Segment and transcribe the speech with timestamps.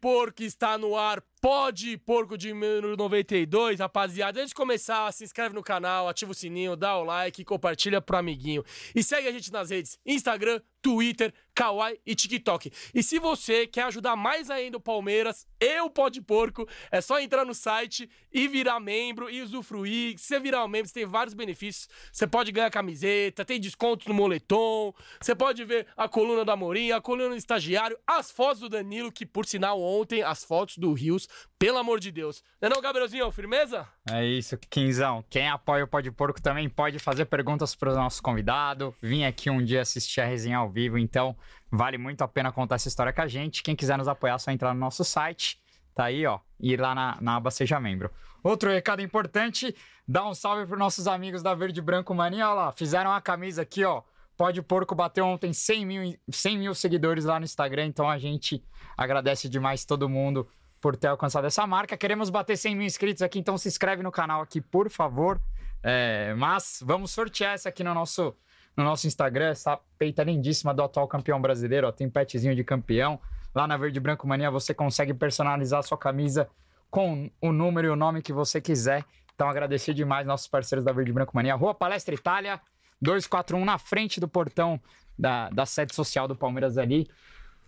[0.00, 1.22] Porco está no ar.
[1.42, 4.40] Pode Porco de número 92, rapaziada.
[4.40, 8.16] Antes de começar, se inscreve no canal, ativa o sininho, dá o like, compartilha pro
[8.16, 8.64] amiguinho.
[8.94, 12.72] E segue a gente nas redes Instagram, Twitter, Kawaii e TikTok.
[12.94, 17.20] E se você quer ajudar mais ainda o Palmeiras e o de Porco, é só
[17.20, 20.16] entrar no site e virar membro e usufruir.
[20.16, 21.86] Se você virar um membro, você tem vários benefícios.
[22.10, 26.96] Você pode ganhar camiseta, tem desconto no moletom, você pode ver a coluna da Morinha,
[26.96, 30.94] a coluna do estagiário, as fotos do Danilo, que por sinal ontem, as fotos do
[30.94, 31.28] Rios,
[31.60, 32.42] pelo amor de Deus.
[32.58, 33.30] Não é não, Gabrielzinho?
[33.30, 33.86] Firmeza?
[34.10, 35.22] É isso, Quinzão.
[35.28, 38.94] Quem apoia o Pó de Porco também pode fazer perguntas para o nosso convidado.
[39.02, 41.36] Vim aqui um dia assistir a resenha ao vivo, então
[41.70, 43.62] vale muito a pena contar essa história com a gente.
[43.62, 45.60] Quem quiser nos apoiar, é só entrar no nosso site.
[45.94, 46.38] Tá aí, ó.
[46.58, 48.10] E ir lá na, na aba Seja Membro.
[48.42, 49.76] Outro recado importante:
[50.08, 52.48] dá um salve para nossos amigos da Verde Branco Mania.
[52.48, 54.02] Olha lá, fizeram a camisa aqui, ó.
[54.34, 58.64] Pode Porco bateu ontem 100 mil, 100 mil seguidores lá no Instagram, então a gente
[58.96, 60.48] agradece demais todo mundo
[60.80, 61.96] por ter alcançado essa marca.
[61.96, 65.40] Queremos bater 100 mil inscritos aqui, então se inscreve no canal aqui, por favor.
[65.82, 68.34] É, mas vamos sortear essa aqui no nosso,
[68.76, 71.86] no nosso Instagram, essa peita lindíssima do atual campeão brasileiro.
[71.86, 73.20] Ó, tem petzinho de campeão.
[73.54, 76.48] Lá na Verde Branco Mania você consegue personalizar a sua camisa
[76.90, 79.04] com o número e o nome que você quiser.
[79.34, 81.54] Então agradecer demais nossos parceiros da Verde Branco Mania.
[81.54, 82.60] Rua Palestra Itália,
[83.00, 84.80] 241 na frente do portão
[85.18, 87.08] da, da sede social do Palmeiras ali.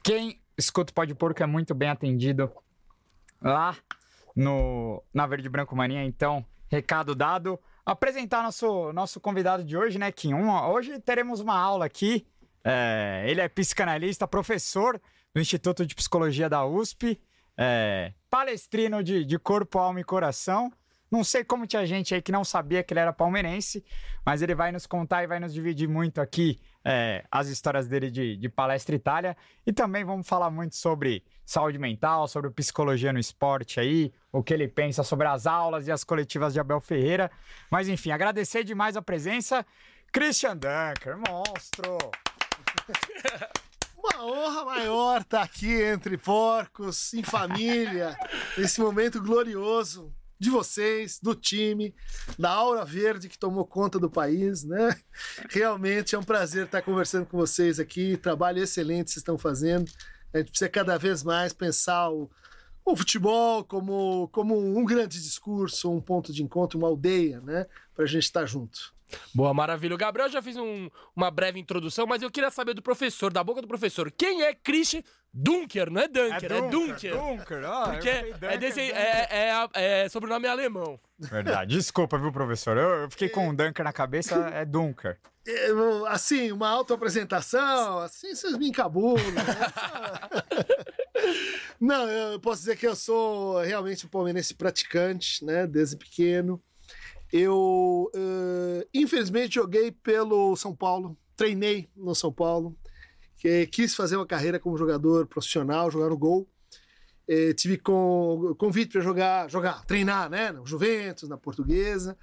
[0.03, 2.51] Quem escuta o Pode Porco é muito bem atendido
[3.43, 3.77] lá
[4.35, 6.05] no, na Verde Branco Mania.
[6.05, 7.59] Então, recado dado.
[7.85, 10.35] Apresentar nosso, nosso convidado de hoje, né, Kim?
[10.35, 12.27] Um, hoje teremos uma aula aqui.
[12.65, 15.01] É, ele é psicanalista, professor
[15.35, 17.21] do Instituto de Psicologia da USP,
[17.59, 20.73] é, palestrino de, de corpo, alma e coração.
[21.11, 23.85] Não sei como tinha gente aí que não sabia que ele era palmeirense,
[24.25, 28.11] mas ele vai nos contar e vai nos dividir muito aqui é, as histórias dele
[28.11, 29.37] de, de palestra Itália.
[29.67, 34.55] E também vamos falar muito sobre saúde mental, sobre psicologia no esporte aí, o que
[34.55, 37.31] ele pensa sobre as aulas e as coletivas de Abel Ferreira.
[37.71, 39.65] Mas enfim, agradecer demais a presença.
[40.13, 41.99] Christian Dunker, monstro!
[43.97, 48.17] Uma honra maior estar tá aqui entre porcos, em família,
[48.59, 51.95] nesse momento glorioso de vocês, do time,
[52.37, 54.99] da Aura Verde que tomou conta do país, né?
[55.49, 58.17] Realmente é um prazer estar conversando com vocês aqui.
[58.17, 59.89] Trabalho excelente vocês estão fazendo.
[60.33, 62.31] A gente precisa cada vez mais pensar o,
[62.85, 67.67] o futebol como, como um grande discurso, um ponto de encontro, uma aldeia, né?
[67.95, 68.93] Para a gente estar junto.
[69.35, 69.95] Boa, maravilha.
[69.95, 73.45] O Gabriel já fez um, uma breve introdução, mas eu queria saber do professor, da
[73.45, 75.91] boca do professor, quem é Christian Dunker?
[75.91, 77.17] Não é Dunker, é, é Dunker.
[77.17, 80.99] Dunker, ah, Porque é, desse, é, é, é, sobrenome alemão.
[81.19, 81.77] Verdade.
[81.77, 82.77] Desculpa, viu, professor?
[82.77, 85.19] Eu, eu fiquei com um Dunker na cabeça, é Dunker.
[85.47, 85.69] É,
[86.09, 89.25] assim, uma autoapresentação, assim vocês me encabulam.
[89.33, 89.43] Né?
[91.81, 96.63] Não, eu posso dizer que eu sou realmente um palmeirense praticante, né, desde pequeno.
[97.33, 102.77] Eu, uh, infelizmente, joguei pelo São Paulo, treinei no São Paulo,
[103.37, 106.49] que quis fazer uma carreira como jogador profissional, jogar no gol.
[107.27, 110.53] Eh, tive com, convite para jogar, jogar, treinar, né?
[110.53, 112.17] No Juventus, na Portuguesa.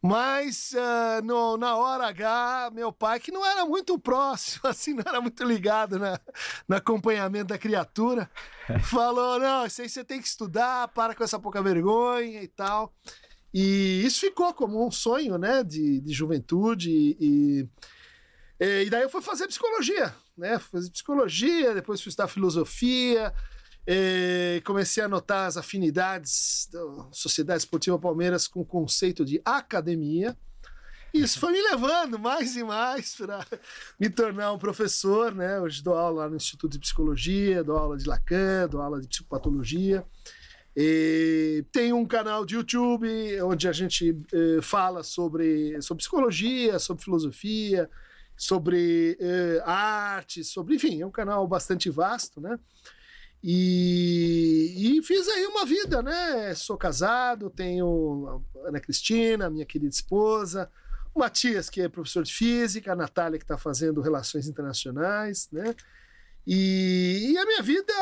[0.00, 5.02] Mas uh, no, na hora H, meu pai, que não era muito próximo, assim, não
[5.04, 6.20] era muito ligado na,
[6.68, 8.30] no acompanhamento da criatura,
[8.84, 12.94] falou: não, isso aí você tem que estudar, para com essa pouca vergonha e tal.
[13.52, 16.90] E isso ficou como um sonho, né, de, de juventude.
[16.90, 17.68] E,
[18.60, 20.58] e, e daí eu fui fazer psicologia, né?
[20.58, 23.32] Fui fazer psicologia, depois fui estudar filosofia.
[23.90, 30.36] E comecei a notar as afinidades da Sociedade Esportiva Palmeiras com o conceito de academia.
[31.14, 33.46] Isso foi me levando mais e mais para
[33.98, 35.58] me tornar um professor, né?
[35.58, 39.08] Hoje dou aula lá no Instituto de Psicologia, dou aula de Lacan, dou aula de
[39.08, 40.04] psicopatologia.
[40.76, 43.08] E tem um canal de YouTube
[43.40, 47.88] onde a gente eh, fala sobre, sobre psicologia, sobre filosofia,
[48.36, 50.76] sobre eh, arte, sobre.
[50.76, 52.58] Enfim, é um canal bastante vasto, né?
[53.42, 56.54] E, e, fiz aí uma vida, né?
[56.54, 60.68] Sou casado, tenho Ana Cristina, minha querida esposa,
[61.14, 65.74] o Matias, que é professor de física, a Natália, que está fazendo relações internacionais, né?
[66.46, 67.92] E, e, a minha vida,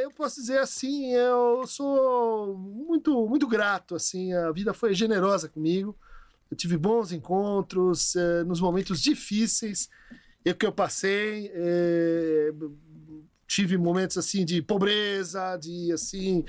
[0.00, 5.94] eu posso dizer assim, eu sou muito, muito grato, assim, a vida foi generosa comigo.
[6.50, 9.90] Eu tive bons encontros eh, nos momentos difíceis
[10.44, 11.50] e que eu passei.
[11.52, 12.52] Eh,
[13.46, 16.44] tive momentos assim de pobreza, de assim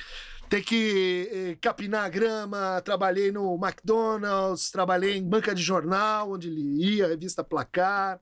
[0.49, 2.81] ter que eh, capinar a grama.
[2.81, 8.19] Trabalhei no McDonald's, trabalhei em banca de jornal, onde ia revista Placar.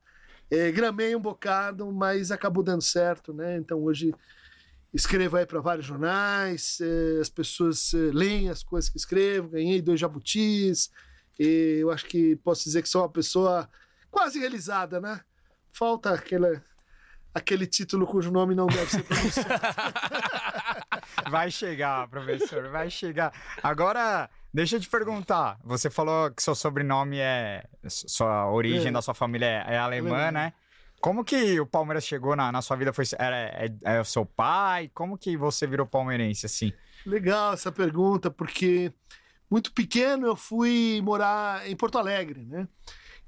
[0.50, 3.57] É, gramei um bocado, mas acabou dando certo, né?
[3.57, 4.13] Então hoje
[4.94, 9.81] escrevo aí para vários jornais, eh, as pessoas eh, leem as coisas que escrevo, ganhei
[9.81, 10.89] dois jabutis,
[11.38, 13.69] eu acho que posso dizer que sou uma pessoa
[14.10, 15.19] quase realizada, né?
[15.74, 16.62] Falta aquele,
[17.36, 19.50] aquele título cujo nome não deve ser pronunciado.
[21.30, 23.32] Vai chegar, professor, vai chegar.
[23.62, 25.58] Agora, deixa eu te perguntar.
[25.64, 27.64] Você falou que seu sobrenome é.
[27.88, 28.92] Sua origem É.
[28.92, 30.32] da sua família é, é alemã, Alemã.
[30.32, 30.54] né?
[31.02, 32.92] Como que o Palmeiras chegou na, na sua vida?
[32.92, 34.90] Foi, era, é, é o seu pai?
[34.94, 36.74] Como que você virou palmeirense assim?
[37.06, 38.92] Legal essa pergunta, porque
[39.50, 42.68] muito pequeno eu fui morar em Porto Alegre, né?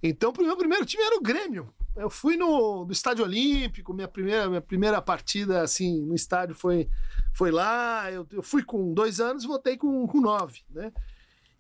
[0.01, 1.74] Então, o meu primeiro time era o Grêmio.
[1.97, 6.89] Eu fui no, no Estádio Olímpico, minha primeira, minha primeira partida assim no estádio foi,
[7.33, 8.11] foi lá.
[8.11, 10.91] Eu, eu fui com dois anos e voltei com, com nove, né?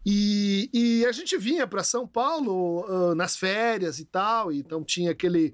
[0.05, 5.11] E, e a gente vinha para São Paulo ah, nas férias e tal, então tinha
[5.11, 5.53] aquele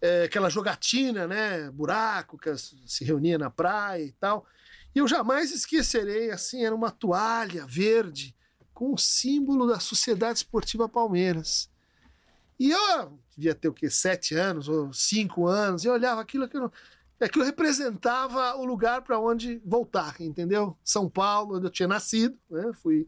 [0.00, 1.70] eh, aquela jogatina, né?
[1.70, 4.46] Buraco que se reunia na praia e tal.
[4.94, 8.34] E eu jamais esquecerei, assim, era uma toalha verde
[8.72, 11.69] com o símbolo da Sociedade Esportiva Palmeiras.
[12.60, 13.88] E eu devia ter o quê?
[13.88, 16.70] Sete anos ou cinco anos, e eu olhava aquilo, aquilo,
[17.18, 20.76] aquilo representava o lugar para onde voltar, entendeu?
[20.84, 22.70] São Paulo, onde eu tinha nascido, né?
[22.74, 23.06] Fui,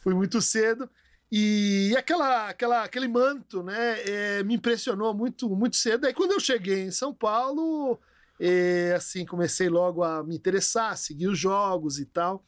[0.00, 0.88] fui muito cedo.
[1.32, 6.06] E aquela, aquela, aquele manto, né, eh, me impressionou muito, muito cedo.
[6.06, 7.98] Aí quando eu cheguei em São Paulo,
[8.38, 12.44] e, assim, comecei logo a me interessar, seguir os jogos e tal.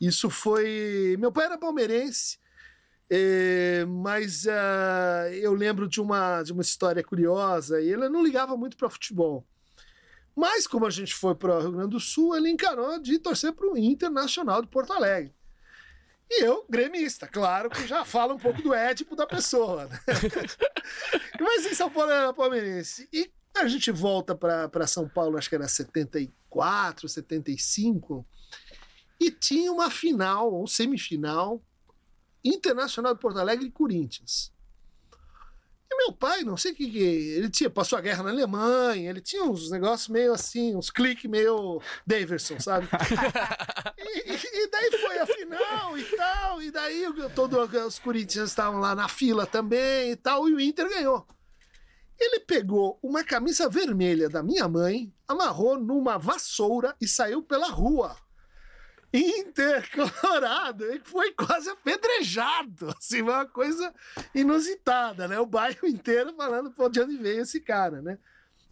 [0.00, 1.16] Isso foi.
[1.18, 2.38] Meu pai era palmeirense,
[3.10, 8.56] eh, mas ah, eu lembro de uma, de uma história curiosa, e ele não ligava
[8.56, 9.44] muito para futebol.
[10.36, 13.52] Mas, como a gente foi para o Rio Grande do Sul, ele encarou de torcer
[13.52, 15.34] para o Internacional de Porto Alegre.
[16.30, 19.86] E eu, gremista, claro que já fala um pouco do ético da pessoa.
[19.86, 19.98] Né?
[21.40, 23.08] Mas em São Paulo era palmeirense.
[23.12, 28.24] E a gente volta para São Paulo, acho que era 74, 75,
[29.18, 31.60] e tinha uma final, ou semifinal,
[32.44, 34.52] Internacional de Porto Alegre e Corinthians.
[35.92, 39.10] E meu pai, não sei o que, que ele tinha, passou a guerra na Alemanha,
[39.10, 42.88] ele tinha uns negócios meio assim, uns cliques meio Daverson, sabe?
[43.98, 48.50] e, e- e daí foi a final e tal, e daí o- todo, os Corinthians
[48.50, 51.26] estavam lá na fila também e tal, e o Inter ganhou.
[52.18, 58.14] Ele pegou uma camisa vermelha da minha mãe, amarrou numa vassoura e saiu pela rua.
[59.12, 63.92] Inter, Colorado, e foi quase apedrejado, assim, uma coisa
[64.34, 65.38] inusitada, né?
[65.40, 68.18] O bairro inteiro falando, pô, de onde veio esse cara, né?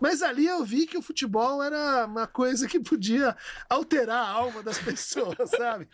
[0.01, 3.37] Mas ali eu vi que o futebol era uma coisa que podia
[3.69, 5.89] alterar a alma das pessoas, sabe?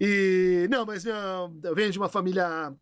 [0.00, 1.14] E, não, mas meu,
[1.62, 2.74] eu venho de uma família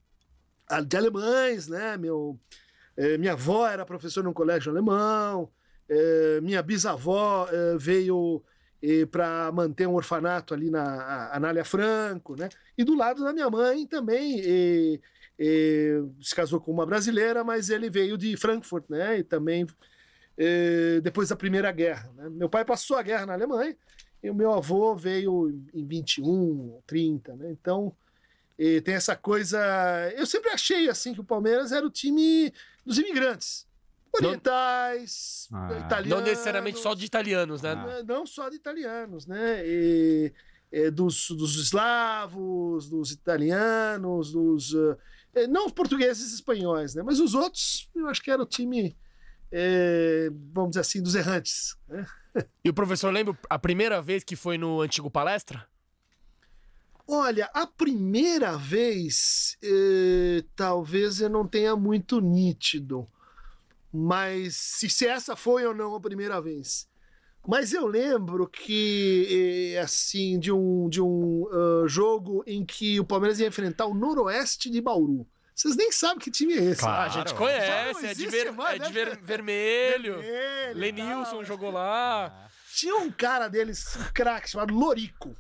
[0.69, 1.97] ah, de alemães, né?
[1.99, 2.41] Meu,
[2.97, 5.53] eh, minha avó era professora num colégio alemão,
[5.89, 8.43] eh, minha bisavó eh, veio
[9.11, 12.49] para manter um orfanato ali na Anália Franco, né?
[12.77, 15.01] E do lado da minha mãe também eh,
[15.39, 19.19] eh, se casou com uma brasileira, mas ele veio de Frankfurt, né?
[19.19, 19.67] E também
[20.37, 22.11] eh, depois da Primeira Guerra.
[22.17, 22.29] Né?
[22.31, 23.77] Meu pai passou a guerra na Alemanha
[24.23, 27.51] e o meu avô veio em 21, 30, né?
[27.53, 27.95] Então
[28.85, 29.59] tem essa coisa.
[30.17, 32.53] Eu sempre achei assim que o Palmeiras era o time
[32.87, 33.67] dos imigrantes.
[34.17, 35.79] Orientais, Ah.
[35.85, 36.09] italianos.
[36.09, 37.73] Não necessariamente só de italianos, né?
[37.73, 38.03] Ah.
[38.07, 39.63] Não- só de italianos, né?
[39.67, 40.33] E,
[40.73, 44.73] é, dos, dos eslavos, dos italianos, dos.
[45.35, 47.03] eh, não os portugueses e espanhóis, né?
[47.03, 48.97] Mas os outros, eu acho que era o time,
[49.53, 51.77] eh, vamos dizer assim, dos errantes.
[51.89, 52.07] Né?
[52.65, 55.69] E o professor lembra a primeira vez que foi no antigo palestra?
[57.07, 63.07] Olha, a primeira vez, eh, talvez eu não tenha muito nítido,
[63.97, 66.89] mas se, se essa foi ou não a primeira vez.
[67.47, 73.39] Mas eu lembro que, assim, de um, de um ah, jogo em que o Palmeiras
[73.39, 75.29] ia enfrentar o Noroeste de Bauru.
[75.55, 76.81] Vocês nem sabem que time é esse.
[76.81, 77.03] Claro.
[77.03, 79.05] Ah, a gente conhece, é de, ver- mais, é de né?
[79.05, 80.19] ver- vermelho.
[80.19, 81.45] Vermelho Lenilson tal.
[81.45, 82.49] jogou lá.
[82.75, 85.37] Tinha um cara deles, um craque, chamado Lorico.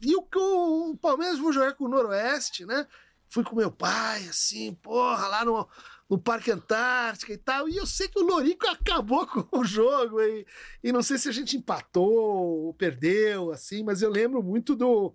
[0.00, 2.86] E o, o Palmeiras foi jogar com o Noroeste, né?
[3.28, 5.68] Fui com meu pai, assim, porra, lá no,
[6.08, 7.68] no Parque Antártica e tal.
[7.68, 10.20] E eu sei que o Lorico acabou com o jogo.
[10.20, 10.46] E,
[10.82, 15.14] e não sei se a gente empatou ou perdeu, assim, mas eu lembro muito do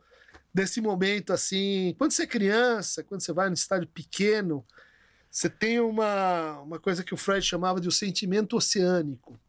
[0.53, 1.95] desse momento, assim.
[1.97, 4.63] Quando você é criança, quando você vai no estádio pequeno,
[5.29, 9.39] você tem uma, uma coisa que o Freud chamava de o sentimento oceânico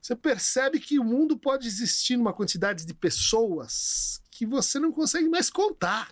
[0.00, 5.28] você percebe que o mundo pode existir numa quantidade de pessoas que você não consegue
[5.28, 6.10] mais contar.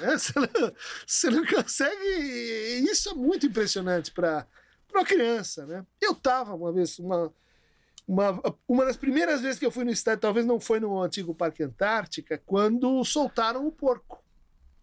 [0.00, 0.16] Né?
[0.18, 0.72] Você, não,
[1.06, 2.02] você não consegue.
[2.04, 4.46] e Isso é muito impressionante para
[4.94, 5.66] uma criança.
[5.66, 5.84] Né?
[6.00, 7.32] Eu estava uma vez, uma,
[8.06, 11.34] Uma, uma das primeiras vezes que eu fui no estádio, talvez não foi no antigo
[11.34, 14.22] Parque Antártica, quando soltaram o porco.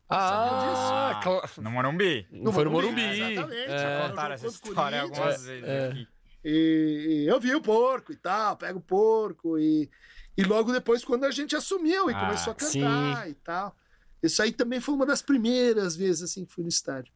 [0.10, 2.28] Ah, cla- No Morumbi.
[2.32, 3.02] não foi no Morumbi.
[3.02, 3.72] Exatamente.
[3.72, 3.78] É.
[3.78, 5.88] Já contaram essa história algumas vezes é.
[5.88, 6.08] aqui.
[6.44, 9.58] E, e eu vi o porco e tal, pega o porco.
[9.58, 9.90] E,
[10.38, 13.76] e logo depois, quando a gente assumiu e Ah, começou a cantar e tal.
[14.22, 17.12] Isso aí também foi uma das primeiras vezes assim que fui no estádio.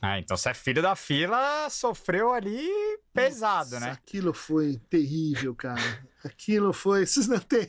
[0.00, 2.68] Ah, então você é filho da fila, sofreu ali
[3.12, 3.92] pesado, Nossa, né?
[3.92, 5.80] Aquilo foi terrível, cara.
[6.24, 7.04] Aquilo foi.
[7.06, 7.68] Vocês não têm,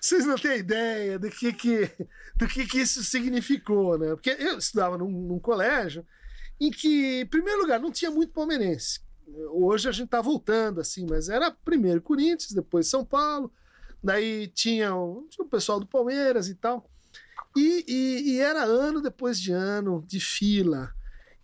[0.00, 1.90] vocês não têm ideia do que, que,
[2.36, 4.10] do que, que isso significou, né?
[4.10, 6.06] Porque eu estudava num, num colégio
[6.60, 9.00] em que, em primeiro lugar, não tinha muito palmeirense.
[9.52, 13.52] Hoje a gente tá voltando, assim, mas era primeiro Corinthians, depois São Paulo,
[14.02, 16.88] daí tinha o, tinha o pessoal do Palmeiras e tal.
[17.56, 20.92] E, e- e era ano depois de ano de fila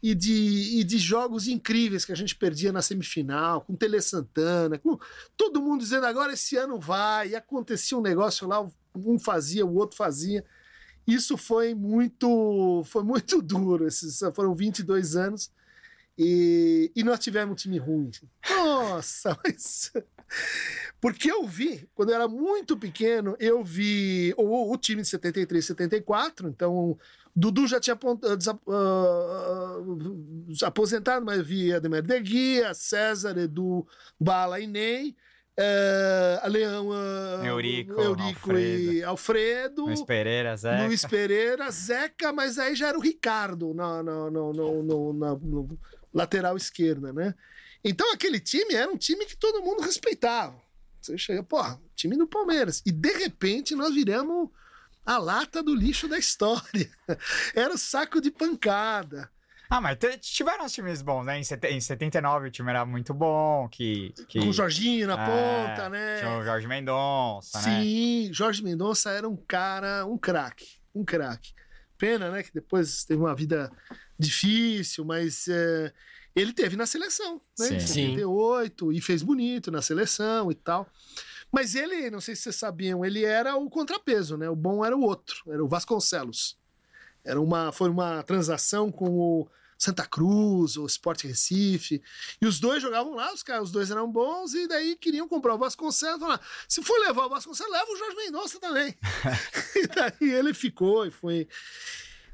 [0.03, 4.79] e de, e de jogos incríveis que a gente perdia na semifinal, com Tele Santana,
[4.79, 4.99] com
[5.37, 9.75] todo mundo dizendo agora esse ano vai, e acontecia um negócio lá, um fazia, o
[9.75, 10.45] outro fazia.
[11.07, 15.51] Isso foi muito, foi muito duro, esses foram 22 anos.
[16.19, 18.11] E, e nós tivemos um time ruim.
[18.49, 19.93] Nossa, mas.
[21.01, 25.65] Porque eu vi, quando eu era muito pequeno, eu vi o, o time de 73,
[25.65, 26.99] 74, então
[27.35, 27.99] Dudu já tinha
[28.69, 29.79] ah,
[30.67, 33.87] aposentado, mas via Ademir de Guia, César, Edu,
[34.19, 35.17] Bala e Ney,
[35.57, 40.87] eh, Leão, ah, Eurico, Eurico e Alfredo, Luiz Pereira, Zé.
[40.87, 44.03] Luiz Pereira, Zeca, mas aí já era o Ricardo na,
[46.13, 47.35] lateral esquerda, né?
[47.85, 50.61] Então aquele time era um time que todo mundo respeitava.
[51.01, 52.83] Você chega, porra, time do Palmeiras.
[52.85, 54.51] E de repente nós viramos
[55.05, 56.91] a lata do lixo da história.
[57.55, 59.31] Era o saco de pancada.
[59.73, 61.39] Ah, mas tiveram uns times bons, né?
[61.39, 64.13] Em, em 79 o time era muito bom, que...
[64.29, 64.41] que...
[64.41, 66.19] Com o Jorginho na É, ponta, né?
[66.19, 67.81] Tinha o Jorge Mendonça, né?
[67.81, 71.55] Sim, Jorge Mendonça era um cara, um craque, um craque.
[71.97, 73.71] Pena, né, que depois teve uma vida
[74.19, 75.93] difícil, mas é,
[76.35, 77.87] ele teve na seleção, né, em Sim.
[77.87, 78.07] Sim.
[78.11, 80.87] 78, e fez bonito na seleção e tal.
[81.53, 84.49] Mas ele, não sei se vocês sabiam, ele era o contrapeso, né?
[84.49, 86.57] O bom era o outro, era o Vasconcelos.
[87.25, 92.03] Era uma, foi uma transação com o Santa Cruz, o Sport Recife.
[92.41, 95.55] E os dois jogavam lá, os caras, os dois eram bons, e daí queriam comprar
[95.55, 96.21] o Vasconcelos.
[96.21, 98.95] Falaram, se for levar o Vasconcelos, leva o Jorge Mendonça também.
[99.75, 101.49] e daí ele ficou e foi.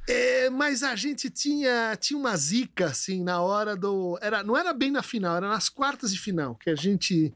[0.09, 4.17] É, mas a gente tinha, tinha uma zica, assim, na hora do.
[4.23, 7.35] Era, não era bem na final, era nas quartas de final, que a gente.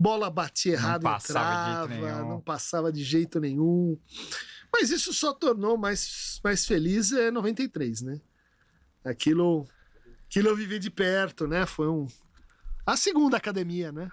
[0.00, 3.98] Bola batia Não errado, passava de jeito entrava, não passava de jeito nenhum.
[4.72, 8.20] Mas isso só tornou mais, mais feliz é 93, né?
[9.04, 9.66] Aquilo,
[10.26, 11.66] aquilo eu vivi de perto, né?
[11.66, 12.06] Foi um.
[12.86, 14.08] A segunda academia, né?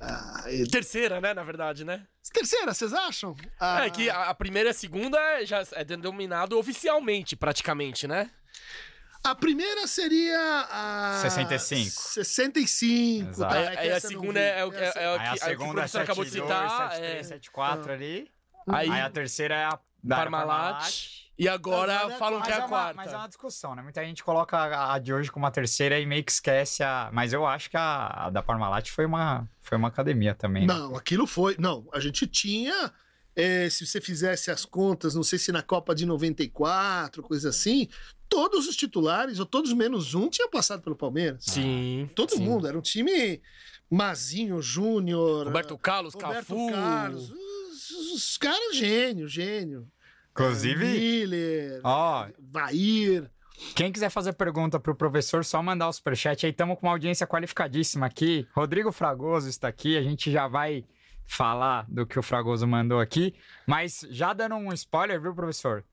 [0.00, 2.06] Ah, e- Terceira, né, na verdade, né?
[2.32, 3.34] Terceira, vocês acham?
[3.58, 8.06] Ah, É que a, a primeira e a segunda é- já é denominado oficialmente, praticamente,
[8.06, 8.30] né?
[9.24, 10.38] A primeira seria
[10.70, 11.18] a.
[11.22, 11.90] 65.
[11.90, 13.30] 65.
[13.30, 13.52] Exato.
[13.52, 15.30] tá, Aí, é a segunda é, é o que é, é o Aí que, a
[15.30, 16.90] aí o que o segunda é professor acabou de 72, citar.
[16.92, 18.30] 73, é, 74 ali.
[18.68, 21.27] Aí, Aí a terceira é a da Parmalat.
[21.38, 22.94] E agora Agora é falam que é a Mas é, uma, quarta.
[22.96, 23.82] mas é uma discussão, né?
[23.82, 27.10] Muita gente coloca a, a de hoje como a terceira e meio que esquece a.
[27.12, 30.66] Mas eu acho que a, a da Parmalat foi uma, foi uma academia também.
[30.66, 30.74] né?
[30.74, 31.54] Não, aquilo foi.
[31.58, 32.92] Não, a gente tinha.
[33.36, 37.88] é, se você fizesse as contas, não sei se na Copa de 94, coisa assim,
[38.28, 41.44] todos os titulares, ou todos menos um, tinham passado pelo Palmeiras.
[41.44, 42.10] Sim.
[42.16, 42.44] Todo sim.
[42.44, 42.66] mundo.
[42.66, 43.40] Era um time
[43.88, 45.46] Mazinho, Júnior.
[45.46, 46.70] Roberto Carlos, Roberto Cafu.
[46.72, 47.30] Carlos.
[47.30, 49.88] Os, os caras, gênio, gênio.
[50.38, 53.28] Inclusive, Miller, ó, Vair.
[53.74, 56.52] quem quiser fazer pergunta pro professor, só mandar o superchat aí.
[56.52, 58.46] Estamos com uma audiência qualificadíssima aqui.
[58.54, 59.96] Rodrigo Fragoso está aqui.
[59.96, 60.84] A gente já vai
[61.26, 63.34] falar do que o Fragoso mandou aqui.
[63.66, 65.84] Mas já dando um spoiler, viu, professor?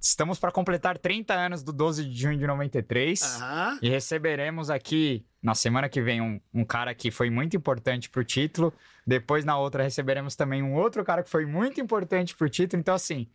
[0.00, 3.20] Estamos para completar 30 anos do 12 de junho de 93.
[3.42, 8.08] Ah, E receberemos aqui na semana que vem um, um cara que foi muito importante
[8.08, 8.72] pro título.
[9.04, 12.78] Depois, na outra, receberemos também um outro cara que foi muito importante pro título.
[12.78, 13.26] Então, assim,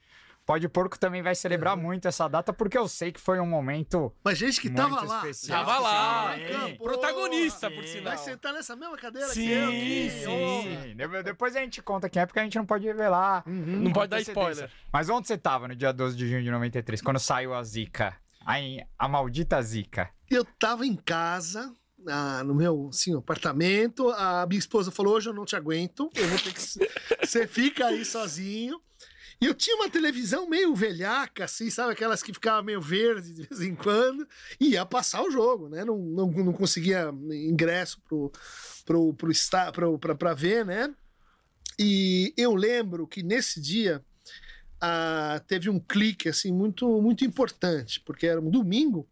[0.45, 4.13] Pode Porco também vai celebrar muito essa data, porque eu sei que foi um momento
[4.23, 5.15] mas gente que muito tava lá.
[5.19, 5.65] especial.
[5.65, 6.35] Tava lá.
[6.35, 6.75] Sim.
[6.75, 7.75] Protagonista, Sim.
[7.75, 8.17] por Vai sinal.
[8.17, 10.09] sentar nessa mesma cadeira Sim, que eu aqui.
[10.09, 10.81] sim.
[10.83, 13.43] Sim, de- depois a gente conta quem é, porque a gente não pode revelar.
[13.47, 13.83] Uhum.
[13.83, 14.69] Não pode dar spoiler.
[14.91, 18.15] Mas onde você tava no dia 12 de junho de 93, quando saiu a Zika?
[18.45, 18.55] A,
[18.99, 20.09] a maldita Zika.
[20.29, 21.71] Eu tava em casa,
[22.05, 24.09] ah, no meu assim, apartamento.
[24.09, 26.09] A minha esposa falou: hoje eu não te aguento.
[26.15, 26.59] Eu vou ter que.
[27.25, 28.81] Você fica aí sozinho.
[29.43, 31.91] E eu tinha uma televisão meio velhaca, assim, sabe?
[31.91, 34.25] Aquelas que ficavam meio verde de vez em quando.
[34.57, 35.83] E ia passar o jogo, né?
[35.83, 38.31] Não, não, não conseguia ingresso pro,
[38.85, 39.33] pro, pro,
[39.73, 40.95] pro, pra, pra ver, né?
[41.77, 44.01] E eu lembro que nesse dia
[45.45, 49.05] teve um clique, assim, muito, muito importante, porque era um domingo.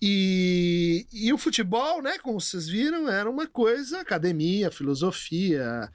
[0.00, 5.90] E, e o futebol, né, como vocês viram, era uma coisa, academia, filosofia,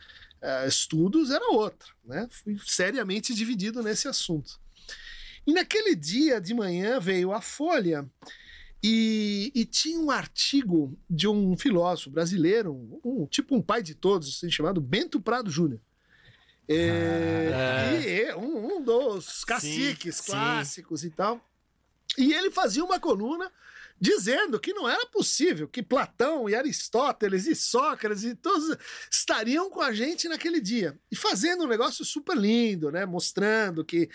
[0.46, 2.28] uh, estudos era outra, né?
[2.30, 4.60] Fui seriamente dividido nesse assunto.
[5.46, 8.08] E naquele dia de manhã veio a Folha
[8.82, 13.96] e, e tinha um artigo de um filósofo brasileiro, um, um tipo um pai de
[13.96, 15.82] todos, assim, chamado Bento Prado Júnior.
[16.68, 21.08] É, ah, e é um, um, dos caciques sim, clássicos sim.
[21.08, 21.42] e tal.
[22.18, 23.52] E ele fazia uma coluna
[24.00, 28.78] dizendo que não era possível que Platão e Aristóteles e Sócrates e todos
[29.10, 31.00] estariam com a gente naquele dia.
[31.10, 33.06] E fazendo um negócio super lindo, né?
[33.06, 34.10] Mostrando que,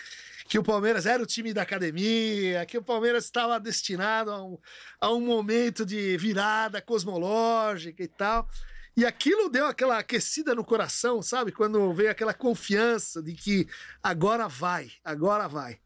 [0.47, 4.59] que o Palmeiras era o time da academia, que o Palmeiras estava destinado a um,
[5.01, 8.49] a um momento de virada cosmológica e tal.
[8.97, 11.53] E aquilo deu aquela aquecida no coração, sabe?
[11.53, 13.67] Quando veio aquela confiança de que
[14.03, 15.81] agora vai, agora vai.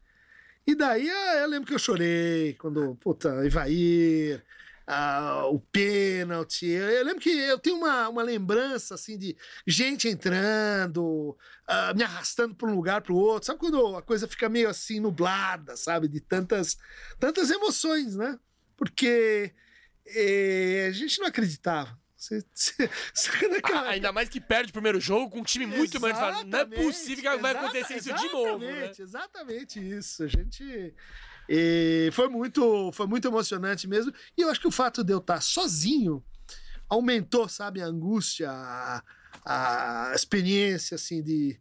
[0.67, 4.43] E daí ah, eu lembro que eu chorei quando, puta, Ivair,
[5.51, 6.67] o pênalti.
[6.67, 12.55] Eu lembro que eu tenho uma, uma lembrança assim de gente entrando, ah, me arrastando
[12.55, 13.47] para um lugar para o outro.
[13.47, 16.07] Sabe quando a coisa fica meio assim nublada, sabe?
[16.07, 16.77] De tantas,
[17.19, 18.39] tantas emoções, né?
[18.77, 19.53] Porque
[20.07, 21.97] eh, a gente não acreditava.
[22.17, 23.29] Você, você, você
[23.73, 26.65] ah, ainda mais que perde o primeiro jogo com um time muito mais Não é
[26.65, 28.59] possível que vai acontecer isso de novo.
[28.59, 28.91] Né?
[28.97, 30.23] Exatamente isso.
[30.23, 30.93] A gente.
[31.47, 34.13] E foi muito, foi muito emocionante mesmo.
[34.37, 36.23] E eu acho que o fato de eu estar sozinho
[36.89, 39.03] aumentou, sabe, a angústia, a,
[39.45, 41.59] a experiência, assim, de,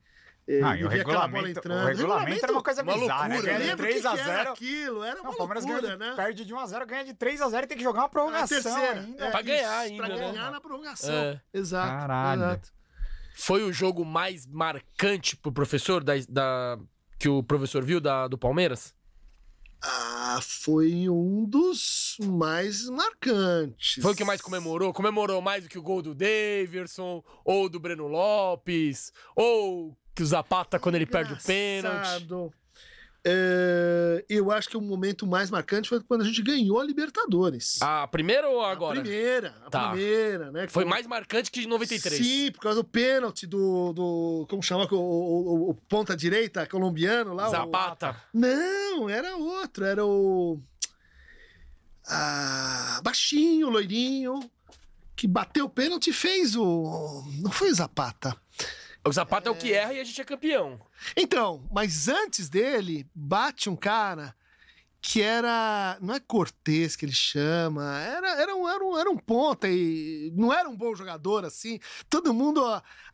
[0.62, 3.58] ah, e o regulamento, o regulamento era uma coisa uma bizarra, loucura, né?
[3.58, 6.16] Ganha de 3 a 0 era aquilo, era uma não, Palmeiras loucura, ganha, né?
[6.16, 8.08] Perde de 1 a 0 ganha de 3 a 0 e tem que jogar uma
[8.08, 9.24] prorrogação terceira, ainda.
[9.24, 10.16] É, pra ganhar ainda, Pra né?
[10.18, 11.14] ganhar na prorrogação.
[11.14, 11.40] É.
[11.52, 12.42] Exato, Caralho.
[12.42, 12.72] exato.
[13.37, 16.78] Foi o jogo mais marcante pro professor da, da
[17.18, 18.94] que o professor viu da, do Palmeiras?
[19.83, 24.02] Ah, foi um dos mais marcantes.
[24.02, 24.92] Foi o que mais comemorou?
[24.92, 30.27] Comemorou mais do que o gol do Daverson, ou do Breno Lopes, ou que o
[30.27, 32.55] Zapata quando ele perde o pênalti.
[33.27, 37.81] É, eu acho que o momento mais marcante foi quando a gente ganhou a Libertadores.
[37.81, 38.98] A primeira ou agora?
[38.98, 39.88] A primeira, a tá.
[39.88, 40.68] primeira, né?
[40.68, 42.22] Foi mais marcante que de 93.
[42.22, 43.94] Sim, por causa do pênalti do.
[43.94, 47.48] do como chama o, o, o ponta direita colombiano lá?
[47.48, 48.14] Zapata.
[48.35, 48.38] O...
[48.38, 50.61] Não, era outro, era o.
[52.07, 54.38] Ah, baixinho, loirinho,
[55.16, 57.24] que bateu o pênalti e fez o.
[57.40, 58.37] Não foi o Zapata.
[59.06, 59.52] O Zapata é...
[59.52, 60.80] é o que erra e a gente é campeão.
[61.16, 64.34] Então, mas antes dele, bate um cara
[65.06, 65.98] que era.
[66.00, 70.32] Não é Cortez que ele chama, era, era, um, era, um, era um ponta e
[70.34, 71.78] não era um bom jogador assim.
[72.08, 72.62] Todo mundo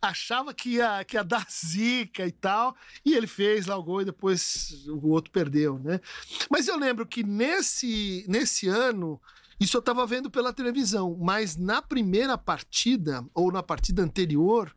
[0.00, 2.76] achava que ia, que ia dar zica e tal.
[3.04, 6.00] E ele fez lá o gol e depois o outro perdeu, né?
[6.48, 9.20] Mas eu lembro que nesse, nesse ano.
[9.58, 14.74] Isso eu estava vendo pela televisão, mas na primeira partida, ou na partida anterior,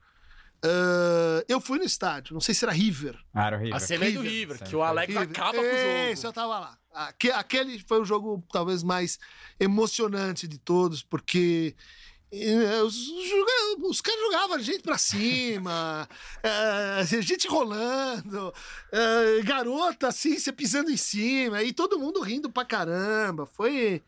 [0.63, 3.19] Uh, eu fui no estádio, não sei se era River.
[3.33, 3.75] Ah, era o River.
[3.75, 4.21] A cena River.
[4.21, 5.29] do River, que o Alex River.
[5.29, 6.13] acaba com o jogo.
[6.13, 6.77] Isso, eu tava lá.
[7.33, 9.19] Aquele foi o jogo talvez mais
[9.59, 11.75] emocionante de todos, porque
[12.31, 12.95] eh, os,
[13.83, 16.07] os caras jogavam a gente pra cima,
[16.41, 22.63] uh, gente rolando, uh, garota assim, você pisando em cima, e todo mundo rindo pra
[22.63, 23.45] caramba.
[23.45, 24.01] Foi,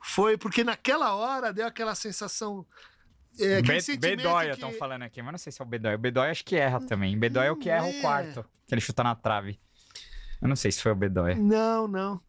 [0.00, 2.66] foi porque naquela hora deu aquela sensação
[3.38, 4.78] é, Be Bedóia estão que...
[4.78, 5.96] falando aqui, mas não sei se é o Bedóia.
[5.96, 7.18] O Bedóia acho que erra também.
[7.18, 7.98] Bedóia é o que erra é.
[7.98, 9.58] o quarto, que ele chuta na trave.
[10.40, 11.36] Eu não sei se foi o Bedóia.
[11.36, 12.20] Não, não.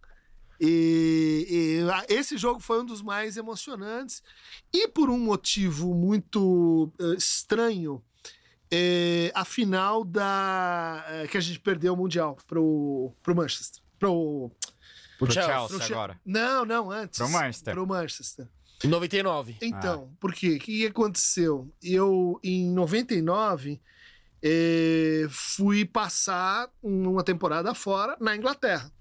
[0.60, 4.24] E, e, esse jogo foi um dos mais emocionantes.
[4.72, 8.02] E por um motivo muito uh, estranho,
[8.72, 11.06] é, a final da.
[11.08, 13.84] Uh, que a gente perdeu o Mundial pro, pro Manchester.
[14.00, 14.52] Pro,
[15.18, 16.20] pro, pro Chelsea, Chelsea agora.
[16.26, 17.18] Não, não, antes.
[17.18, 17.74] Pro Manchester.
[17.74, 18.48] Pro Manchester.
[18.84, 19.58] Em 99.
[19.62, 20.18] Então, ah.
[20.20, 20.56] por quê?
[20.56, 21.72] O que aconteceu?
[21.82, 23.80] Eu, em 99,
[24.42, 28.92] eh, fui passar uma temporada fora na Inglaterra.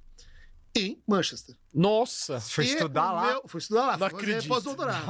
[0.74, 1.56] Em Manchester.
[1.74, 2.40] Nossa!
[2.40, 3.26] Foi estudar lá?
[3.26, 3.96] Meu, foi estudar lá.
[3.96, 4.48] Não acredito.
[4.48, 5.04] Pós-doutorado.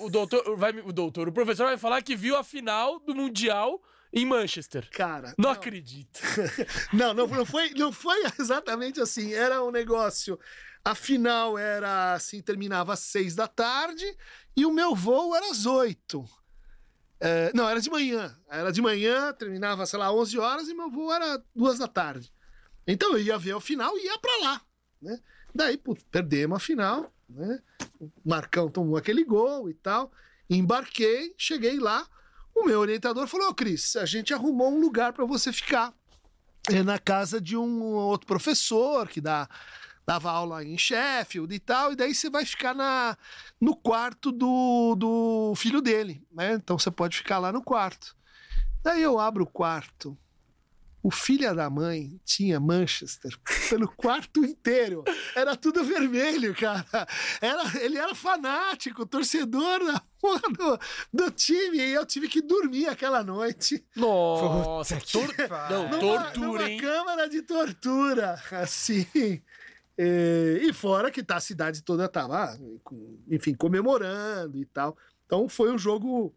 [0.00, 3.82] O doutor, vai, o doutor, o professor vai falar que viu a final do Mundial
[4.12, 4.88] em Manchester.
[4.90, 5.34] Cara.
[5.38, 5.50] Não, não.
[5.50, 6.20] acredito.
[6.92, 9.32] não, não, não, foi, não foi exatamente assim.
[9.32, 10.38] Era um negócio
[10.84, 14.06] a final era assim, terminava às seis da tarde
[14.56, 16.24] e o meu voo era às oito.
[17.20, 18.34] É, não, era de manhã.
[18.48, 22.32] Era de manhã, terminava, sei lá, 11 horas e meu voo era duas da tarde.
[22.86, 24.62] Então eu ia ver o final e ia para lá,
[25.02, 25.20] né?
[25.54, 27.60] Daí, putz, perdemos a final, né?
[28.00, 30.10] O Marcão tomou aquele gol e tal.
[30.48, 32.08] Embarquei, cheguei lá.
[32.60, 35.94] O meu orientador falou: Cris, a gente arrumou um lugar para você ficar.
[36.68, 39.48] É na casa de um outro professor que dá
[40.04, 43.14] dava aula em Sheffield e tal, e daí você vai ficar na,
[43.60, 46.54] no quarto do, do filho dele, né?
[46.54, 48.16] Então você pode ficar lá no quarto.
[48.82, 50.16] Daí eu abro o quarto,
[51.08, 53.32] o filho da mãe tinha Manchester
[53.70, 55.02] pelo quarto inteiro.
[55.34, 56.84] Era tudo vermelho, cara.
[57.40, 60.78] Era, ele era fanático, torcedor da porra do,
[61.24, 61.78] do time.
[61.78, 63.82] E eu tive que dormir aquela noite.
[63.96, 65.34] Nossa, que tor...
[65.70, 66.78] não, Numa, tortura, numa hein?
[66.78, 69.06] câmara de tortura, assim.
[69.96, 74.94] E, e fora que tá, a cidade toda tava, com- enfim, comemorando e tal.
[75.24, 76.34] Então foi um jogo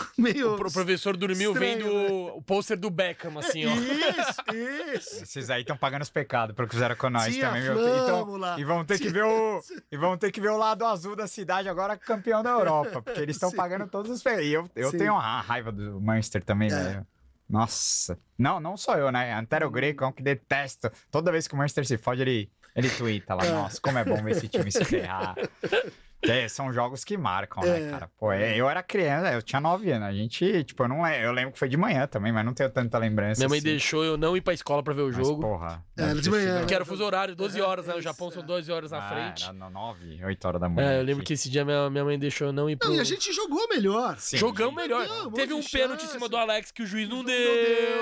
[0.18, 0.54] meio.
[0.54, 2.32] O pro- professor dormiu Estranho, vendo né?
[2.34, 3.70] o pôster do Beckham, assim, ó.
[3.74, 5.22] Isso, isso.
[5.24, 7.74] Esses aí estão pagando os pecados pelo que fizeram com nós Tinha também, meu.
[7.78, 11.14] Então, e vão ter que ver o e vão ter que ver o lado azul
[11.16, 14.46] da cidade agora campeão da Europa, porque eles estão pagando todos os pecados.
[14.46, 14.98] E eu, eu Sim.
[14.98, 16.74] tenho uma raiva do Manchester também, É.
[16.74, 17.06] velho.
[17.48, 18.18] Nossa.
[18.38, 19.34] Não, não sou eu, né?
[19.34, 20.90] Antero Greco é um que detesto.
[21.10, 23.44] Toda vez que o Manchester se fode, ele, ele twitta lá.
[23.44, 23.50] É.
[23.50, 25.34] Nossa, como é bom ver esse time se ferrar.
[26.24, 27.90] É, são jogos que marcam, né, É.
[27.90, 28.10] cara?
[28.18, 30.08] Pô, é, eu era criança, eu tinha nove anos.
[30.08, 32.54] A gente, tipo, eu não le- eu lembro que foi de manhã também, mas não
[32.54, 33.40] tenho tanta lembrança.
[33.40, 33.66] Minha mãe assim.
[33.66, 35.40] deixou eu não ir pra escola pra ver o Mas, jogo.
[35.40, 35.84] porra.
[35.96, 36.66] Era deve de manhã, sido- né?
[36.66, 37.94] Que era o fuso horário, 12 horas, né?
[37.94, 38.46] O Isso, Japão são é.
[38.46, 39.44] 12 horas na Ah, frente.
[39.44, 40.92] Era no 9, 8 horas da manhã.
[40.92, 41.26] É, eu lembro aqui.
[41.28, 42.88] que esse dia minha, minha mãe deixou eu não ir pro...
[42.88, 44.16] Não, e a gente jogou melhor.
[44.18, 44.36] Sim.
[44.36, 45.06] Jogamos melhor.
[45.08, 47.34] Não, Teve um pênalti em cima do Alex que o juiz não, Não deu.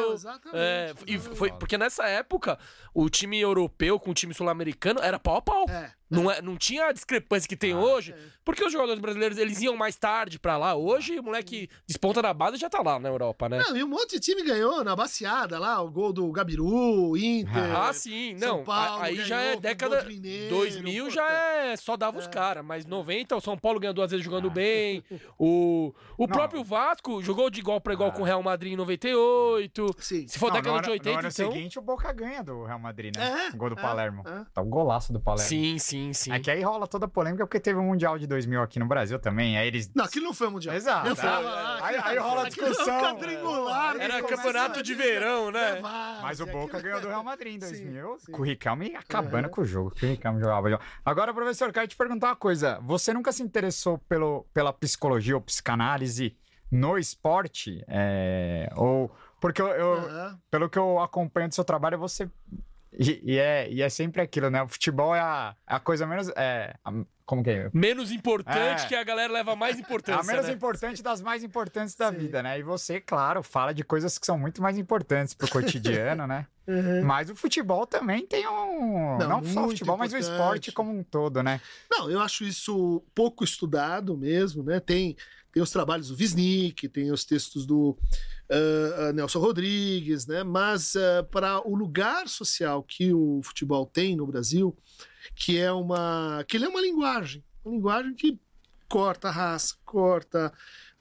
[0.02, 0.58] deu, exatamente.
[0.60, 2.58] É, e foi porque nessa época
[2.92, 5.64] o time europeu com o time sul-americano era pau a pau.
[5.70, 5.90] É.
[6.10, 9.76] Não, é, não tinha a discrepância que tem hoje, porque os jogadores brasileiros eles iam
[9.76, 10.74] mais tarde pra lá.
[10.74, 13.62] Hoje o moleque desponta da base e já tá lá na Europa, né?
[13.66, 17.76] Não, e um monte de time ganhou na baciada lá, o gol do Gabiru, Inter.
[17.76, 18.64] Ah, sim, São não.
[18.64, 20.02] Paulo aí já é década.
[20.04, 21.14] Mineiro, 2000 puta.
[21.14, 24.50] já é só dava os caras, mas 90 o São Paulo ganhou duas vezes jogando
[24.50, 25.04] bem.
[25.38, 26.28] O, o Não.
[26.28, 28.12] próprio Vasco jogou de igual pra igual Ah.
[28.12, 29.94] com o Real Madrid em 98.
[29.98, 30.26] Sim.
[30.26, 31.52] Se for Não, década no de ano, 80, no ano então.
[31.52, 33.48] seguinte, o Boca ganha do Real Madrid, né?
[33.50, 34.22] É, o gol do é, Palermo.
[34.26, 34.44] é.
[34.52, 35.48] Tá o golaço do Palermo.
[35.48, 36.32] Sim, sim, sim.
[36.32, 38.86] É que aí rola toda a polêmica porque teve o Mundial de 2000 aqui no
[38.86, 39.56] Brasil também.
[39.58, 39.90] Aí eles.
[39.94, 40.74] Não, aquilo não foi o Mundial.
[40.74, 41.06] Exato.
[41.06, 41.44] Eu É, tava é.
[41.50, 41.78] lá.
[41.86, 43.00] Aí- aí rola a é um discussão.
[43.00, 43.96] quadrangular.
[44.00, 45.78] Era eles campeonato de verão, né?
[45.78, 48.32] É, vai, Mas o e Boca aquilo- ganhou do Real Madrid em Sim, 2000, sim.
[48.32, 49.50] com o Riquelme acabando Uhum.
[49.50, 49.90] com o jogo.
[49.90, 50.70] Que o Riquelme jogava.
[50.70, 50.82] jogo.
[51.04, 52.78] Agora, professor, quero te perguntar uma coisa.
[52.82, 56.36] Você nunca se interessou pelo, pela psicologia ou psicanálise
[56.70, 57.84] no esporte?
[57.88, 59.10] É, ou.
[59.40, 60.38] Porque eu, eu- Aham.
[60.50, 62.28] pelo que eu acompanho do seu trabalho, você.
[62.92, 64.62] E, e é, e é sempre aquilo, né?
[64.62, 66.28] O futebol é a, a coisa menos.
[66.36, 66.92] É, a-
[67.24, 67.70] como que é?
[67.72, 68.88] Menos importante É.
[68.88, 70.20] que a galera leva mais É importância.
[70.20, 70.52] a menos né?
[70.52, 72.18] importante das mais importantes da Sim.
[72.18, 72.58] vida, né?
[72.58, 76.46] E você, claro, fala de coisas que são muito mais importantes pro cotidiano, né?
[76.70, 77.02] Uhum.
[77.04, 79.18] Mas o futebol também tem um.
[79.18, 80.32] Não, Não, só o futebol, mas o importante.
[80.38, 81.60] esporte como um todo, né?
[81.90, 84.78] Não, eu acho isso pouco estudado mesmo, né?
[84.78, 85.16] Tem,
[85.52, 87.96] tem os trabalhos do Wisnik, tem os textos do
[88.50, 90.42] ah, Nelson Rodrigues, né?
[90.42, 90.94] Mas
[91.30, 94.76] para o lugar social que o futebol tem no Brasil,
[95.34, 98.38] que é uma, que ele é uma linguagem, uma linguagem que
[98.88, 100.52] corta a raça, corta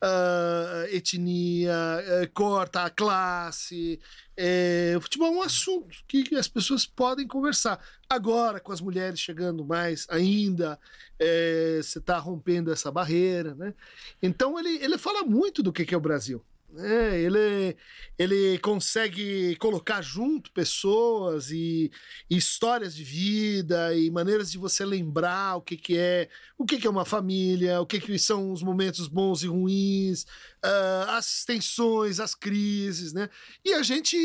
[0.02, 1.74] a etnia,
[2.06, 4.00] eh, corta a classe.
[4.38, 7.80] Eh, o futebol é um assunto que as pessoas podem conversar.
[8.10, 10.80] Agora, com as mulheres chegando mais ainda,
[11.20, 13.54] eh, você está rompendo essa barreira.
[13.56, 13.74] Né?
[14.22, 16.44] Então, ele, ele fala muito do que, que é o Brasil.
[16.72, 17.20] Né?
[17.20, 17.76] ele,
[18.18, 21.92] ele consegue colocar junto pessoas e,
[22.30, 26.78] e histórias de vida e maneiras de você lembrar o que, que é o que,
[26.78, 30.26] que é uma família, o que, que são os momentos bons e ruins,
[30.64, 33.30] ah, as tensões, as crises, né?
[33.64, 34.16] E a gente,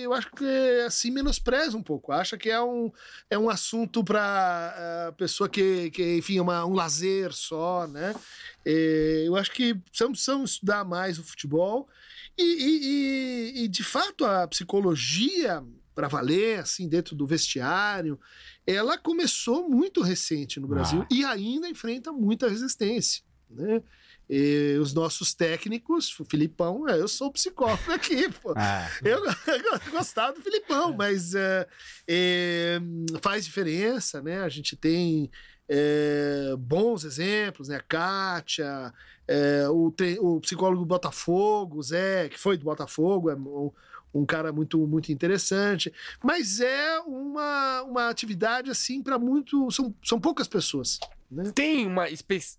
[0.00, 0.44] eu acho que
[0.86, 2.90] assim menospreza um pouco, acha que é um,
[3.30, 8.14] é um assunto para pessoa que, que, enfim, é uma, um lazer só, né?
[8.64, 11.88] Eh, eu acho que precisamos, precisamos estudar mais o futebol
[12.36, 12.86] e, e-
[13.60, 15.62] e- e, de fato a psicologia
[15.94, 18.20] para valer assim dentro do vestiário
[18.66, 21.06] ela começou muito recente no Brasil Ah.
[21.10, 23.82] e ainda enfrenta muita resistência né?
[24.28, 28.52] E os nossos técnicos, o Filipão, é, eu sou psicólogo aqui, pô.
[28.58, 28.90] É.
[29.04, 31.66] Eu, eu gostava do Filipão, mas é,
[32.08, 32.80] é,
[33.22, 34.40] faz diferença, né?
[34.40, 35.30] A gente tem
[35.68, 37.76] é, bons exemplos, né?
[37.76, 38.92] A Kátia,
[39.28, 43.70] é, o, o psicólogo do Botafogo, o Zé, que foi do Botafogo, é um,
[44.12, 45.92] um cara muito, muito interessante.
[46.20, 49.70] Mas é uma, uma atividade, assim, para muito.
[49.70, 50.98] São, são poucas pessoas
[51.30, 51.50] Né?
[51.54, 52.06] Tem uma.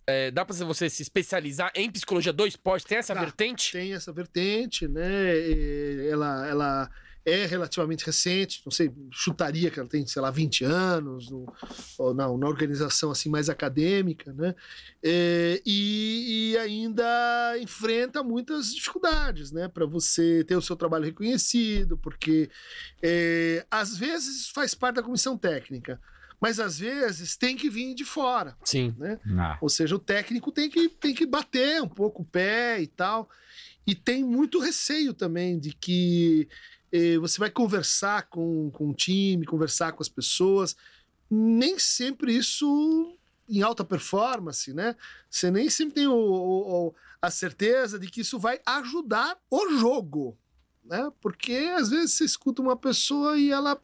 [0.06, 2.86] é, dá pra você se especializar em psicologia do esporte?
[2.86, 3.22] Tem essa Dá.
[3.22, 3.72] vertente?
[3.72, 6.08] Tem essa vertente, né?
[6.10, 6.90] Ela, ela
[7.28, 11.46] é relativamente recente, não sei, chutaria que ela tem, sei lá, 20 anos, no,
[11.98, 14.56] ou na, na organização assim mais acadêmica, né?
[15.04, 19.68] É, e, e ainda enfrenta muitas dificuldades, né?
[19.68, 22.50] Para você ter o seu trabalho reconhecido, porque
[23.04, 26.00] é, às vezes faz parte da comissão técnica,
[26.40, 28.56] mas às vezes tem que vir de fora.
[28.64, 28.94] Sim.
[28.98, 29.20] Né?
[29.40, 32.88] Ah, Ou seja, o técnico tem que, tem que bater um pouco o pé e
[32.88, 33.30] tal.
[33.86, 36.48] E tem muito receio também de que
[36.92, 40.76] eh, você vai conversar com, com o time, conversar com as pessoas.
[41.30, 43.18] Nem sempre isso
[43.50, 44.96] em alta performance, né?
[45.30, 49.70] Você nem sempre tem o- o- o- a certeza de que isso vai ajudar o
[49.78, 50.38] jogo,
[50.84, 51.10] né?
[51.22, 53.82] Porque às vezes você escuta uma pessoa e ela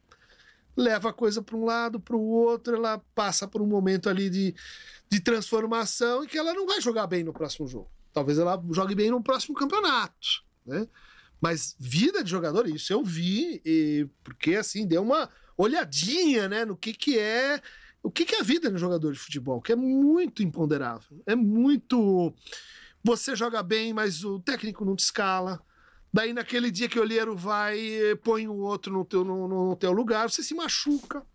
[0.75, 4.29] leva a coisa para um lado, para o outro, ela passa por um momento ali
[4.29, 4.55] de,
[5.09, 7.89] de transformação e que ela não vai jogar bem no próximo jogo.
[8.11, 10.87] Talvez ela jogue bem no próximo campeonato, né?
[11.41, 16.75] Mas vida de jogador, isso eu vi, e- porque assim, deu uma olhadinha, né, no
[16.75, 17.61] que que é,
[18.01, 21.35] o que que é a vida um jogador de futebol, que é muito imponderável, é
[21.35, 22.33] muito...
[23.03, 25.61] Você joga bem, mas o técnico não te escala,
[26.13, 27.79] Daí, naquele dia que o olheiro vai,
[28.23, 31.25] põe o outro no teu, no, no teu lugar, você se machuca.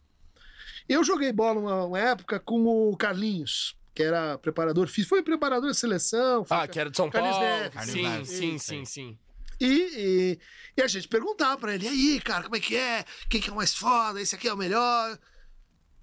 [0.88, 5.10] Eu joguei bola uma, uma época com o Carlinhos, que era preparador físico.
[5.16, 6.46] Foi preparador de seleção.
[6.48, 7.46] Ah, que era de São Carlos Paulo.
[7.46, 8.62] Neves, sim, Carlos sim, Neves.
[8.62, 9.18] sim, sim.
[9.60, 10.38] E, e,
[10.76, 13.04] e a gente perguntava pra ele, e aí, cara, como é que é?
[13.28, 14.20] Quem que é o mais foda?
[14.20, 15.18] Esse aqui é o melhor?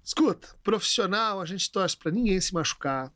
[0.04, 3.10] Escuta, profissional, a gente torce pra ninguém se machucar.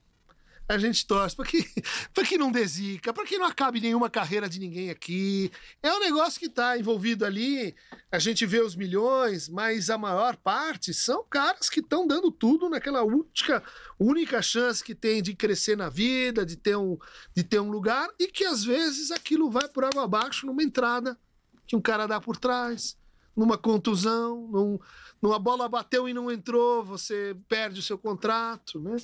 [0.70, 1.64] A gente torce pra que,
[2.28, 5.50] que não desica, pra que não acabe nenhuma carreira de ninguém aqui.
[5.82, 7.74] É um negócio que tá envolvido ali,
[8.08, 12.68] a gente vê os milhões, mas a maior parte são caras que estão dando tudo
[12.68, 13.64] naquela única,
[13.98, 16.96] única chance que tem de crescer na vida, de ter, um,
[17.34, 21.18] de ter um lugar, e que às vezes aquilo vai por água abaixo numa entrada
[21.66, 22.96] que um cara dá por trás,
[23.36, 24.78] numa contusão, num,
[25.20, 28.96] numa bola bateu e não entrou, você perde o seu contrato, né?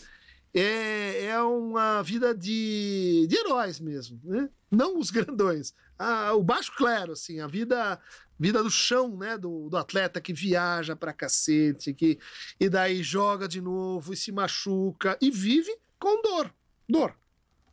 [0.59, 4.49] É, é uma vida de, de heróis mesmo, né?
[4.71, 5.75] Não os grandões.
[5.99, 8.01] Ah, o baixo clero, assim, a vida
[8.38, 12.19] vida do chão, né, do, do atleta que viaja pra cacete, que
[12.61, 16.55] e daí joga de novo e se machuca e vive com dor,
[16.88, 17.14] dor.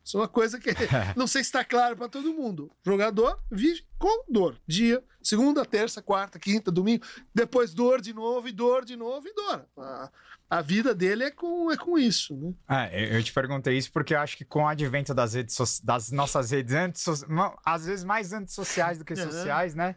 [0.04, 0.70] Isso é uma coisa que
[1.16, 2.70] não sei se está claro para todo mundo.
[2.84, 4.56] Jogador vive com dor.
[4.66, 9.32] Dia, segunda, terça, quarta, quinta, domingo, depois dor de novo, e dor de novo, e
[9.34, 9.64] dor.
[9.78, 10.10] A,
[10.50, 12.90] a vida dele é com, é com isso, né?
[12.92, 15.82] É, eu- te perguntei isso porque eu acho que com o advento das redes so-
[15.82, 17.04] das nossas redes antes,
[17.64, 19.96] às vezes mais antissociais do que sociais, né?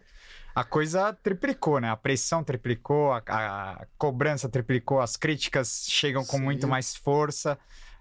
[0.55, 1.89] A coisa triplicou, né?
[1.91, 6.43] A pressão triplicou, a, a cobrança triplicou, as críticas chegam com Sim.
[6.43, 7.59] muito mais força.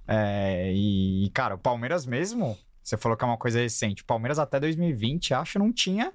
[0.08, 4.02] É, e, cara, o Palmeiras mesmo, você falou que é uma coisa recente.
[4.02, 6.12] O Palmeiras até 2020, acho, não tinha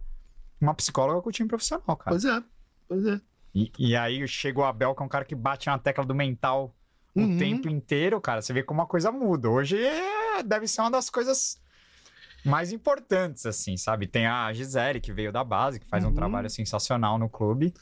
[0.60, 2.12] uma psicóloga com o time profissional, cara.
[2.12, 2.44] Pois é,
[2.88, 3.20] pois é.
[3.54, 6.16] E, e aí chega o Abel, que é um cara que bate na tecla do
[6.16, 6.74] mental
[7.14, 7.38] o Uhum.
[7.38, 8.42] tempo inteiro, cara.
[8.42, 9.50] Você vê como a coisa muda.
[9.50, 11.60] Hoje é- deve ser uma das coisas
[12.46, 14.08] mais importantes, assim, sabe?
[14.08, 16.14] Tem a Gisele, que veio da base, que faz um Uhum.
[16.16, 17.74] trabalho sensacional no clube.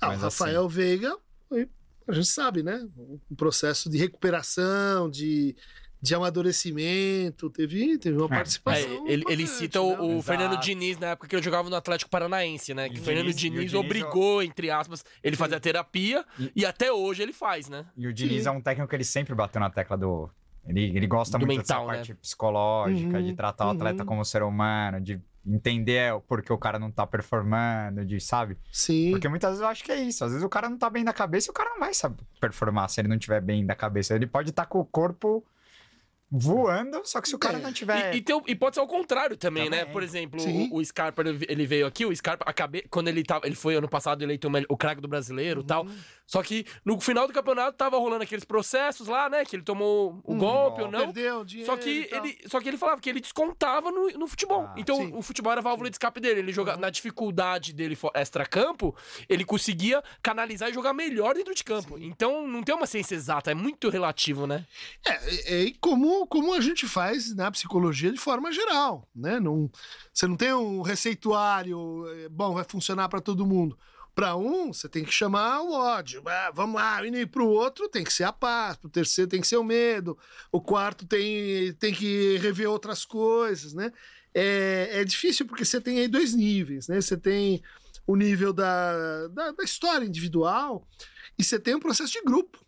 [0.00, 1.16] Ah, o Mas, Rafael Veiga,
[1.48, 1.68] foi-
[2.08, 2.86] a gente sabe, né?
[2.96, 5.54] Um processo de recuperação, de,
[6.00, 9.06] de amadurecimento, teve, teve uma É, É, participação.
[9.06, 9.98] ele, ele importante, cita o, né?
[10.00, 10.22] o Exato.
[10.22, 12.86] Fernando Diniz na época que ele jogava no Atlético Paranaense, né?
[12.86, 15.60] E Que o o Fernando Diniz- o Diniz, Diniz- obrigou, entre aspas, ele fazer a
[15.60, 17.86] terapia E- e até hoje ele faz, né?
[17.96, 18.48] E o Diniz Sim.
[18.48, 20.30] é um técnico que ele sempre bateu na tecla do.
[20.66, 21.96] Ele, ele gosta Do muito mental, dessa né?
[21.98, 24.06] parte psicológica, Uhum, de tratar o atleta uhum.
[24.06, 28.56] como ser humano, de entender por que o cara não tá performando, de, sabe?
[28.72, 29.10] Sim.
[29.12, 30.24] Porque muitas vezes eu acho que é isso.
[30.24, 32.22] Às vezes o cara não tá bem da cabeça e o cara não vai saber
[32.40, 34.14] performar se ele não tiver bem da cabeça.
[34.14, 35.44] Ele pode estar com o corpo
[36.36, 37.60] voando, só que se o cara É.
[37.60, 38.12] não tiver.
[38.14, 39.80] E, e tem e pode ser ao contrário também, né?
[39.80, 39.92] Também.
[39.92, 40.40] Por exemplo,
[40.72, 43.88] o, o Scarpa, ele veio aqui, o Scarpa, acabei, quando ele tava, ele foi ano
[43.88, 45.86] passado eleito o, o craque do brasileiro e tal.
[46.26, 49.44] Só que no final do campeonato tava rolando aqueles processos lá, né?
[49.44, 51.00] Que ele tomou o Hum, golpe ou não.
[51.00, 51.70] Perdeu dinheiro.
[51.70, 54.64] Só que, ele, só que ele falava que ele descontava no, no futebol.
[54.66, 55.12] Ah, então sim.
[55.14, 56.40] o futebol era a válvula de escape dele.
[56.40, 58.94] Ele jogava na dificuldade dele extra-campo,
[59.28, 61.98] ele conseguia canalizar e jogar melhor dentro de campo.
[61.98, 64.66] Então não tem uma ciência exata, é muito relativo, né?
[65.06, 69.38] É, é, é como, como a gente faz na psicologia de forma geral, né?
[69.38, 69.70] Não,
[70.12, 73.78] você não tem um receituário, é, bom, vai funcionar para todo mundo.
[74.14, 76.22] Para um, você tem que chamar o ódio.
[76.26, 79.28] Ah, vamos lá, e para o outro tem que ser a paz, para o terceiro
[79.28, 80.16] tem que ser o medo,
[80.52, 83.92] o quarto tem, tem que rever outras coisas, né?
[84.32, 87.00] É, é difícil porque você tem aí dois níveis, né?
[87.00, 87.62] Você tem
[88.06, 90.86] o nível da, da, da história individual
[91.38, 92.64] e você tem um processo de grupo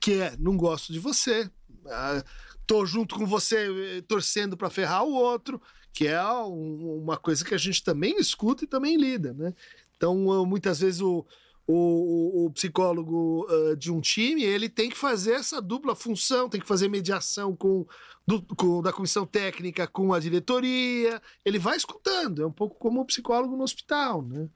[0.00, 1.50] que é não gosto de você,
[1.86, 2.24] ah,
[2.66, 5.60] tô junto com você eh, torcendo para ferrar o outro,
[5.92, 9.52] que é um- uma coisa que a gente também escuta e também lida, né?
[10.00, 11.26] Então, ah, muitas vezes o,
[11.66, 16.58] o, o- psicólogo ah, de um time, ele tem que fazer essa dupla função, tem
[16.58, 17.86] que fazer mediação com,
[18.26, 23.02] do- com- da comissão técnica com a diretoria, ele vai escutando, é um pouco como
[23.02, 24.48] o psicólogo no hospital, né?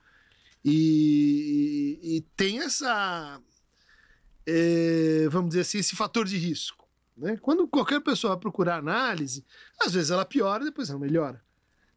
[0.63, 3.39] E, e- e tem essa,
[4.47, 6.87] eh, vamos dizer assim, esse fator de risco.
[7.15, 7.37] Né?
[7.39, 9.45] Quando qualquer pessoa procurar análise,
[9.79, 11.39] às vezes ela piora depois ela melhora.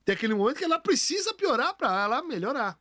[0.04, 2.78] Tem aquele momento que ela precisa piorar para ela melhorar.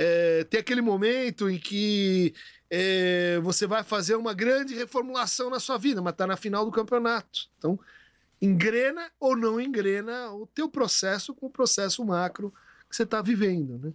[0.00, 2.32] É, tem aquele momento em que
[2.70, 6.70] é, você vai fazer uma grande reformulação na sua vida, mas está na final do
[6.70, 7.48] campeonato.
[7.58, 7.76] Então,
[8.40, 12.54] engrena ou não engrena o teu processo com o processo macro
[12.88, 13.92] que você está vivendo, né?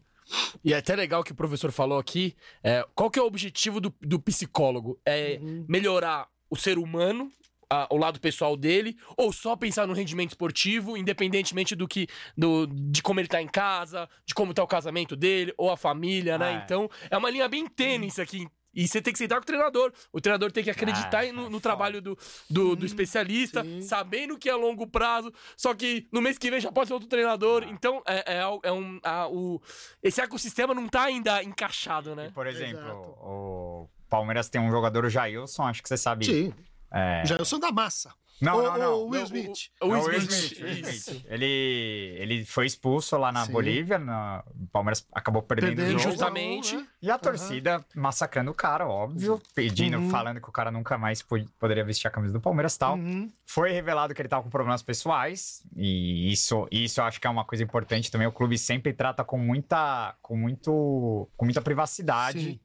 [0.63, 2.35] E é até legal que o professor falou aqui.
[2.63, 4.99] é, qual que é o objetivo do, do psicólogo?
[5.05, 5.65] É Uhum.
[5.69, 7.31] melhorar o ser humano,
[7.73, 12.07] a- o lado pessoal dele, ou só pensar no rendimento esportivo, independentemente do que.
[12.37, 15.77] Do, de como ele tá em casa, de como tá o casamento dele, ou a
[15.77, 16.53] família, né?
[16.53, 16.63] É.
[16.63, 18.47] Então, é uma linha bem tênue isso aqui.
[18.75, 19.93] E você tem que sentar com o treinador.
[20.11, 22.17] O treinador tem que acreditar Ah, no, é no trabalho do,
[22.49, 23.81] do, do especialista, sim.
[23.83, 25.31] sabendo que é a longo prazo.
[25.55, 27.63] Só que no mês que vem já pode ser outro treinador.
[27.67, 27.69] Ah.
[27.69, 28.99] Então, é, é, al- é um.
[29.03, 29.61] a- o,
[30.01, 32.31] esse ecossistema não tá ainda encaixado, né?
[32.33, 33.09] Por exemplo, Exato.
[33.21, 36.25] o Palmeiras tem um jogador, o Jailson, acho que você sabe.
[36.25, 36.51] Sim,
[36.93, 37.25] É...
[37.25, 38.13] já eu sou da massa.
[38.41, 38.93] Não, Ou- não, não.
[38.93, 39.69] ou Will Smith.
[39.81, 41.23] O, o Will É o Will Smith.
[41.29, 43.51] Ele, ele foi expulso lá na Sim.
[43.53, 46.09] Bolívia, na- o Palmeiras acabou perdendo, Perdendo o jogo.
[46.09, 46.75] Injustamente.
[46.75, 46.87] né?
[47.01, 50.09] E a torcida massacrando o cara, óbvio, pedindo, Uhum.
[50.09, 52.95] falando que o cara nunca mais po- poderia vestir a camisa do Palmeiras e tal.
[52.95, 53.31] Uhum.
[53.45, 57.29] Foi revelado que ele tava com problemas pessoais, e isso, isso eu acho que é
[57.29, 58.27] uma coisa importante também.
[58.27, 62.39] O clube sempre trata com muita, com muito, com muita privacidade.
[62.41, 62.59] Sim.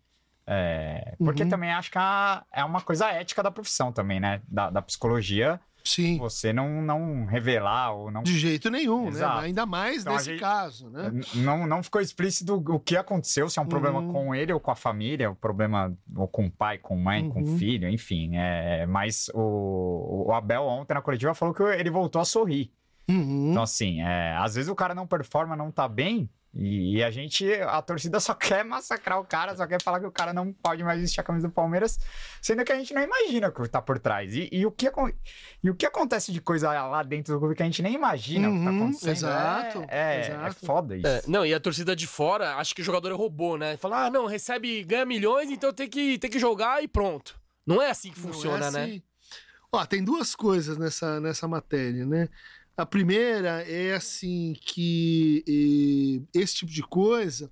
[0.51, 1.49] É, porque Uhum.
[1.51, 4.41] também acho que é uma- é uma coisa ética da profissão também, né?
[4.49, 6.17] Da, da psicologia, Sim.
[6.19, 9.41] você não, não revelar ou não De jeito nenhum, Exato.
[9.41, 9.47] né?
[9.47, 11.11] Ainda mais Então, a nesse gente- caso, né?
[11.35, 14.11] Não, não ficou explícito o que aconteceu, se é um problema Uhum.
[14.13, 17.41] com ele ou com a família, o problema ou com o pai, com mãe, com
[17.41, 17.59] Uhum.
[17.59, 18.37] filho, enfim.
[18.37, 22.73] É, mas o, o Abel ontem na coletiva falou que ele voltou a sorrir.
[23.09, 23.51] Uhum.
[23.51, 27.11] Então, assim, é, às vezes o cara não performa, não tá bem, e, e a
[27.11, 30.53] gente, a torcida só quer massacrar o cara, só quer falar que o cara não
[30.53, 31.99] pode mais vestir a camisa do Palmeiras,
[32.41, 34.35] sendo que a gente não imagina o que tá por trás.
[34.35, 34.91] E, e o, que,
[35.63, 38.49] e o que acontece de coisa lá dentro do clube que a gente nem imagina
[38.49, 39.11] o que tá Uhum, acontecendo.
[39.13, 40.67] exato, é, é, é exato.
[40.67, 41.07] foda isso.
[41.07, 43.77] É, não, e a torcida de fora acha que o jogador é robô, né?
[43.77, 47.39] Fala, ah, não, recebe, ganha milhões, então tem que, tem que jogar e pronto.
[47.67, 48.85] Não é assim que Não é funciona, né?
[48.85, 49.03] assim.
[49.71, 52.29] Ó, tem duas coisas nessa, nessa matéria, né?
[52.79, 57.51] A primeira é assim que esse tipo de coisa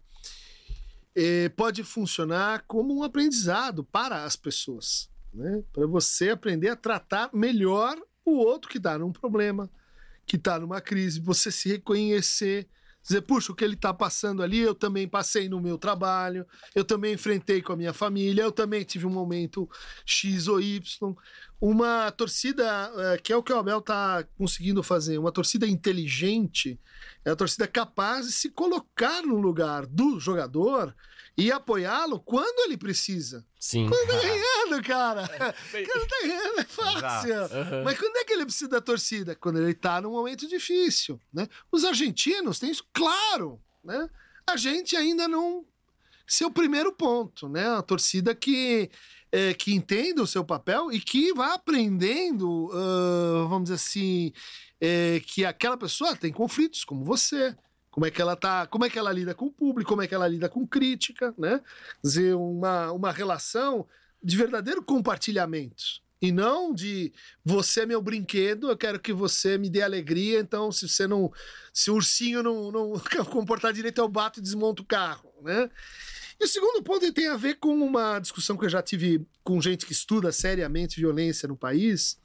[1.17, 5.65] eh, pode funcionar como um aprendizado para as pessoas, né?
[5.73, 9.69] Para você aprender a tratar melhor o outro que está num problema,
[10.25, 12.69] que está numa crise, você se reconhecer,
[13.07, 16.85] dizer, puxa, o que ele está passando ali, eu também passei no meu trabalho, eu
[16.85, 19.69] também enfrentei com a minha família, eu também tive um momento
[20.05, 21.14] X ou Y.
[21.61, 26.79] Uma torcida, eh, que é o que o Abel está conseguindo fazer, uma torcida inteligente,
[27.27, 30.95] é a torcida capaz de se colocar no lugar do jogador
[31.37, 33.45] e apoiá-lo quando ele precisa.
[33.59, 33.89] Sim.
[33.89, 35.29] Quando tá ganhando, cara.
[35.73, 37.35] Quando tá ganhando é fácil.
[37.35, 37.83] Aham.
[37.85, 39.35] Mas quando é que ele precisa da torcida?
[39.35, 41.49] Quando ele tá num momento difícil, né?
[41.71, 44.09] Os argentinos têm isso claro, né?
[44.47, 45.65] A gente ainda não...
[46.29, 47.69] Esse é o primeiro ponto, né?
[47.77, 48.89] A torcida que,
[49.33, 54.33] é, que entende o seu papel e que vai aprendendo, ah, vamos dizer assim,
[54.81, 57.57] é, que aquela pessoa tem conflitos, como você.
[57.91, 60.07] Como é que ela tá, como é que ela lida com o público, como é
[60.07, 61.62] que ela lida com crítica, né?
[62.03, 63.87] Quer dizer, uma, uma relação
[64.23, 66.05] de verdadeiro compartilhamento.
[66.21, 67.12] E não de
[67.45, 71.33] você é meu brinquedo, eu quero que você me dê alegria, então se você não.
[71.73, 72.93] Se o ursinho não, não
[73.31, 75.71] comportar direito, eu bato e desmonto o carro, né?
[76.39, 79.61] E o segundo ponto tem a ver com uma discussão que eu já tive com
[79.61, 82.19] gente que estuda seriamente violência no país,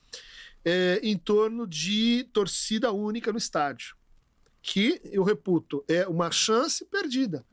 [0.63, 3.95] é, em torno de torcida única no estádio.
[4.61, 7.45] Que, eu reputo, é uma chance perdida.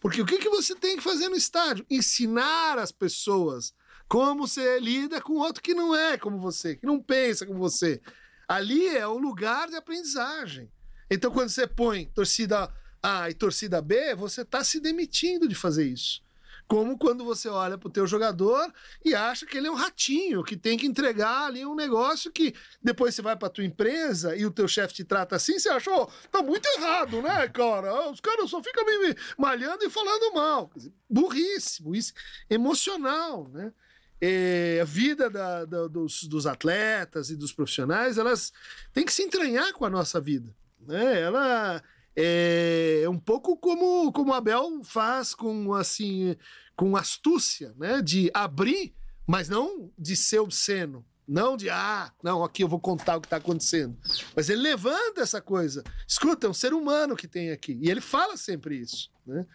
[0.00, 1.86] Porque o que, que você tem que fazer no estádio?
[1.88, 3.72] Ensinar as pessoas
[4.06, 8.00] como você lida com outro que não é como você, que não pensa como você.
[8.46, 10.70] Ali é o lugar de aprendizagem.
[11.10, 15.86] Então, quando você põe torcida A e torcida B, você está se demitindo de fazer
[15.86, 16.23] isso.
[16.66, 18.72] Como quando você olha para o teu jogador
[19.04, 22.54] e acha que ele é um ratinho, que tem que entregar ali um negócio que
[22.82, 25.90] depois você vai para tua empresa e o teu chefe te trata assim, você acha,
[25.90, 28.10] oh, tá muito errado, né, cara?
[28.10, 30.70] Os caras só ficam me malhando e falando mal.
[31.08, 32.12] Burrice, burrice
[32.48, 33.72] emocional, né?
[34.20, 38.52] é, a vida da- da- dos, dos atletas e dos profissionais, elas
[38.92, 40.54] têm que se entranhar com a nossa vida.
[40.80, 41.20] Né?
[41.20, 41.82] Ela
[42.16, 46.36] é um pouco como, como Abel faz com assim
[46.76, 48.02] com astúcia, né?
[48.02, 48.94] De abrir,
[49.26, 51.04] mas não de ser obsceno.
[51.26, 53.96] Não de, ah, não, aqui eu vou contar o que está acontecendo.
[54.36, 55.82] Mas ele levanta essa coisa.
[56.06, 57.78] Escuta, é um ser humano que tem aqui.
[57.80, 59.10] E ele fala sempre isso.
[59.26, 59.46] Né?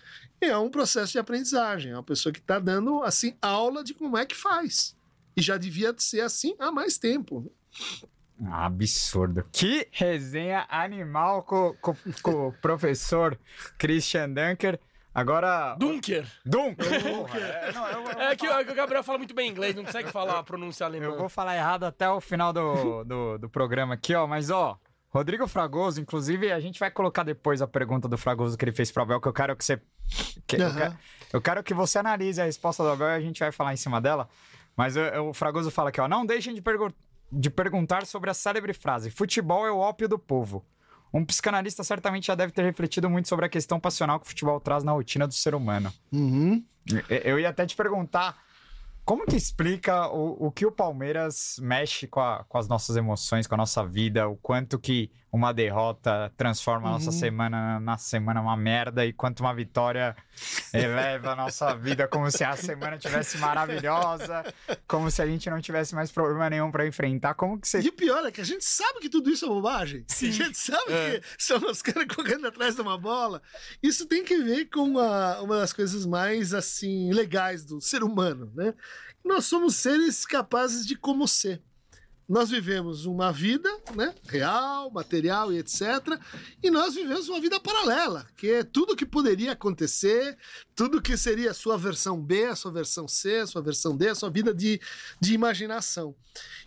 [0.41, 1.91] E é um processo de aprendizagem.
[1.91, 4.95] É uma pessoa que está dando, assim, aula de como é que faz.
[5.37, 7.51] E já devia ser assim há mais tempo.
[8.51, 9.45] Absurdo.
[9.51, 13.37] Que resenha animal com, com, com o professor
[13.77, 14.79] Christian Dunker.
[15.13, 15.75] Agora.
[15.77, 16.25] Dunker.
[16.45, 17.03] Dunker!
[17.03, 20.11] Porra, é, não, eu- eu- É que o Gabriel fala muito bem inglês, não consegue
[20.11, 21.07] falar a pronúncia alemã.
[21.07, 24.27] Eu vou falar errado até o final do, do, do programa aqui, ó.
[24.27, 24.79] Mas, ó,
[25.09, 28.91] Rodrigo Fragoso, inclusive, a gente vai colocar depois a pergunta do Fragoso que ele fez
[28.91, 29.81] pro Abel, que eu quero que você.
[30.47, 30.77] que- eu, Aham.
[30.77, 30.97] quero,
[31.33, 33.77] eu quero que você analise a resposta do Abel e a gente vai falar em
[33.77, 34.29] cima dela.
[34.77, 36.07] Mas eu- eu- o Fragoso fala aqui, ó.
[36.07, 36.93] Não deixem de, pergu-
[37.31, 40.65] de perguntar sobre a célebre frase: futebol é o ópio do povo.
[41.13, 44.59] Um psicanalista certamente já deve ter refletido muito sobre a questão passional que o futebol
[44.59, 45.91] traz na rotina do ser humano.
[46.11, 46.63] Uhum.
[46.87, 48.37] Eu- Eu ia até te perguntar
[49.03, 53.47] como que explica o, o que o Palmeiras mexe com, a- com as nossas emoções,
[53.47, 57.19] com a nossa vida, o quanto que uma derrota transforma a nossa Uhum.
[57.19, 60.15] semana na semana uma merda e quanto uma vitória
[60.73, 64.43] eleva a nossa vida como se a semana tivesse maravilhosa,
[64.87, 67.33] como se a gente não tivesse mais problema nenhum para enfrentar.
[67.35, 69.47] Como que você E o pior é que a gente sabe que tudo isso é
[69.49, 70.03] bobagem.
[70.07, 70.29] Sim.
[70.29, 71.19] A gente sabe É.
[71.19, 73.41] que são os caras correndo atrás de uma bola.
[73.83, 78.51] Isso tem que ver com uma, uma das coisas mais, assim, legais do ser humano,
[78.55, 78.73] né?
[79.23, 81.61] Nós somos seres capazes de como ser.
[82.29, 85.81] Nós vivemos uma vida, né, real, material e etc.
[86.61, 90.37] E nós vivemos uma vida paralela, que é tudo que poderia acontecer,
[90.75, 94.09] tudo que seria a sua versão B, a sua versão C, a sua versão D,
[94.09, 94.79] a sua vida de,
[95.19, 96.15] de imaginação.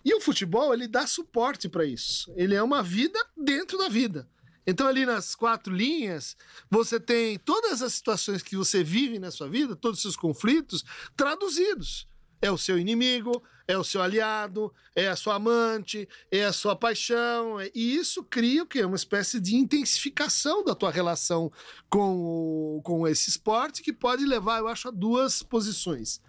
[0.03, 2.33] E o futebol, ele dá suporte para isso.
[2.35, 4.27] Ele é uma vida dentro da vida.
[4.67, 6.35] Então, ali nas quatro linhas,
[6.69, 10.83] você tem todas as situações que você vive na sua vida, todos os seus conflitos,
[11.15, 12.05] traduzidos.
[12.41, 16.75] É o seu inimigo, é o seu aliado, é a sua amante, é a sua
[16.75, 17.59] paixão.
[17.59, 18.83] é- E isso cria o quê?
[18.83, 21.51] Uma espécie de intensificação da tua relação
[21.89, 26.21] com, o- com esse esporte que pode levar, eu acho, a duas posições.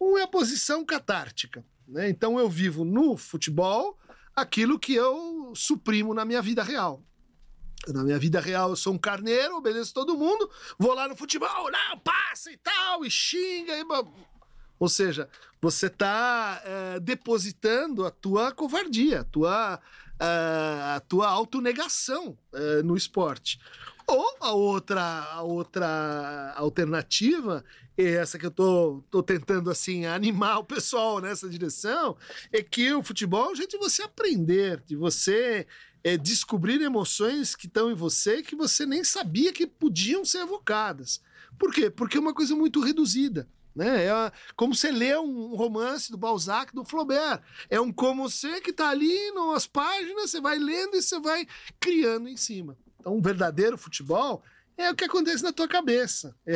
[0.00, 1.64] Uma é a posição catártica.
[1.86, 2.08] Né?
[2.08, 3.98] Então eu vivo no futebol
[4.34, 7.02] aquilo que eu suprimo na minha vida real.
[7.88, 11.70] Na minha vida real eu sou um carneiro, obedeço todo mundo, vou lá no futebol,
[11.70, 13.72] não, passa e tal, e xinga.
[13.76, 13.84] E...
[14.78, 15.28] Ou seja,
[15.60, 16.62] você está
[17.02, 19.80] depositando a tua covardia, a tua,
[20.18, 23.60] eh, a tua autonegação eh, no esporte.
[24.06, 27.64] Ou a outra, a outra alternativa,
[27.96, 32.16] e essa que eu tô, tô tentando assim animar o pessoal nessa direção,
[32.52, 35.66] é que o futebol é um jeito de você aprender, de você
[36.02, 41.20] é, descobrir emoções que estão em você que você nem sabia que podiam ser evocadas.
[41.58, 41.90] Por quê?
[41.90, 43.46] Porque é uma coisa muito reduzida.
[43.74, 44.06] Né?
[44.06, 47.40] É como você lê um romance do Balzac, do Flaubert.
[47.68, 51.46] É um como você que está ali nas páginas, você vai lendo e você vai
[51.78, 52.76] criando em cima.
[52.98, 54.42] Então, um verdadeiro futebol
[54.76, 56.34] é o que acontece na tua cabeça.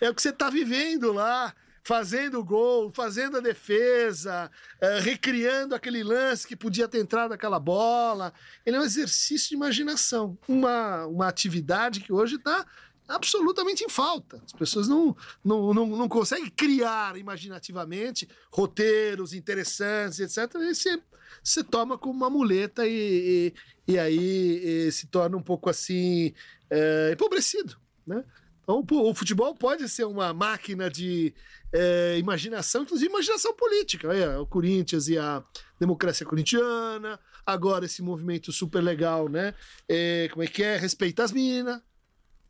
[0.00, 1.54] É, é o que você está vivendo lá,
[1.86, 4.50] fazendo o gol, fazendo a defesa,
[4.80, 8.32] eh, recriando aquele lance que podia ter entrado aquela bola.
[8.64, 10.36] Ele é um exercício de imaginação.
[10.48, 12.66] Uma, uma atividade que hoje está
[13.08, 14.40] absolutamente em falta.
[14.44, 20.54] As pessoas não, não, não, não conseguem criar imaginativamente roteiros interessantes, etc.
[20.56, 21.02] E você,
[21.42, 23.52] você toma como uma muleta e,
[23.86, 26.32] e, e aí e se torna um pouco assim
[26.70, 27.76] é, empobrecido,
[28.06, 28.24] né?
[28.62, 31.32] Então, o futebol pode ser uma máquina de
[31.72, 34.08] é, imaginação, inclusive imaginação política.
[34.08, 35.40] Olha, o Corinthians e a
[35.78, 39.54] democracia corintiana, agora esse movimento super legal, né?
[39.88, 40.76] É, como é que é?
[40.76, 41.80] Respeita as minas.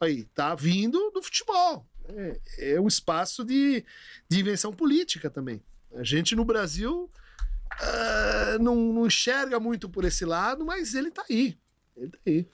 [0.00, 1.86] Aí, tá vindo do futebol.
[2.08, 2.40] É,
[2.74, 3.84] é um espaço de,
[4.28, 5.62] de invenção política também.
[5.94, 7.10] A gente no Brasil
[7.70, 11.58] ah, não, não enxerga muito por esse lado, mas ele tá aí.
[11.96, 12.46] Ele tá aí.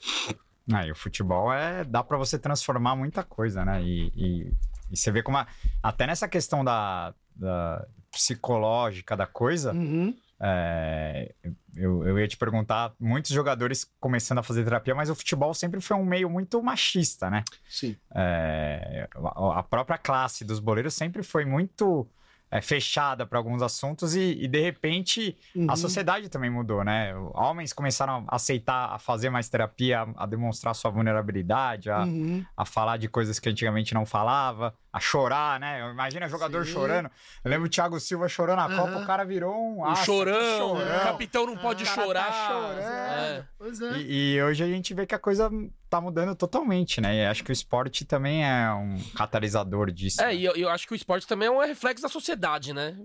[0.72, 1.84] Ah, e o futebol é.
[1.84, 3.82] dá pra você transformar muita coisa, né?
[3.82, 4.52] E, e-
[4.90, 5.36] e você vê como.
[5.38, 5.46] a-
[5.82, 10.16] até nessa questão da, da psicológica da coisa, Uhum.
[10.44, 11.32] É,
[11.76, 15.80] eu, eu ia te perguntar: muitos jogadores começando a fazer terapia, mas o futebol sempre
[15.80, 17.44] foi um meio muito machista, né?
[17.68, 17.96] Sim.
[18.14, 22.06] É, a a própria classe dos boleiros sempre foi muito
[22.52, 25.66] é, fechada para alguns assuntos e, e, de repente Uhum.
[25.70, 27.14] a sociedade também mudou, né?
[27.34, 32.44] Homens começaram a aceitar, a fazer mais terapia, a, a demonstrar sua vulnerabilidade, a, Uhum.
[32.54, 35.80] a falar de coisas que antigamente não falava, a chorar, né?
[35.90, 36.72] Imagina jogador Sim.
[36.72, 37.10] chorando.
[37.42, 38.76] Eu lembro o Thiago Silva chorando na Aham.
[38.76, 40.96] Copa, o cara virou um, O aço, chorão, chorão.
[40.98, 42.32] o capitão não pode O cara tá chorar.
[42.48, 42.80] chorando.
[42.82, 43.44] É.
[43.56, 43.92] Pois é.
[43.96, 45.50] E, e hoje a gente vê que a coisa
[45.88, 47.14] tá mudando totalmente, né?
[47.16, 50.20] E acho que o esporte também é um catalisador disso.
[50.22, 50.34] É, né?
[50.34, 52.41] e eu, eu acho que o esporte também é um reflexo da sociedade,
[52.74, 52.98] né?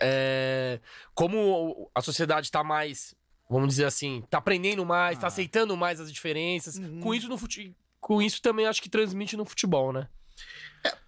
[0.00, 0.80] É,
[1.14, 3.14] como a sociedade tá mais,
[3.48, 5.28] vamos dizer assim, tá aprendendo mais, tá Ah.
[5.28, 6.76] aceitando mais as diferenças.
[6.76, 7.00] Uhum.
[7.00, 7.74] Com isso no fute...
[8.00, 10.08] com isso também acho que transmite no futebol, né?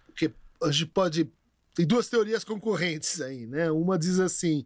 [0.07, 0.31] Porque
[0.63, 1.29] a gente pode.
[1.73, 3.69] Tem duas teorias concorrentes aí, né?
[3.69, 4.63] Uma diz assim: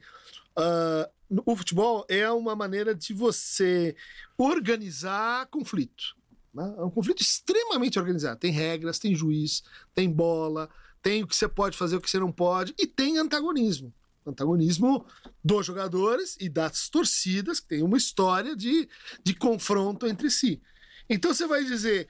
[0.56, 1.10] ah,
[1.46, 3.96] o futebol é uma maneira de você
[4.38, 6.16] organizar conflito.
[6.54, 6.76] né?
[6.78, 8.40] É um conflito extremamente organizado.
[8.40, 9.64] Tem regras, tem juiz,
[9.96, 10.70] tem bola,
[11.02, 13.94] tem o que você pode fazer, o que você não pode, e tem antagonismo.
[14.26, 15.06] Antagonismo
[15.44, 18.88] dos jogadores e das torcidas, que tem uma história de,
[19.24, 20.62] de confronto entre si.
[21.10, 22.08] Então você vai dizer,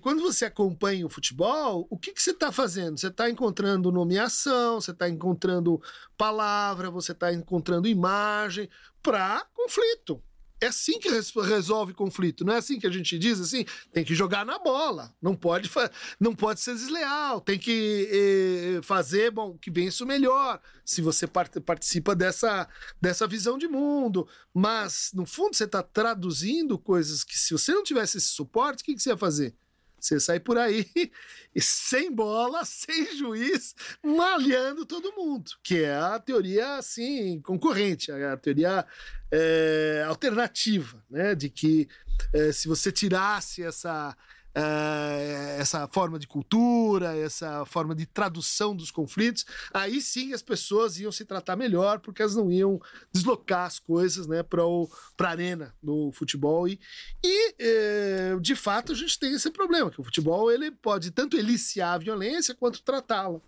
[0.00, 2.98] quando você acompanha o futebol, o que, que você está fazendo?
[2.98, 5.80] Você está encontrando nomeação, você está encontrando
[6.16, 8.68] palavra, você está encontrando imagem
[9.02, 10.22] para conflito.
[10.60, 13.64] É assim que res- resolve conflito, não é assim que a gente diz assim?
[13.92, 15.70] Tem que jogar na bola, não pode,
[16.18, 21.28] não pode ser desleal, tem que eh, fazer bom que vença o melhor, se você
[21.28, 22.68] part- participa dessa,
[23.00, 24.26] dessa visão de mundo.
[24.52, 28.84] Mas, no fundo, você está traduzindo coisas que, se você não tivesse esse suporte, o
[28.84, 29.54] que, que você ia fazer?
[30.00, 30.86] Você ia sair por aí
[31.60, 38.86] sem bola, sem juiz, malhando todo mundo, que é a teoria assim concorrente, a teoria
[39.30, 41.34] é, alternativa, né?
[41.34, 41.88] De que
[42.32, 44.16] é, se você tirasse essa
[44.58, 50.98] é, essa forma de cultura, essa forma de tradução dos conflitos, aí sim as pessoas
[50.98, 52.80] iam se tratar melhor, porque elas não iam
[53.12, 56.66] deslocar as coisas né, para a arena do futebol.
[56.66, 56.80] E,
[57.24, 61.36] e eh, de fato, a gente tem esse problema, que o futebol ele pode tanto
[61.36, 63.40] eliciar a violência quanto tratá-la.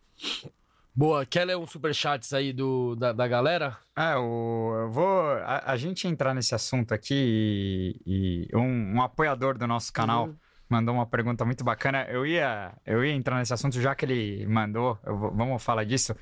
[0.94, 3.76] Boa, quer ler uns superchats aí do, da, da galera?
[3.96, 5.30] É, o, eu vou.
[5.44, 10.26] A, a gente entrar nesse assunto aqui e, e um, um apoiador do nosso canal
[10.26, 10.36] Uhum.
[10.70, 12.04] Mandou uma pergunta muito bacana.
[12.08, 16.14] Eu ia, eu ia entrar nesse assunto já que ele mandou, vou- vamos falar disso.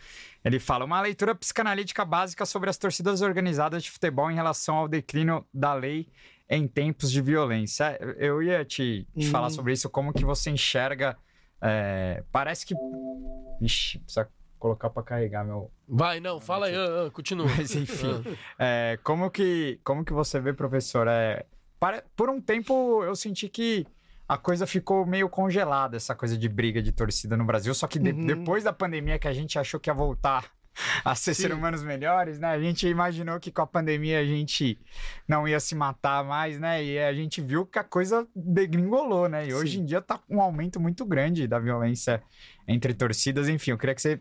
[0.45, 4.89] Ele fala: uma leitura psicanalítica básica sobre as torcidas organizadas de futebol em relação ao
[4.89, 6.09] declínio da lei
[6.49, 7.99] em tempos de violência.
[8.17, 9.31] Eu- ia te, te Uhum.
[9.31, 11.17] falar sobre isso, como que você enxerga.
[11.61, 12.75] é, parece que.
[13.61, 14.29] Ixi, precisa
[14.59, 17.47] colocar pra carregar meu, Vai, não, fala aí, ah, ah, continua.
[17.57, 18.23] mas enfim,
[18.59, 21.07] é, como, que, como que você vê, professor?
[21.09, 21.45] É,
[21.81, 23.87] para- por um tempo eu senti que
[24.29, 27.74] a coisa ficou meio congelada, essa coisa de briga de torcida no Brasil.
[27.74, 28.26] Só que de- Uhum.
[28.26, 30.45] depois da pandemia que a gente achou que ia voltar
[31.05, 31.43] a ser Sim.
[31.43, 32.49] seres humanos melhores, né?
[32.49, 34.79] A gente imaginou que com a pandemia a gente
[35.26, 36.85] não ia se matar mais, né?
[36.85, 39.49] E a gente viu que a coisa degringolou, né?
[39.49, 39.83] E hoje Sim.
[39.83, 42.22] em dia tá um aumento muito grande da violência
[42.68, 43.49] entre torcidas.
[43.49, 44.20] Enfim, eu queria que você,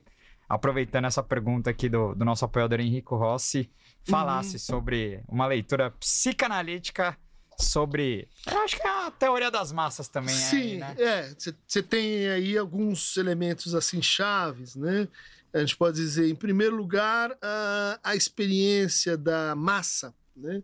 [0.50, 3.70] aproveitando essa pergunta aqui do, do nosso apoiador Henrico Rossi,
[4.10, 4.60] falasse Uhum.
[4.60, 7.16] sobre uma leitura psicanalítica
[7.60, 8.28] sobre.
[8.46, 10.96] Eu acho que é a teoria das massas também, aí, Sim, né?
[10.98, 11.36] é.
[11.68, 15.08] Você tem aí alguns elementos assim chaves, né?
[15.54, 20.62] A gente pode dizer, em primeiro lugar, a, a experiência da massa, né?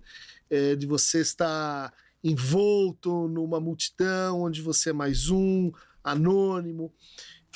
[0.50, 1.92] É, de você estar
[2.24, 5.72] envolto numa multidão onde você é mais um,
[6.04, 6.94] anônimo.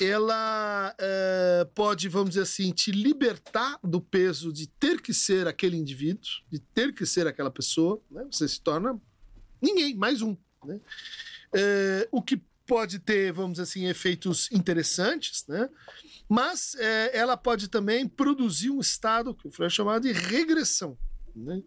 [0.00, 5.76] Ela é, pode, vamos dizer assim, te libertar do peso de ter que ser aquele
[5.76, 8.24] indivíduo, de ter que ser aquela pessoa, né?
[8.30, 9.00] Você se torna
[9.60, 10.80] ninguém, mais um, né?
[11.54, 15.70] É, o que pode ter, vamos assim, efeitos interessantes, né?
[16.28, 20.96] Mas é, ela pode também produzir um estado que foi chamado de regressão.
[21.34, 21.62] Né?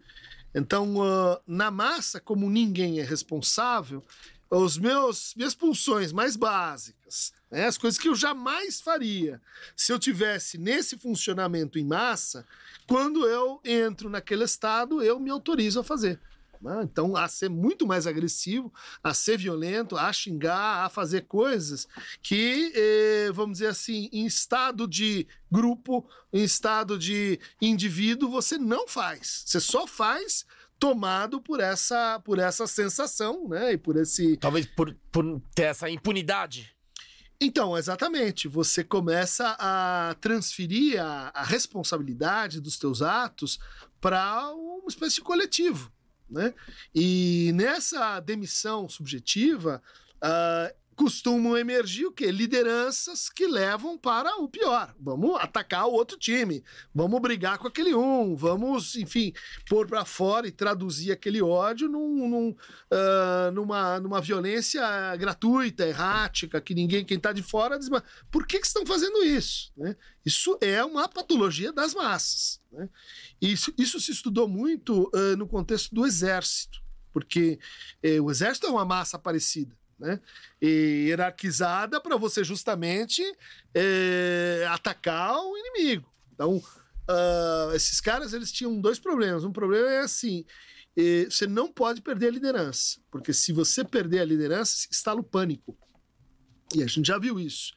[0.54, 4.04] Então, ah, na massa, como ninguém é responsável,
[4.48, 7.66] os meus minhas pulsões mais básicas, né?
[7.66, 9.40] as coisas que eu jamais faria
[9.74, 12.46] se eu tivesse nesse funcionamento em massa,
[12.86, 16.20] quando eu entro naquele estado, eu me autorizo a fazer.
[16.62, 16.80] Né?
[16.84, 21.88] Então, a ser muito mais agressivo, a ser violento, a xingar, a fazer coisas
[22.22, 28.86] que, eh, vamos dizer assim, em estado de grupo, em estado de indivíduo, você não
[28.86, 29.42] faz.
[29.46, 30.46] Você só faz
[30.78, 33.72] tomado por essa, por essa sensação, né?
[33.72, 34.36] E por esse.
[34.36, 36.74] Talvez por, por ter essa impunidade.
[37.40, 38.46] Então, exatamente.
[38.46, 43.58] Você começa a transferir a, a responsabilidade dos teus atos
[44.00, 45.92] para uma espécie de coletivo.
[46.32, 46.54] Né?
[46.94, 49.82] E nessa demissão subjetiva,
[50.20, 50.72] ah,
[51.02, 52.30] costumam emergir o quê?
[52.30, 54.94] Lideranças que levam para o pior.
[55.00, 56.62] Vamos atacar o outro time,
[56.94, 59.32] vamos brigar com aquele um, vamos, enfim,
[59.68, 64.80] pôr para fora e traduzir aquele ódio num, num, uh, numa, numa violência
[65.16, 69.24] gratuita, errática, que ninguém, quem está de fora, diz, mas por que, que estão fazendo
[69.24, 69.72] isso?
[69.76, 69.96] Né?
[70.24, 72.60] Isso é uma patologia das massas.
[72.70, 72.88] Né?
[73.40, 76.80] Isso, isso se estudou muito uh, no contexto do exército,
[77.12, 77.58] porque
[78.06, 80.20] uh, o exército é uma massa parecida né?
[80.60, 83.22] E hierarquizada para você justamente
[83.74, 86.10] é, atacar o inimigo.
[86.34, 89.44] Então, uh, esses caras eles tinham dois problemas.
[89.44, 90.44] Um problema é assim:
[90.96, 95.22] é, você não pode perder a liderança, porque se você perder a liderança, se o
[95.22, 95.76] pânico.
[96.74, 97.74] E a gente já viu isso.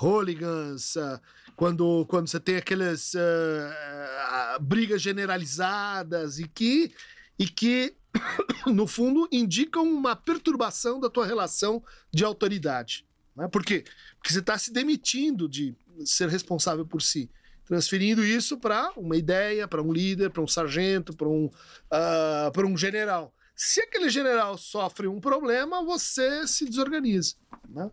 [0.00, 1.20] Hooligans, uh,
[1.56, 6.94] quando, quando você tem aquelas uh, brigas generalizadas e que,
[7.38, 7.94] e que
[8.66, 11.82] no fundo, indicam uma perturbação da tua relação
[12.12, 13.06] de autoridade.
[13.36, 13.48] Né?
[13.48, 13.84] Por quê?
[14.16, 17.30] Porque você está se demitindo de ser responsável por si,
[17.64, 22.76] transferindo isso para uma ideia, para um líder, para um sargento, para um, uh, um
[22.76, 23.34] general.
[23.54, 27.36] Se aquele general sofre um problema, você se desorganiza.
[27.68, 27.90] Né?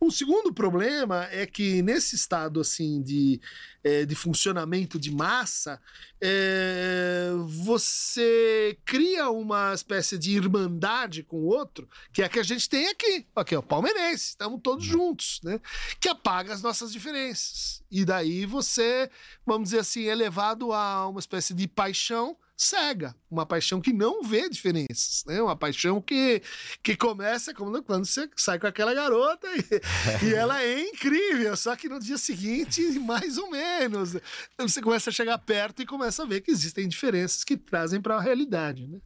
[0.00, 3.40] O segundo problema é que nesse estado assim de,
[3.82, 5.80] é, de funcionamento de massa,
[6.20, 12.44] é, você cria uma espécie de irmandade com o outro, que é a que a
[12.44, 13.26] gente tem aqui.
[13.34, 14.92] Aqui, ó, palmeirense, estamos todos uhum.
[14.92, 15.60] juntos, né?
[15.98, 17.82] Que apaga as nossas diferenças.
[17.90, 19.10] E daí você,
[19.44, 24.20] vamos dizer assim, é levado a uma espécie de paixão cega, uma paixão que não
[24.24, 25.40] vê diferenças, né?
[25.40, 26.42] Uma paixão que,
[26.82, 31.76] que começa quando, quando você sai com aquela garota e, e ela é incrível, só
[31.76, 34.16] que no dia seguinte, mais ou menos,
[34.58, 38.16] você começa a chegar perto e começa a ver que existem diferenças que trazem para
[38.16, 39.00] a realidade, né?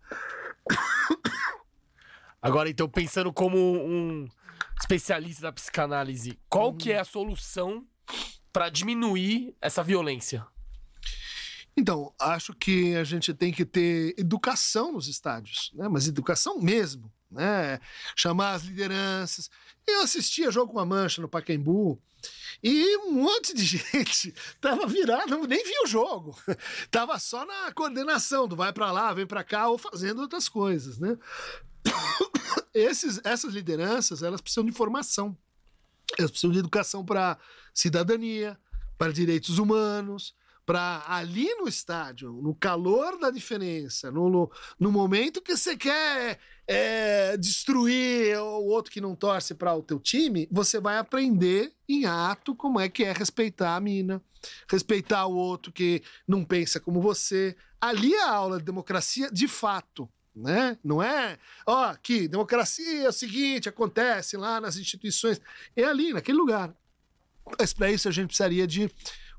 [2.41, 4.27] Agora, então, pensando como um
[4.81, 7.87] especialista da psicanálise, qual que é a solução
[8.51, 10.47] para diminuir essa violência?
[11.77, 15.89] Então, acho que a gente tem que ter educação nos estádios, né?
[15.89, 17.11] mas educação mesmo.
[17.31, 17.81] Né?
[18.15, 19.51] Chamar as lideranças.
[19.87, 21.99] Eu assistia jogo com a mancha no Pacaembu
[22.63, 26.37] e um monte de gente tava virado, nem via o jogo.
[26.91, 30.99] Tava só na coordenação do vai para lá, vem para cá ou fazendo outras coisas,
[30.99, 31.17] né?
[32.75, 35.37] Esses, essas lideranças, elas precisam de formação.
[36.19, 37.37] Elas precisam de educação para
[37.75, 38.59] cidadania,
[38.97, 40.35] para direitos humanos,
[40.65, 47.37] para ali no estádio, no calor da diferença, no, no momento que você quer é,
[47.37, 52.55] destruir o outro que não torce para o teu time, você vai aprender em ato
[52.55, 54.23] como é que é respeitar a mina,
[54.69, 57.57] respeitar o outro que não pensa como você.
[57.81, 60.09] Ali é a aula de democracia de fato.
[60.35, 60.79] Né?
[60.83, 65.39] Não é, ó, aqui, democracia é o seguinte, acontece lá nas instituições,
[65.77, 66.75] é ali, naquele lugar.
[67.59, 68.91] Mas para isso a gente precisaria de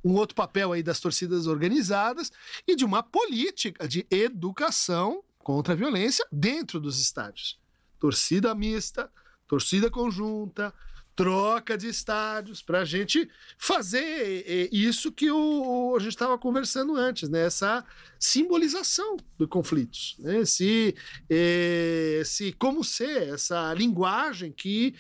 [0.04, 2.32] um outro papel aí das torcidas organizadas
[2.68, 7.60] e de uma política de educação contra a violência dentro dos estádios.
[8.00, 9.10] Torcida mista,
[9.48, 10.74] torcida conjunta,
[11.16, 17.30] troca de estádios, para a gente fazer isso que o, a gente estava conversando antes,
[17.30, 17.46] né?
[17.46, 17.86] essa
[18.20, 20.40] simbolização dos conflitos, né?
[20.40, 20.96] esse,
[21.30, 24.96] esse como ser, essa linguagem que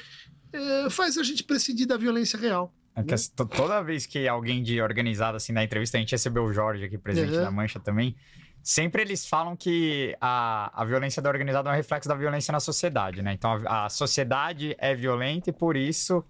[0.51, 2.73] é, faz a gente prescindir da violência real.
[2.95, 3.15] É que,
[3.55, 6.97] toda vez que alguém de organizado assim na entrevista, a gente recebeu o Jorge aqui,
[6.97, 7.43] presidente uhum.
[7.43, 8.15] da Mancha também.
[8.61, 12.59] Sempre eles falam que a, a violência da organizada é um reflexo da violência na
[12.59, 13.33] sociedade, né?
[13.33, 16.23] Então a, a sociedade é violenta e por isso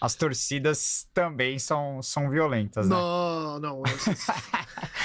[0.00, 2.96] as torcidas também são, são violentas, né?
[2.96, 3.82] Não, não.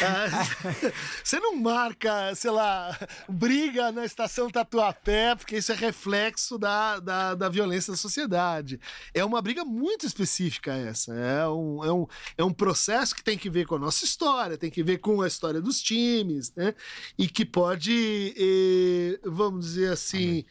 [0.01, 0.91] É,
[1.23, 2.97] você não marca, sei lá,
[3.29, 8.79] briga na estação Tatuapé, porque isso é reflexo da, da, da violência da sociedade.
[9.13, 11.13] É uma briga muito específica essa.
[11.13, 14.57] É um, é, um, é um processo que tem que ver com a nossa história,
[14.57, 16.73] tem que ver com a história dos times, né?
[17.17, 20.43] E que pode, eh, vamos dizer assim,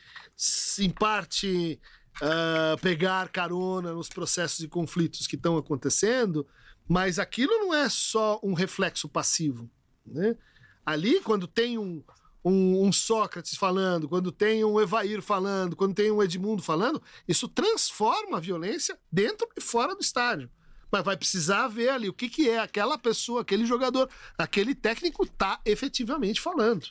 [0.78, 1.78] em parte
[2.22, 6.46] uh, pegar carona nos processos e conflitos que estão acontecendo,
[6.88, 9.70] mas aquilo não é só um reflexo passivo.
[10.06, 10.36] Né?
[10.84, 12.02] Ali, quando tem um,
[12.44, 17.48] um, um, Sócrates falando, quando tem um Evair falando, quando tem um Edmundo falando, isso
[17.48, 20.50] transforma a violência dentro e fora do estádio.
[20.90, 24.08] Mas vai precisar ver ali o que, que é aquela pessoa, aquele jogador,
[24.38, 26.86] aquele técnico tá efetivamente falando.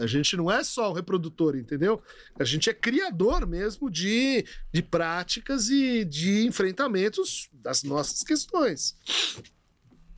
[0.00, 2.02] A gente não é só o reprodutor, entendeu?
[2.38, 8.96] A gente é criador mesmo de, de práticas e de enfrentamentos das nossas questões.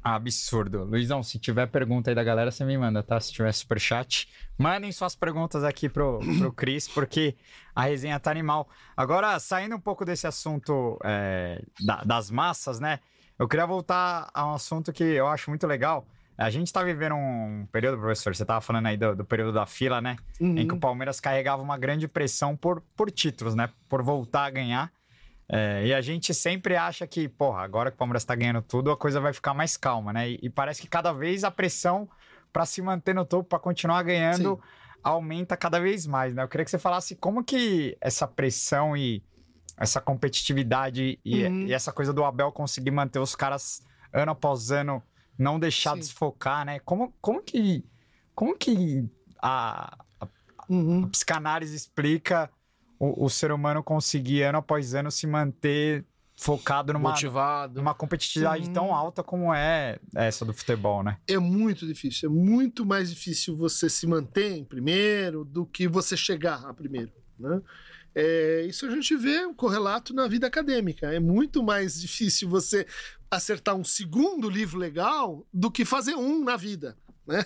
[0.04, 0.82] Absurdo.
[0.82, 3.20] Luizão, se tiver pergunta aí da galera, você me manda, tá?
[3.20, 4.28] Se tiver superchat,
[4.58, 7.36] mandem suas perguntas aqui pro, pro Cris, porque
[7.72, 8.68] a resenha tá animal.
[8.96, 12.98] Agora, saindo um pouco desse assunto é, da- das massas, né?
[13.38, 16.04] Eu queria voltar a um assunto que eu acho muito legal.
[16.36, 19.66] A gente tá vivendo um período, professor, você tava falando aí do, do período da
[19.66, 20.16] fila, né?
[20.58, 23.68] Em que o Palmeiras carregava uma grande pressão por, por títulos, né?
[23.88, 24.90] Por voltar a ganhar.
[25.48, 28.90] É, e a gente sempre acha que, porra, agora que o Palmeiras tá ganhando tudo,
[28.90, 30.30] a coisa vai ficar mais calma, né?
[30.30, 32.08] E, e parece que cada vez a pressão
[32.52, 34.58] pra se manter no topo, pra continuar ganhando,
[35.02, 36.42] aumenta cada vez mais, né?
[36.42, 39.22] Eu queria que você falasse como que essa pressão e
[39.78, 41.66] essa competitividade e, Uhum.
[41.66, 45.02] e essa coisa do Abel conseguir manter os caras ano após ano,
[45.38, 46.00] não deixar Sim.
[46.00, 46.78] desfocar, né?
[46.80, 47.84] Como, como que.
[48.34, 49.04] Como que
[49.40, 49.98] a,
[50.68, 51.04] Uhum.
[51.04, 52.48] a psicanálise explica
[52.98, 56.04] o, o ser humano conseguir ano após ano se manter
[56.36, 57.74] focado numa, Motivado.
[57.80, 58.72] numa competitividade Uhum.
[58.72, 61.18] tão alta como é essa do futebol, né?
[61.28, 62.30] É muito difícil.
[62.30, 67.12] É muito mais difícil você se manter em primeiro do que você chegar a primeiro.
[67.38, 67.60] Né?
[68.14, 71.12] É, isso a gente vê um correlato na vida acadêmica.
[71.12, 72.86] É muito mais difícil você
[73.32, 76.96] acertar um segundo livro legal do que fazer um na vida.
[77.26, 77.44] Né?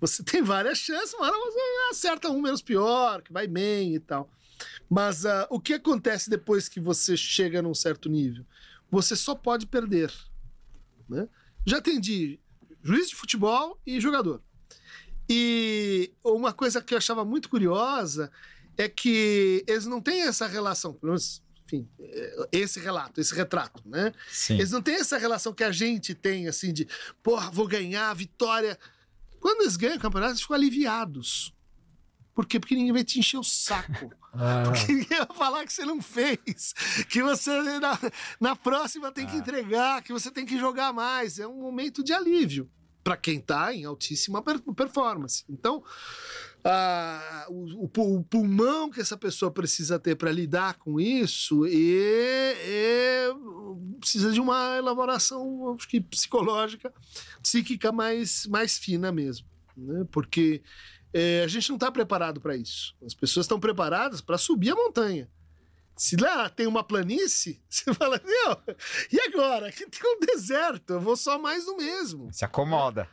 [0.00, 1.60] Você tem várias chances, mas você
[1.90, 4.30] acerta um menos pior, que vai bem e tal.
[4.88, 8.46] Mas ah, o que acontece depois que você chega num certo nível?
[8.90, 10.10] Você só pode perder.
[11.06, 11.28] Né?
[11.66, 12.40] Já atendi
[12.82, 14.40] juiz de futebol e jogador.
[15.28, 18.30] E uma coisa que eu achava muito curiosa
[18.78, 23.82] é que eles não têm essa relação, pelo menos, enfim, eh, esse relato, esse retrato,
[23.86, 24.12] né?
[24.30, 24.54] Sim.
[24.54, 26.86] Eles não têm essa relação que a gente tem, assim, de,
[27.22, 28.78] porra, vou ganhar, vitória.
[29.40, 31.52] Quando eles ganham o campeonato, eles ficam aliviados.
[32.34, 32.60] Por quê?
[32.60, 34.12] Porque ninguém vai te encher o saco.
[34.32, 36.74] Ah, Porque ninguém vai falar que você não fez.
[37.08, 37.50] Que você,
[37.80, 37.98] na,
[38.38, 39.38] na próxima, tem que Ah.
[39.38, 41.38] entregar, que você tem que jogar mais.
[41.38, 42.70] É um momento de alívio
[43.02, 45.44] para quem tá em altíssima per- performance.
[45.48, 45.82] Então,
[46.68, 51.64] ah, o, o pu- o pulmão que essa pessoa precisa ter para lidar com isso
[51.66, 51.70] é,
[52.58, 53.30] é-
[54.00, 56.92] precisa de uma elaboração, acho que psicológica,
[57.42, 59.46] psíquica mais, mais fina mesmo.
[59.76, 60.06] Né?
[60.10, 60.62] Porque
[61.12, 62.94] é, a gente não está preparado para isso.
[63.04, 65.28] As pessoas estão preparadas para subir a montanha.
[65.96, 68.76] Se lá tem uma planície, você fala, meu,
[69.10, 69.68] e agora?
[69.68, 73.08] Aqui tem um deserto, eu vou só mais do mesmo Se acomoda.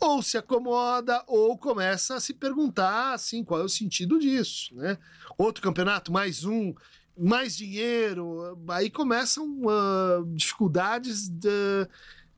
[0.00, 4.98] Ou se acomoda ou começa a se perguntar assim qual é o sentido disso, né?
[5.38, 6.74] Outro campeonato, mais um,
[7.16, 11.88] mais dinheiro, aí começam ah, dificuldades da-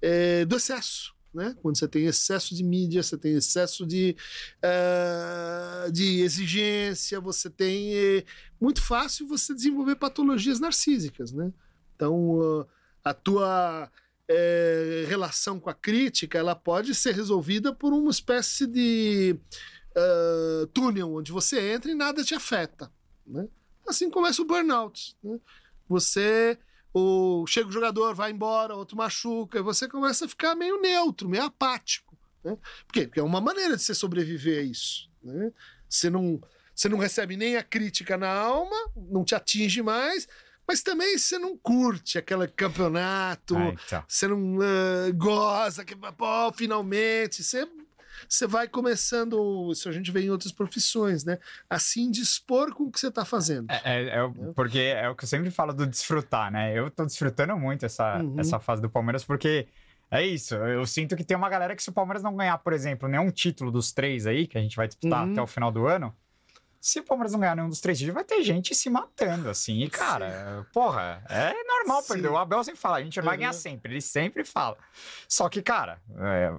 [0.02, 1.56] eh, do excesso, né?
[1.62, 4.14] Quando você tem excesso de mídia, você tem excesso de,
[4.62, 8.24] ah, de exigência, você tem eh,
[8.60, 11.52] muito fácil você desenvolver patologias narcísicas, né?
[11.94, 12.38] Então
[13.02, 13.90] ah, a tua
[14.28, 19.38] é, relação com a crítica ela pode ser resolvida por uma espécie de
[19.96, 22.92] ah, túnel onde você entra e nada te afeta.
[23.26, 23.48] Né?
[23.88, 25.16] Assim começa o burnout.
[25.22, 25.40] Né?
[25.88, 26.58] Você
[26.92, 31.28] o, chega o jogador, vai embora, outro machuca, e você começa a ficar meio neutro,
[31.28, 32.16] meio apático.
[32.44, 32.56] Né?
[32.86, 33.06] Por quê?
[33.06, 35.10] Porque é uma maneira de você sobreviver a isso.
[35.22, 35.50] Né?
[35.88, 36.40] Você, não,
[36.74, 40.28] você não recebe nem a crítica na alma, não te atinge mais,
[40.66, 44.04] mas também você não curte aquele campeonato, Ah, então.
[44.06, 47.68] você não ah, goza, que, pô, finalmente, você,
[48.28, 51.38] você vai começando, isso a gente vê em outras profissões, né?
[51.70, 53.70] A se indispor com o que você está fazendo.
[53.70, 56.76] É, é- é o- porque é o que eu sempre falo do desfrutar, né?
[56.76, 58.34] Eu tô desfrutando muito essa, Uhum.
[58.38, 59.66] essa fase do Palmeiras, porque
[60.10, 60.54] é isso.
[60.54, 63.30] Eu sinto que tem uma galera que se o Palmeiras não ganhar, por exemplo, nenhum
[63.30, 65.32] título dos três aí, que a gente vai disputar Uhum.
[65.32, 66.14] até o final do ano,
[66.88, 69.80] se o Palmeiras não ganhar nenhum dos três títulos, vai ter gente se matando, assim.
[69.82, 72.08] E, cara, porra, é normal Sim.
[72.14, 72.28] perder.
[72.28, 73.40] O Abel sempre fala, a gente vai Uhum.
[73.40, 73.92] ganhar sempre.
[73.92, 74.76] Ele sempre fala.
[75.28, 76.52] Só que, cara, é,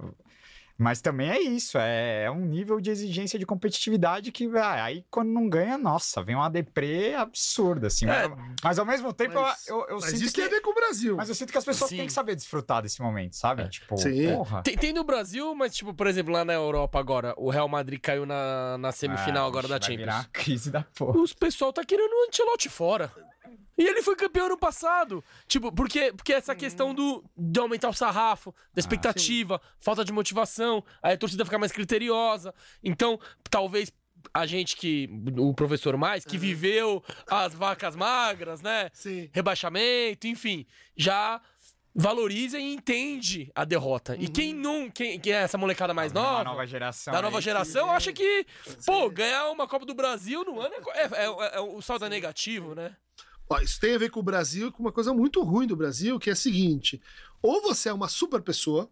[0.78, 5.04] Mas também é isso, é, é um nível de exigência de competitividade que ah, aí
[5.10, 8.06] quando não ganha, nossa, vem uma deprê absurda, assim.
[8.08, 10.40] É, mas, mas ao mesmo tempo Mas, eu, eu, mas sinto isso que...
[10.40, 11.16] tem a ver com o Brasil.
[11.16, 11.96] Mas eu sinto que as pessoas Sim.
[11.96, 13.62] têm que saber desfrutar desse momento, sabe?
[13.62, 13.68] É.
[13.68, 14.32] Tipo, Sim.
[14.32, 14.62] porra.
[14.62, 18.00] Tem, tem no Brasil, mas, tipo, por exemplo, lá na Europa agora, o Real Madrid
[18.00, 20.28] caiu na, na semifinal Ah, agora da virar Champions.
[20.32, 21.18] crise da porra.
[21.18, 23.12] Os pessoal tá querendo o Ancelotti fora.
[23.78, 25.22] E ele foi campeão ano passado.
[25.46, 30.84] Tipo, porque, porque essa questão do, de aumentar o sarrafo, da expectativa, falta de motivação,
[31.00, 32.52] aí a torcida fica mais criteriosa.
[32.82, 33.92] Então, talvez
[34.34, 35.08] a gente que.
[35.38, 38.90] O professor mais, que viveu as vacas magras, né?
[38.92, 39.30] Sim.
[39.32, 40.66] Rebaixamento, enfim,
[40.96, 41.40] já
[41.94, 44.16] valoriza e entende a derrota.
[44.18, 44.90] E quem não.
[44.90, 46.44] Quem, quem é essa molecada mais Da nova?
[46.44, 47.12] nova geração.
[47.12, 48.44] da nova que- geração, acha que,
[48.84, 52.08] pô, ganhar uma Copa do Brasil no ano é, é- é- é- o saldo é
[52.08, 52.94] negativo, né?
[53.48, 56.18] Ó, isso tem a ver com o Brasil com uma coisa muito ruim do Brasil,
[56.18, 57.00] que é a seguinte:
[57.40, 58.90] ou você é uma super pessoa,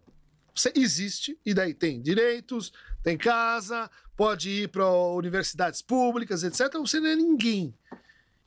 [0.55, 6.73] Você existe e daí tem direitos, tem casa, pode ir para universidades públicas, etc.
[6.79, 7.73] Você não é ninguém.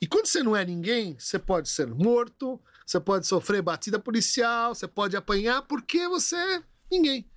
[0.00, 4.74] E quando você não é ninguém, você pode ser morto, você pode sofrer batida policial,
[4.74, 7.30] você pode apanhar porque você é ninguém.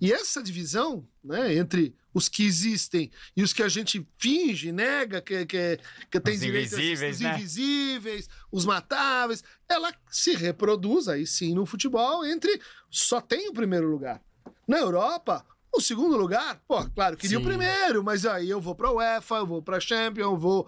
[0.00, 5.20] E essa divisão né, entre os que existem e os que a gente finge, nega
[5.20, 5.78] que, que,
[6.10, 7.34] que tem Os direitos, invisíveis, os né?
[7.34, 12.58] invisíveis, os matáveis, ela se reproduz aí sim no futebol entre
[12.90, 14.22] só tem o primeiro lugar.
[14.66, 15.44] Na Europa,
[15.76, 17.42] o segundo lugar, pô, claro, queria Sim.
[17.42, 20.66] o primeiro, mas aí eu vou pra UEFA, eu vou pra Champions, eu vou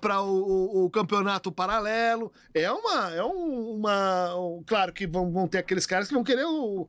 [0.00, 2.32] para o, o- o campeonato paralelo.
[2.54, 3.10] É uma.
[3.12, 4.36] É um- uma.
[4.36, 6.88] um- claro que vão, vão ter aqueles caras que vão querer o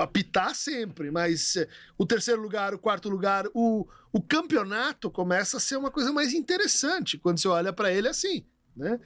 [0.00, 1.68] apitar sempre, mas eh,
[1.98, 6.32] o terceiro lugar, o quarto lugar, o, o campeonato começa a ser uma coisa mais
[6.32, 8.44] interessante quando você olha pra ele assim.
[8.76, 8.98] Né?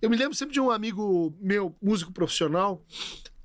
[0.00, 2.84] Eu me lembro sempre de um amigo meu, músico profissional,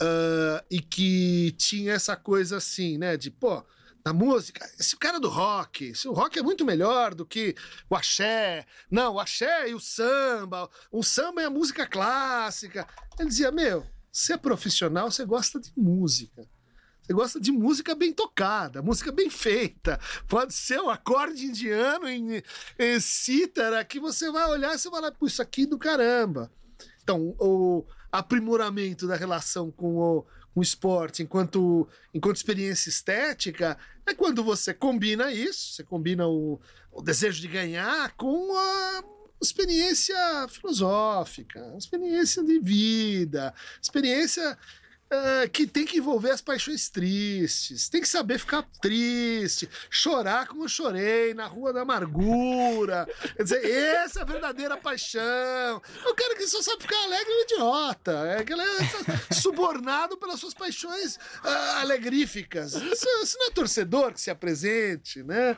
[0.04, 3.16] ah, e que tinha essa coisa assim, né?
[3.16, 3.64] De, pô,
[4.06, 7.56] na música, esse cara do rock, o rock é muito melhor do que
[7.90, 8.66] o axé.
[8.92, 12.86] Não, o axé e o samba, o samba é a música clássica.
[13.18, 16.46] Ele dizia, meu, você é profissional, você gosta de música.
[17.04, 20.00] Você gosta de música bem tocada, música bem feita.
[20.28, 22.42] Pode ser um acorde indiano em,
[22.80, 25.78] em cítara que você vai olhar e você vai falar, pô, isso aqui é do
[25.78, 26.50] caramba.
[27.04, 30.22] Então, o aprimoramento da relação com o,
[30.54, 36.62] com o esporte enquanto, enquanto experiência estética é quando você combina isso, você combina o,
[36.90, 39.04] o desejo de ganhar com a
[39.42, 44.58] experiência filosófica, experiência de vida, experiência
[45.16, 50.64] eh, que tem que envolver as paixões tristes, tem que saber ficar triste, chorar como
[50.64, 53.08] eu chorei na Rua da Amargura.
[53.36, 55.80] Quer dizer, essa é a verdadeira paixão.
[56.08, 58.12] O cara que só sabe ficar alegre é um idiota.
[58.12, 62.74] É aquele é subornado pelas suas paixões ah, alegríficas.
[62.74, 65.56] Isso, isso não é torcedor que se apresente, né?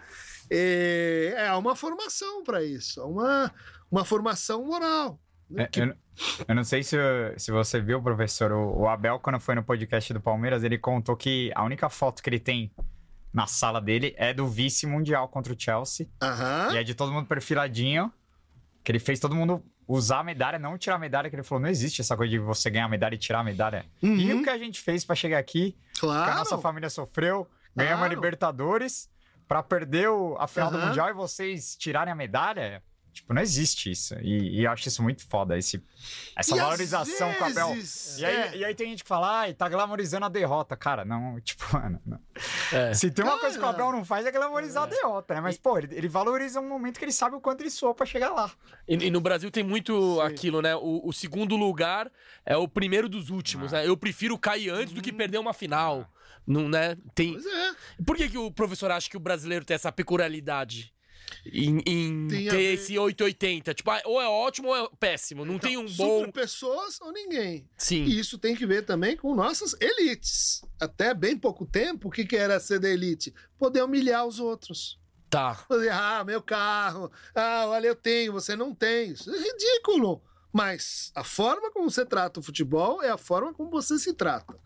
[0.50, 3.54] É, é uma formação para isso, é uma,
[3.90, 5.18] uma formação moral.
[5.58, 5.94] É, Eu,
[6.48, 6.98] eu não sei se,
[7.38, 11.16] se você viu, professor, o, o Abel, quando foi no podcast do Palmeiras, ele contou
[11.16, 12.72] que a única foto que ele tem
[13.34, 16.08] na sala dele é do vice mundial contra o Chelsea.
[16.22, 16.70] Aham.
[16.74, 18.12] E é de todo mundo perfiladinho.
[18.84, 21.62] Que ele fez todo mundo usar a medalha, não tirar a medalha, que ele falou:
[21.62, 23.86] não existe essa coisa de você ganhar a medalha e tirar a medalha.
[24.02, 24.40] E Uhum.
[24.40, 26.36] o que a gente fez pra chegar aqui, que a Claro.
[26.38, 28.14] nossa família sofreu, ganhamos a Claro.
[28.14, 29.10] Libertadores,
[29.48, 30.88] pra perder o- a final do Aham.
[30.88, 32.82] Mundial e vocês tirarem a medalha.
[33.16, 34.14] Tipo, não existe isso.
[34.20, 35.82] E, e eu acho isso muito foda, esse,
[36.36, 37.74] essa E valorização com o Abel.
[37.74, 38.58] vezes, E aí, é.
[38.58, 40.76] e aí tem gente que fala, ai, tá glamorizando a derrota.
[40.76, 42.20] Cara, não, tipo, mano, não.
[42.74, 42.94] É.
[42.94, 43.68] Se tem uma coisa que o.
[43.68, 45.40] Abel não faz é glamorizar a derrota, né?
[45.42, 48.06] Mas, pô, ele, ele valoriza um momento que ele sabe o quanto ele soou pra
[48.06, 48.52] chegar lá.
[48.88, 50.22] E, e no Brasil tem muito Sim.
[50.22, 50.76] aquilo, né?
[50.76, 52.12] O, o segundo lugar
[52.46, 53.78] é o primeiro dos últimos, Ah.
[53.78, 53.88] né?
[53.88, 56.06] Eu prefiro cair antes do que perder uma final.
[56.46, 56.96] Não, né?
[57.16, 57.32] Tem...
[57.34, 57.76] Pois é.
[58.06, 60.94] Por que, que o professor acha que o brasileiro tem essa peculiaridade?
[61.52, 63.74] Em, em ter esse 880.
[63.74, 65.46] Tipo, ah, ou é ótimo ou é péssimo.
[65.46, 66.20] Não tem um bom.
[66.20, 67.70] Super pessoas ou ninguém.
[67.78, 68.04] Sim.
[68.04, 70.62] E isso tem que ver também com nossas elites.
[70.80, 73.34] Até bem pouco tempo, o que, que era ser da elite?
[73.58, 75.00] Poder humilhar os outros.
[75.30, 75.66] Tá.
[75.92, 79.12] Ah, meu carro, ah, olha, eu tenho, você não tem.
[79.12, 80.22] Isso é ridículo.
[80.52, 84.58] Mas a forma como você trata o futebol é a forma como você se trata.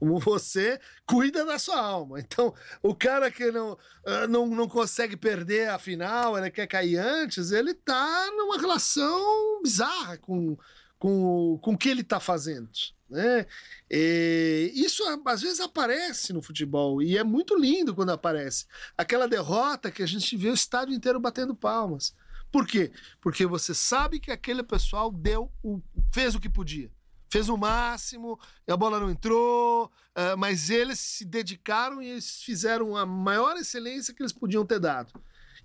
[0.00, 2.18] Como você cuida da sua alma.
[2.18, 6.96] Então, o cara que não, ah, não, não consegue perder a final, ele quer cair
[6.96, 10.56] antes, ele tá numa relação bizarra com,
[10.98, 12.70] com, com o que ele tá fazendo.
[13.10, 13.44] Né?
[13.90, 18.64] E isso às vezes aparece no futebol e é muito lindo quando aparece.
[18.96, 22.14] Aquela derrota que a gente vê o estádio inteiro batendo palmas.
[22.50, 22.90] Por quê?
[23.20, 25.80] Porque você sabe que aquele pessoal deu o,
[26.10, 26.90] fez o que podia.
[27.30, 32.96] Fez o máximo, a bola não entrou, eh, mas eles se dedicaram e eles fizeram
[32.96, 35.12] a maior excelência que eles podiam ter dado.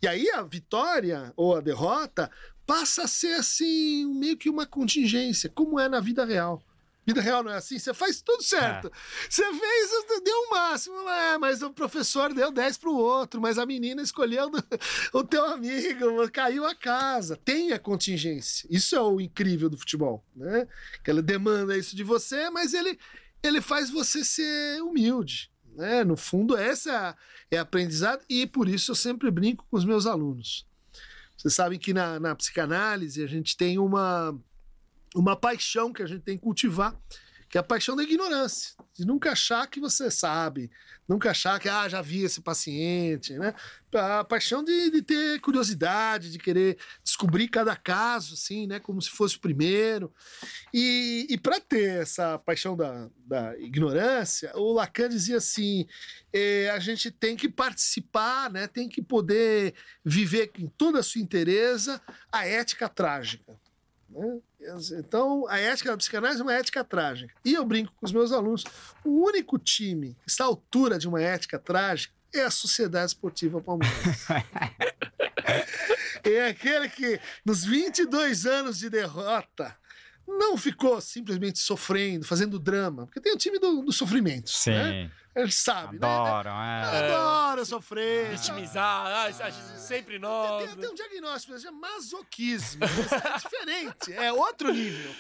[0.01, 2.29] E aí a vitória ou a derrota
[2.65, 6.61] passa a ser assim, meio que uma contingência, como é na vida real.
[7.05, 8.91] Vida real não é assim, você faz tudo certo.
[9.29, 13.65] Você fez, deu o máximo, é, mas o professor deu 10 pro outro, mas a
[13.65, 14.63] menina escolheu do-
[15.13, 17.37] o teu amigo, caiu a casa.
[17.37, 18.67] Tem a contingência.
[18.71, 20.67] Isso é o incrível do futebol, né?
[21.03, 22.97] Que ela demanda isso de você, mas ele,
[23.43, 25.51] ele faz você ser humilde.
[25.75, 26.03] Né?
[26.03, 27.15] No fundo, essa
[27.51, 30.65] é a aprendizado, e por isso eu sempre brinco com os meus alunos.
[31.37, 34.35] Vocês sabem que na, na psicanálise a gente tem uma,
[35.15, 36.95] uma paixão que a gente tem que cultivar,
[37.49, 40.69] que é a paixão da ignorância, de nunca achar que você sabe,
[41.07, 43.53] nunca achar que, ah, já vi esse paciente, né?
[43.93, 48.79] A paixão de, de ter curiosidade, de querer descobrir cada caso, assim, né?
[48.79, 50.13] Como se fosse o primeiro.
[50.73, 55.87] E, e para ter essa paixão da, da ignorância, o Lacan dizia assim:
[56.33, 58.67] eh, a gente tem que participar, né?
[58.67, 62.01] Tem que poder viver com toda a sua inteireza
[62.31, 63.57] a ética trágica.
[64.15, 64.39] Né?
[64.97, 67.33] Então, a ética da psicanálise é uma ética trágica.
[67.43, 68.63] E eu brinco com os meus alunos:
[69.03, 73.61] o único time que está à altura de uma ética trágica é a Sociedade Esportiva
[73.61, 73.95] Palmeiras.
[76.23, 79.75] é aquele que, nos 22 anos de derrota,
[80.27, 84.49] não ficou simplesmente sofrendo, fazendo drama, porque tem o time do, do sofrimento.
[84.49, 84.71] Sim.
[84.71, 85.11] Né?
[85.35, 86.81] Ele sabe, Adoram, né?
[86.93, 87.13] é.
[87.13, 88.29] Adora sofrer.
[88.31, 90.65] Vitimizar, ah, a gente- sempre nós.
[90.65, 92.85] Tem, tem um diagnóstico, mas é masoquismo.
[92.85, 95.13] Isso é diferente, é outro nível.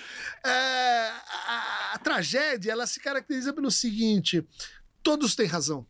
[0.43, 1.11] É,
[1.47, 4.47] a, a tragédia, ela se caracteriza pelo seguinte:
[5.03, 5.85] todos têm razão.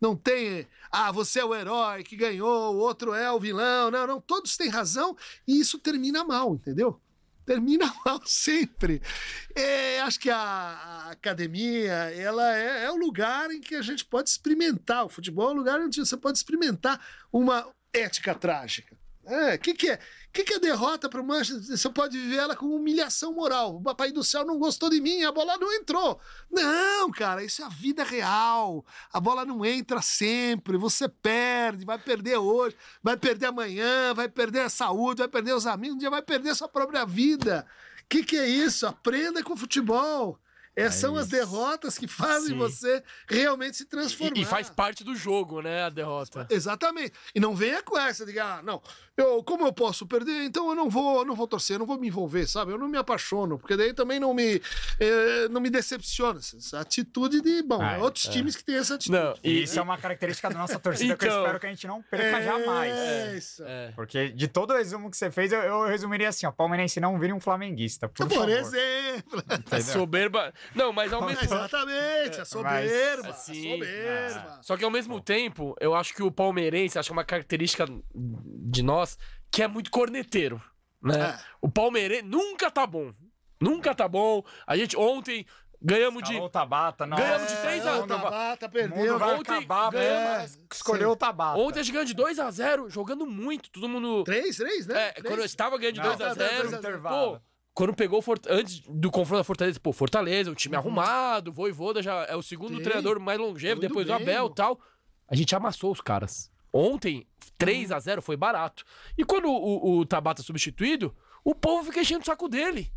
[0.00, 3.90] Não tem, ah, você é o herói que ganhou, o outro é o vilão.
[3.90, 5.14] Não, não, todos têm razão
[5.46, 7.00] e isso termina mal, entendeu?
[7.44, 9.02] Termina mal sempre.
[9.54, 14.04] É, acho que a, a academia ela é, é o lugar em que a gente
[14.04, 15.04] pode experimentar.
[15.04, 17.00] O futebol é o lugar onde você pode experimentar
[17.32, 18.96] uma ética trágica.
[19.24, 20.00] O que, que é?
[20.32, 21.76] O que, que é derrota para o Manchester?
[21.76, 23.76] Você pode viver ela como humilhação moral.
[23.76, 26.18] O papai do céu não gostou de mim, a bola não entrou.
[26.50, 28.82] Não, cara, isso é a vida real.
[29.12, 34.60] A bola não entra sempre, você perde, vai perder hoje, vai perder amanhã, vai perder
[34.60, 37.66] a saúde, vai perder os amigos, um dia vai perder a sua própria vida.
[38.00, 38.86] O que, que é isso?
[38.86, 40.40] Aprenda com o futebol.
[40.74, 42.58] É, são as derrotas que fazem Sim.
[42.58, 44.36] você realmente se transformar.
[44.36, 45.84] E, e faz parte do jogo, né?
[45.84, 46.46] A derrota.
[46.50, 47.12] Exatamente.
[47.34, 48.80] E não venha com essa de ah, não,
[49.16, 51.98] eu, como eu posso perder, então eu não vou, não vou torcer, eu não vou
[51.98, 52.72] me envolver, sabe?
[52.72, 54.62] Eu não me apaixono, porque daí também não me,
[54.98, 56.40] eh, não me decepciona.
[56.40, 59.18] Essa atitude de, bom, Ah, outros times que têm essa atitude.
[59.18, 61.42] Não, E isso é uma característica da nossa torcida que eu Então.
[61.42, 62.92] espero que a gente não perca jamais.
[62.96, 63.62] É isso.
[63.66, 63.92] é.
[63.94, 67.18] Porque de todo o resumo que você fez, eu, eu resumiria assim, ó, palmeirense não
[67.18, 68.48] vire um flamenguista, por, Por, favor.
[68.48, 69.42] exemplo.
[69.58, 69.82] Entendeu?
[69.92, 70.54] soberba.
[70.74, 73.26] Não, mas ao mesmo Exatamente, a soberba.
[73.28, 74.58] a assim, soberba.
[74.62, 77.86] Só que ao mesmo tempo, eu acho que o palmeirense, acho que é uma característica
[78.14, 79.18] de nós,
[79.50, 80.62] que é muito corneteiro,
[81.02, 81.36] né?
[81.38, 81.44] É.
[81.60, 83.12] O palmeirense nunca tá bom.
[83.60, 84.42] Nunca tá bom.
[84.66, 85.46] A gente ontem
[85.80, 87.16] ganhamos de Escalou o Tabata, não.
[87.16, 88.96] Ganhamos de É, três a- o Tabata O perdeu.
[88.96, 91.58] mundo vai Ontem acabar, ganhamos- mas escolheu o Tabata.
[91.58, 93.70] Ontem a gente ganhou de 2 a 0 jogando muito.
[93.70, 94.22] Todo mundo.
[94.24, 95.08] Três, três, né?
[95.08, 95.26] É, Três.
[95.28, 96.78] quando eu estava ganhando de Não, 2 a tá, tá, 0 dois a zero.
[96.80, 97.32] intervalo.
[97.38, 97.40] Pô,
[97.74, 98.44] quando pegou o Fort...
[98.48, 100.56] antes do confronto da Fortaleza, pô, Fortaleza, o Uhum.
[100.56, 102.82] time arrumado, Voivoda já é o segundo Sim.
[102.82, 104.50] treinador mais longevo, depois do bem, Abel e meu.
[104.50, 104.80] tal.
[105.28, 106.50] A gente amassou os caras.
[106.72, 107.26] Ontem,
[107.58, 107.96] 3 Uhum.
[107.96, 108.84] a 0 foi barato.
[109.16, 111.14] E quando o, o, o Tabata substituído,
[111.44, 112.90] o povo fica enchendo o saco dele.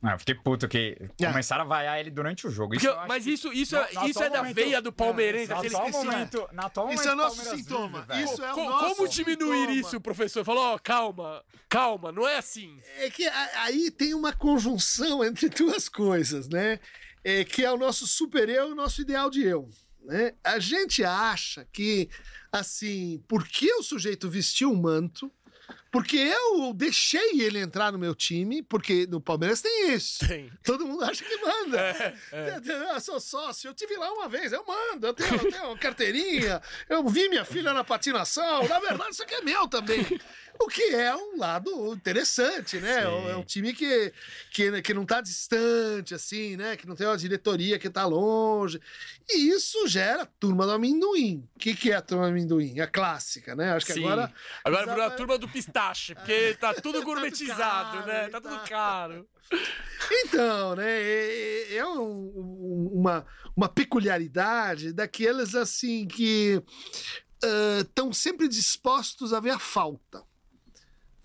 [0.00, 1.26] Não, eu fiquei puto que É.
[1.26, 2.74] começaram a vaiar ele durante o jogo.
[2.74, 5.50] Porque- Isso eu mas isso, isso, no- é, isso é da momento- veia do palmeirense.
[5.52, 8.06] No aquele- atual momento, atual Isso é nosso Palmeiras sintoma.
[8.08, 8.22] vive.
[8.24, 9.72] Isso é o Co- nosso como diminuir sintoma.
[9.80, 10.44] isso, professor?
[10.44, 12.80] Falou, ó, calma, calma, não é assim.
[12.98, 16.78] É que aí tem uma conjunção entre duas coisas, né?
[17.24, 19.68] É, que é o nosso super eu e o nosso ideal de eu.
[20.04, 20.32] Né?
[20.44, 22.08] A gente acha que,
[22.50, 25.30] assim, porque o sujeito vestiu um manto,
[25.90, 30.26] porque eu deixei ele entrar no meu time, porque no Palmeiras tem isso.
[30.26, 30.50] Tem.
[30.62, 31.78] Todo mundo acha que manda.
[32.32, 32.94] É, é.
[32.94, 35.78] Eu sou sócio, eu tive lá uma vez, eu mando, eu tenho, eu tenho uma
[35.78, 40.04] carteirinha, eu vi minha filha na patinação, na verdade isso aqui é meu também.
[40.60, 43.02] O que é um lado interessante, né?
[43.02, 43.28] Sim.
[43.28, 44.12] É um time que,
[44.52, 46.76] que, que não tá distante, assim, né?
[46.76, 48.80] Que não tem uma diretoria que tá longe.
[49.28, 51.48] E isso gera turma do amendoim.
[51.54, 52.80] O que, que é a turma do amendoim?
[52.80, 53.72] A clássica, né?
[53.72, 54.04] Acho que Sim.
[54.04, 54.32] agora.
[54.64, 58.28] Agora virou a turma do pistache, porque tá tudo gourmetizado, caro, né?
[58.28, 58.50] Tá tá.
[58.50, 59.28] tudo caro.
[60.10, 60.90] Então, né?
[61.00, 63.24] É, é um- um- uma,
[63.56, 66.62] uma peculiaridade daqueles assim que
[67.80, 70.26] estão sempre dispostos a ver a falta.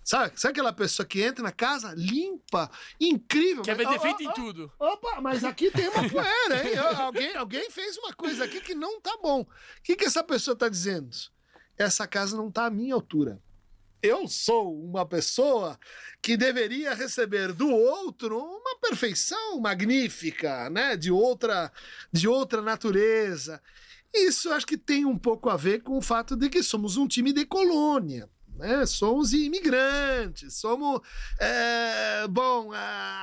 [0.04, 3.64] Sabe, sabe aquela pessoa que entra na casa, limpa, incrível.
[3.64, 4.72] Quer ver defeito ó, em ó, tudo.
[4.78, 6.78] Opa, mas aqui tem uma poeira, hein?
[6.98, 9.42] Alguém, alguém fez uma coisa aqui que não tá bom.
[9.42, 9.48] O
[9.82, 11.10] que, que essa pessoa tá dizendo?
[11.78, 13.42] Essa casa não tá à minha altura.
[14.02, 15.80] Eu sou uma pessoa
[16.22, 20.98] que deveria receber do outro uma perfeição magnífica, né?
[20.98, 21.72] De outra,
[22.12, 23.62] de outra natureza.
[24.14, 27.08] Isso acho que tem um pouco a ver com o fato de que somos um
[27.08, 28.30] time de colônia.
[28.56, 28.86] Né?
[28.86, 31.02] Somos imigrantes, somos
[31.40, 32.72] é, bom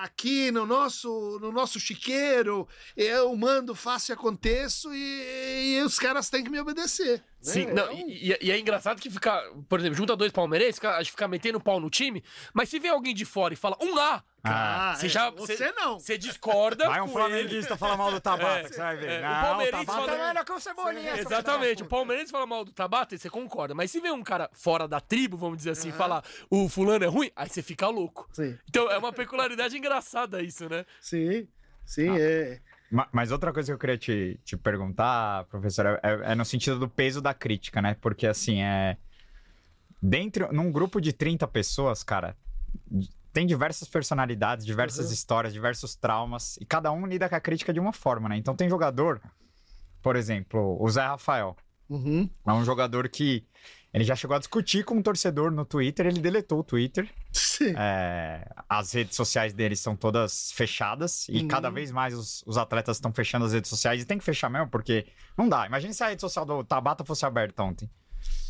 [0.02, 2.66] aqui no nosso no nosso chiqueiro
[2.96, 7.18] eu mando, faço e aconteço e, e os caras têm que me obedecer.
[7.18, 7.24] né?
[7.40, 10.82] Sim, É não, um- e, e é engraçado que fica, por exemplo, junta dois palmeirenses,
[10.84, 12.22] a gente fica metendo pau no time,
[12.52, 15.56] mas se vem alguém de fora e fala um A, Ah, Você é, já- você,
[15.56, 15.98] você- não.
[16.00, 17.28] Você discorda Vai um com ele.
[17.28, 19.10] flamenguista falar mal do Tabata, É, que você vai ver.
[19.10, 21.16] é, o Não, palmeirense Tabata fala- é melhor que o Cebolinha.
[21.18, 21.82] Exatamente.
[21.82, 23.74] O palmeirense fala mal do Tabata e você concorda.
[23.74, 27.08] Mas se vem um cara fora da tribo, vamos dizer assim, falar o fulano é
[27.08, 28.28] ruim, aí você fica louco.
[28.32, 30.86] Sim, Então é uma peculiaridade engraçada isso, né?
[31.00, 31.46] sim,
[31.84, 32.16] sim, Ah.
[32.18, 32.60] é.
[32.90, 36.78] Ma- Mas outra coisa que eu queria te, te perguntar, professor, é, é no sentido
[36.78, 37.94] do peso da crítica, né?
[38.00, 38.96] Porque, assim, é...
[40.02, 42.34] Dentro, num grupo de 30 pessoas, cara,
[43.32, 45.12] tem diversas personalidades, diversas Uhum.
[45.12, 48.36] histórias, diversos traumas, e cada um lida com a crítica de uma forma, né?
[48.36, 49.20] Então tem jogador,
[50.02, 51.56] por exemplo, o Zé Rafael,
[51.88, 52.28] Uhum.
[52.46, 53.44] é um jogador que
[53.92, 57.74] ele já chegou a discutir com um torcedor no Twitter, ele deletou o Twitter, Sim.
[57.76, 61.48] é, as redes sociais deles são todas fechadas e Uhum.
[61.48, 64.48] cada vez mais os, os atletas estão fechando as redes sociais e tem que fechar
[64.48, 65.06] mesmo, porque
[65.36, 65.66] não dá.
[65.66, 67.90] Imagina se a rede social do Tabata fosse aberta ontem.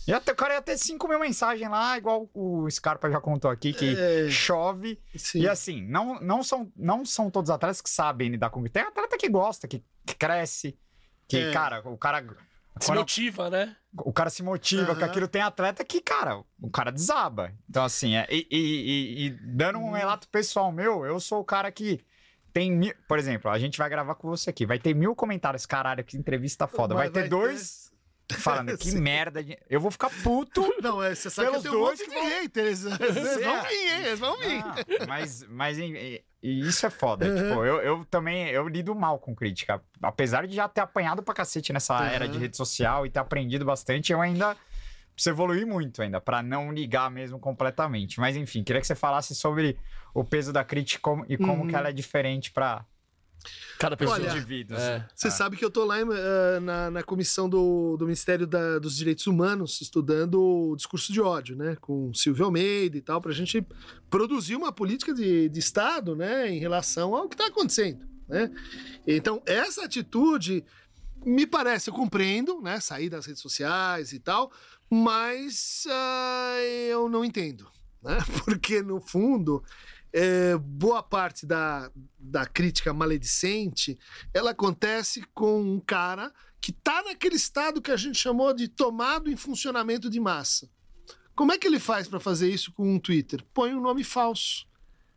[0.07, 3.73] Ter- o cara ia ter 5 mil mensagens lá, igual o Scarpa já contou aqui,
[3.73, 4.29] que É.
[4.31, 4.99] chove.
[5.15, 5.41] Sim.
[5.41, 8.63] E assim, não, não, são, não são todos atletas que sabem lidar com.
[8.65, 10.77] Tem atleta que gosta, que, que cresce,
[11.29, 11.53] que, É.
[11.53, 12.25] cara, o cara.
[12.81, 13.77] Se motiva, né?
[13.99, 15.05] o cara se motiva com Aham.
[15.11, 15.29] aquilo.
[15.29, 17.53] Tem atleta que, cara, o cara desaba.
[17.69, 19.89] Então, assim, é, e, e- e- e dando Uhum.
[19.89, 22.01] um relato pessoal meu, eu sou o cara que
[22.53, 22.95] tem mil.
[23.09, 24.65] Por exemplo, a gente vai gravar com você aqui.
[24.65, 25.67] Vai ter mil comentários.
[25.67, 26.95] Caralho, que entrevista foda.
[26.95, 27.80] Vai, ter dois
[28.35, 29.43] falando que merda.
[29.43, 30.63] de- Eu vou ficar puto.
[30.83, 32.85] Não, é, você sabe que eu tenho um monte de vão- haters.
[33.01, 34.07] Eles vão vir, hein?
[34.07, 34.65] Eles vão vir.
[34.65, 37.27] Não, mas, mas e- e- isso é foda.
[37.27, 37.37] Uhum.
[37.37, 39.83] Tipo, eu, eu também eu lido mal com crítica.
[40.03, 42.07] Apesar de já ter apanhado pra cacete nessa Uhum.
[42.07, 44.57] era de rede social e ter aprendido bastante, eu ainda
[45.15, 48.19] preciso evoluir muito ainda, pra não ligar mesmo completamente.
[48.19, 49.77] Mas enfim, queria que você falasse sobre
[50.15, 51.69] o peso da crítica e como Uhum.
[51.69, 52.87] que ela é diferente pra
[53.79, 54.17] Cada pessoa.
[54.19, 54.79] Olha, indivíduos.
[54.81, 55.07] é.
[55.15, 55.31] Você Ah.
[55.31, 58.97] sabe que eu tô lá em, eh, na, na comissão do, do Ministério da- dos
[58.97, 61.77] Direitos Humanos estudando o discurso de ódio, né?
[61.81, 63.67] Com Silvio Almeida e tal, pra gente
[64.11, 66.51] produzir uma política de, de Estado, né?
[66.51, 68.51] Em relação ao que tá acontecendo, né?
[69.07, 70.65] Então, essa atitude
[71.25, 72.81] me parece, eu compreendo, né?
[72.81, 74.51] Sair das redes sociais e tal,
[74.91, 76.57] mas ah,
[76.91, 77.67] eu não entendo,
[78.03, 78.19] né?
[78.45, 79.63] Porque, no fundo,
[80.13, 83.99] é, boa parte da, da crítica maledicente
[84.35, 89.31] ela acontece com um cara que tá naquele estado que a gente chamou de tomado
[89.31, 90.69] em funcionamento de massa.
[91.35, 93.43] Como é que ele faz para fazer isso com um Twitter?
[93.55, 94.67] Põe um nome falso.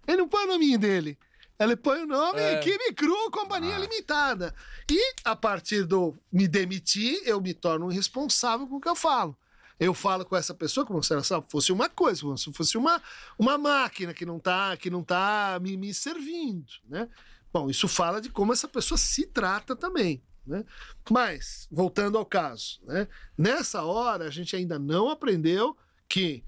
[0.08, 1.18] Ele não põe o nominho dele.
[1.60, 2.60] Ele põe o nome É.
[2.60, 3.80] Kibe Cru Companhia Ah.
[3.80, 4.56] Limitada.
[4.90, 9.38] E a partir do me demitir, eu me torno responsável com o que eu falo.
[9.80, 13.02] Eu falo com essa pessoa como se ela fosse uma coisa, como se fosse uma,
[13.38, 17.10] uma máquina que não tá, que não tá me, me servindo, né?
[17.52, 20.64] Bom, isso fala de como essa pessoa se trata também, né?
[21.10, 23.08] Mas, voltando ao caso, né?
[23.38, 26.44] Nessa hora, a gente ainda não aprendeu que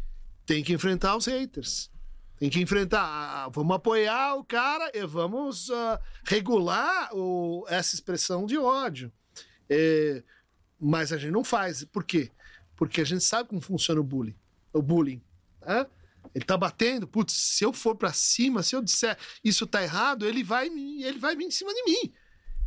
[0.46, 1.92] tem que enfrentar os haters.
[2.38, 3.50] Tem que enfrentar.
[3.50, 9.12] Vamos apoiar o cara e vamos ah, regular o- essa expressão de ódio.
[9.70, 10.22] É,
[10.80, 11.84] mas a gente não faz.
[11.86, 12.30] Por quê?
[12.76, 14.36] Porque a gente sabe como funciona o bullying.
[14.74, 15.22] O bullying.
[15.66, 15.86] né?
[16.34, 20.26] Ele tá batendo, putz, se eu for pra cima, se eu disser isso tá errado,
[20.28, 22.14] ele vai, ele vai vir em cima de mim.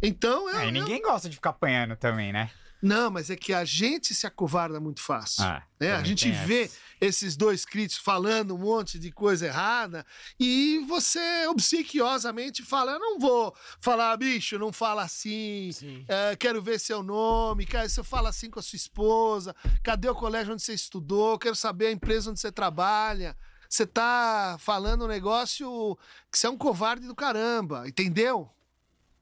[0.02, 2.50] Então, eu, É, e eu- ninguém gosta de ficar apanhando também, né?
[2.80, 5.42] não, mas é que a gente se acovarda muito fácil.
[5.42, 5.92] Ah, né?
[5.92, 6.76] A gente vê essa.
[7.00, 10.04] Esses dois críticos falando um monte de coisa errada
[10.38, 15.70] e você obsequiosamente fala: Eu não vou falar, bicho, não fala assim.
[15.72, 16.04] Sim.
[16.08, 20.14] é, quero ver seu nome, cara, você fala assim com a sua esposa, cadê o
[20.14, 23.36] colégio onde você estudou, quero saber a empresa onde você trabalha.
[23.68, 25.98] Você tá falando um negócio
[26.32, 28.50] que você é um covarde do caramba, entendeu?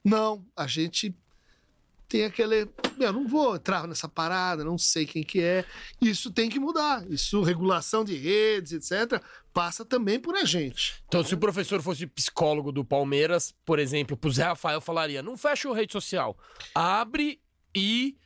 [0.03, 1.13] Não, a gente
[2.07, 2.69] tem aquele.
[2.99, 5.65] Eu não vou entrar nessa parada, não sei quem que é.
[6.01, 7.05] Isso tem que mudar.
[7.09, 9.21] Isso, regulação de redes, etc.,
[9.53, 11.03] passa também por a gente.
[11.07, 15.37] Então, se o professor fosse psicólogo do Palmeiras, por exemplo, pro Zé Rafael falaria: não
[15.37, 16.37] fecha o rede social.
[16.73, 17.39] Abre
[17.75, 18.17] e.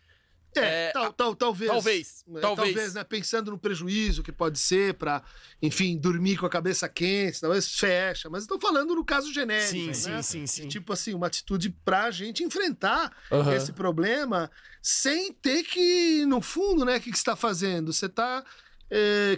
[0.56, 1.72] É, É, tal, tal, talvez.
[1.72, 2.94] talvez, né, talvez.
[2.94, 5.24] né, pensando no prejuízo que pode ser para,
[5.62, 8.30] enfim, dormir com a cabeça quente, talvez fecha.
[8.30, 9.70] Mas estou falando no caso genérico.
[9.72, 9.94] Sim, né?
[9.94, 10.68] sim, sim, sim.
[10.68, 13.54] Tipo assim, uma atitude para a gente enfrentar Aham.
[13.56, 17.94] esse problema sem ter que, no fundo, né, o que, que você está fazendo?
[17.94, 18.44] Você está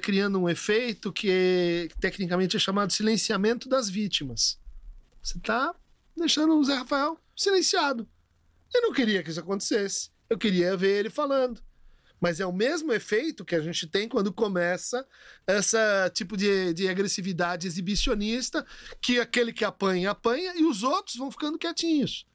[0.02, 4.60] criando um efeito que, é- que tecnicamente é chamado silenciamento das vítimas.
[5.22, 5.76] Você está
[6.18, 8.10] deixando o Zé Rafael silenciado.
[8.74, 10.10] Eu não queria que isso acontecesse.
[10.34, 11.62] Eu queria ver ele falando.
[12.20, 15.06] Mas é o mesmo efeito que a gente tem quando começa
[15.46, 18.66] essa tipo de, de agressividade exibicionista,
[19.02, 22.26] que aquele que apanha, apanha, e os outros vão ficando quietinhos.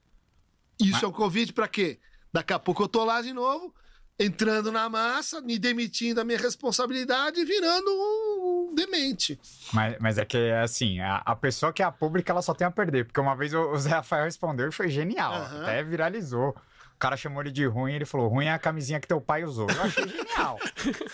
[0.78, 1.98] Isso Mas- é um convite para quê?
[2.32, 3.74] Daqui a pouco eu tô lá de novo,
[4.18, 9.40] entrando na massa, me demitindo da minha responsabilidade e virando um demente.
[9.72, 12.66] Mas, mas é que, assim, a, a pessoa que é a pública, ela só tem
[12.66, 13.06] a perder.
[13.06, 15.32] Porque uma vez o, o Zé Rafael respondeu e foi genial.
[15.32, 15.62] Aham.
[15.62, 16.54] Até viralizou.
[16.98, 19.44] O cara chamou ele de ruim, ele falou: ruim é a camisinha que teu pai
[19.44, 19.68] usou.
[19.70, 20.58] Eu achei genial.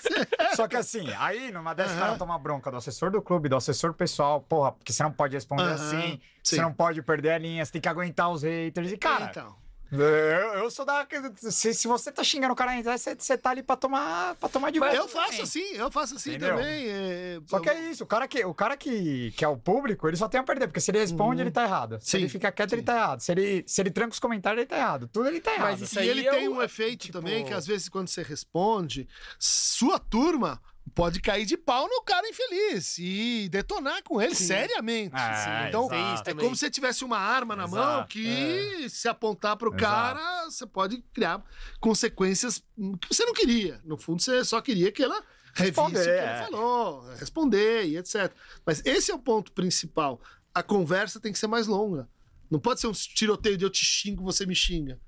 [0.57, 3.57] Só que assim, aí numa dessas, o cara toma bronca do assessor do clube, do
[3.57, 6.57] assessor pessoal, porra, porque você não pode responder Aham, assim, sim.
[6.57, 8.93] você não pode perder a linha, você tem que aguentar os haters.
[8.93, 9.55] E, cara, então.
[10.03, 11.07] Eu, eu sou da.
[11.51, 14.35] Se, se você tá xingando o cara na internet, você, você tá ali pra tomar,
[14.37, 14.95] pra tomar de volta.
[14.97, 15.43] Eu faço também.
[15.43, 16.57] assim, eu faço assim Entendeu?
[16.57, 16.87] também.
[16.89, 20.07] é, Só que é isso, o cara, que, o cara que, que é o público,
[20.09, 21.99] ele só tem a perder, porque se ele responde, ele tá errado.
[22.01, 22.77] Se Sim, ele fica quieto, sim.
[22.77, 23.21] ele tá errado.
[23.21, 25.09] Se ele, se ele tranca os comentários, ele tá errado.
[25.13, 25.71] Tudo ele tá errado.
[25.71, 27.89] Mas isso E aí ele é tem o- um efeito tipo- também que às vezes
[27.89, 29.09] quando você responde,
[29.39, 30.61] sua turma
[30.95, 35.15] pode cair de pau no cara infeliz e detonar com ele seriamente.
[35.17, 36.45] É, então é também.
[36.45, 39.83] como se você tivesse uma arma na Exato, mão que se apontar pro Exato.
[39.83, 41.45] cara, você pode criar
[41.81, 42.63] consequências
[43.01, 43.81] que você não queria.
[43.85, 45.23] No fundo, você só queria que ela
[45.55, 46.39] revisse o que Responder, ele é.
[46.45, 48.33] falou, responder e etc.
[48.67, 50.21] Mas esse é o ponto principal.
[50.53, 52.09] A conversa tem que ser mais longa.
[52.51, 55.01] Não pode ser um tiroteio de eu te xingo, você me xinga.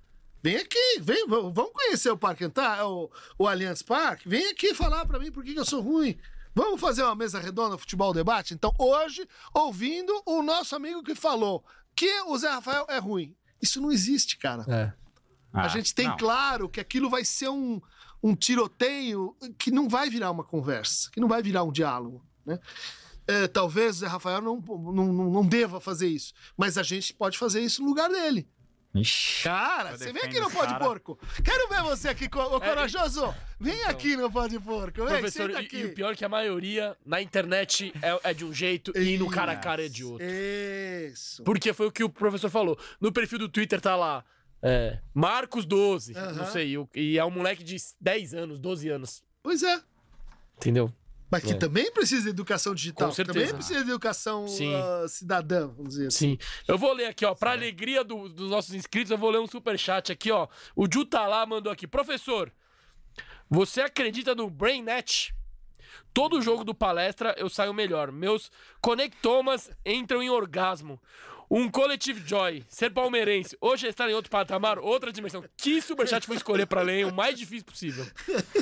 [0.46, 4.28] Vem aqui, vem, vamos conhecer o Parque Antártico, o, o Allianz Parque.
[4.28, 6.16] Vem aqui falar pra mim por que, que eu sou ruim.
[6.54, 8.54] Vamos fazer uma mesa redonda, futebol debate?
[8.54, 11.64] Então, hoje, ouvindo o nosso amigo que falou
[11.96, 13.34] que o Zé Rafael é ruim.
[13.60, 14.64] Isso não existe, cara.
[14.68, 14.92] É.
[15.52, 16.16] A Ah, gente tem não.
[16.16, 17.80] claro que aquilo vai ser um,
[18.22, 22.60] um tiroteio que não vai virar uma conversa, que não vai virar um diálogo, né?
[23.26, 27.12] É, talvez o Zé Rafael não, não, não, não deva fazer isso, mas a gente
[27.12, 28.48] pode fazer isso no lugar dele.
[29.00, 29.42] Ixi.
[29.44, 30.84] Cara, você vem aqui no Pode cara.
[30.84, 31.18] Porco.
[31.44, 33.34] Quero ver você aqui, ô É, corajoso.
[33.60, 33.90] Vem então.
[33.90, 34.98] aqui no Pode Porco.
[35.04, 35.76] Vem, Professor, senta e, aqui.
[35.78, 39.16] e o pior é que a maioria na internet é, é de um jeito e
[39.18, 40.26] no cara a cara é de outro.
[40.26, 41.42] Isso.
[41.44, 42.78] Porque foi o que o professor falou.
[43.00, 44.24] No perfil do Twitter tá lá.
[44.62, 46.32] é, Marcos 12, Aham.
[46.32, 49.22] não sei, o- e é um moleque de 10 anos, 12 anos.
[49.42, 49.80] Pois é.
[50.56, 50.90] Entendeu?
[51.30, 51.54] Mas que É.
[51.54, 53.08] também precisa de educação digital.
[53.08, 53.38] Com certeza.
[53.38, 54.72] Também precisa de educação Sim.
[54.74, 56.38] ah, cidadã, vamos dizer assim.
[56.38, 56.38] Sim.
[56.68, 57.34] Eu vou ler aqui, ó.
[57.34, 60.46] Pra alegria do- dos nossos inscritos, eu vou ler um superchat aqui, ó.
[60.76, 61.86] O Ju tá lá, mandou aqui.
[61.86, 62.52] Professor,
[63.50, 65.34] você acredita no BrainNet?
[66.14, 68.10] Todo jogo do palestra eu saio melhor.
[68.12, 68.50] Meus
[68.80, 71.00] conectomas entram em orgasmo.
[71.50, 72.64] Um collective joy.
[72.68, 73.56] Ser palmeirense.
[73.60, 75.44] Hoje é estar em outro patamar, outra dimensão.
[75.56, 77.06] Que superchat foi escolher pra ler?
[77.06, 78.04] O mais difícil possível.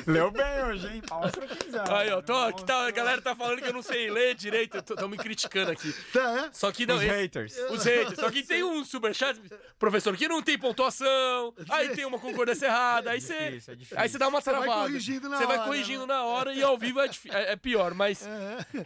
[0.06, 1.02] Leu bem hoje, hein?
[1.48, 1.90] Quem quiser.
[1.90, 2.20] Aí, ó.
[2.20, 4.76] Tô, aqui tá, a galera tá falando que eu não sei ler direito.
[4.78, 5.92] Estão me criticando aqui.
[6.12, 6.50] Tá, é?
[6.52, 6.96] Só que não.
[6.96, 7.56] Os esse- haters.
[7.70, 8.18] Os haters.
[8.20, 9.40] Só que tem um superchat,
[9.78, 13.32] professor, que não tem pontuação, aí tem uma concordância errada, aí você.
[13.34, 13.98] é difícil.
[13.98, 14.88] Aí você dá uma Você vai travada.
[14.88, 16.14] corrigindo na Você vai hora, corrigindo né?
[16.14, 17.94] na hora e ao vivo é, é- é pior.
[17.94, 18.28] Mas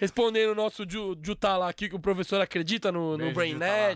[0.00, 3.34] respondendo o nosso Ju, Ju tá lá aqui, que o professor acredita no, no Beijo,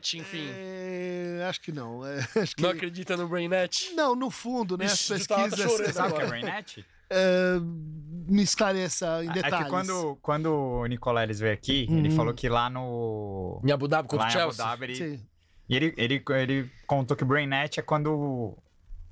[0.00, 0.48] BrainNet, enfim.
[0.54, 2.06] É, acho que não.
[2.06, 2.62] é, acho que...
[2.62, 3.92] Não acredita no BrainNet?
[3.94, 4.86] Não, no fundo, né?
[4.86, 6.26] As Ixi, tá pesquisas Sabe o que é.
[6.26, 6.86] Brainet?
[7.10, 9.58] é, me esclareça em É detalhes.
[9.64, 13.60] que quando, quando o Nicoleles veio aqui, ele falou que lá no.
[13.64, 14.64] Em Abu Dhabi contra Lá o em Abu Chelsea?
[14.64, 15.26] Dhabi, ele, Sim.
[15.68, 18.56] e ele, ele, ele contou que o Brainet é quando.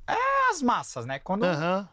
[0.07, 1.19] É as massas, né?
[1.19, 1.89] Quando Aham.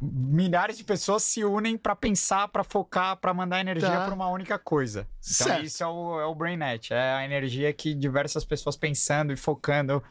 [0.00, 4.06] Milhares de pessoas se unem pra pensar, pra focar, pra mandar energia Tá.
[4.06, 5.00] pra uma única coisa.
[5.20, 5.64] Então Certo.
[5.64, 6.92] isso é o, é o Brainet.
[6.92, 10.02] É a energia que diversas pessoas pensando e focando.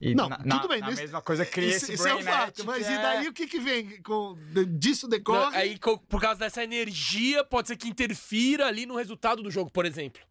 [0.00, 2.22] E Não, na, tudo bem, na isso- mesma coisa cria Isso, esse isso é um
[2.22, 5.50] fato, mas que e é- daí o que, que vem com, de- disso decorre?
[5.50, 5.76] Não, aí,
[6.08, 10.22] por causa dessa energia, pode ser que interfira ali no resultado do jogo, por exemplo.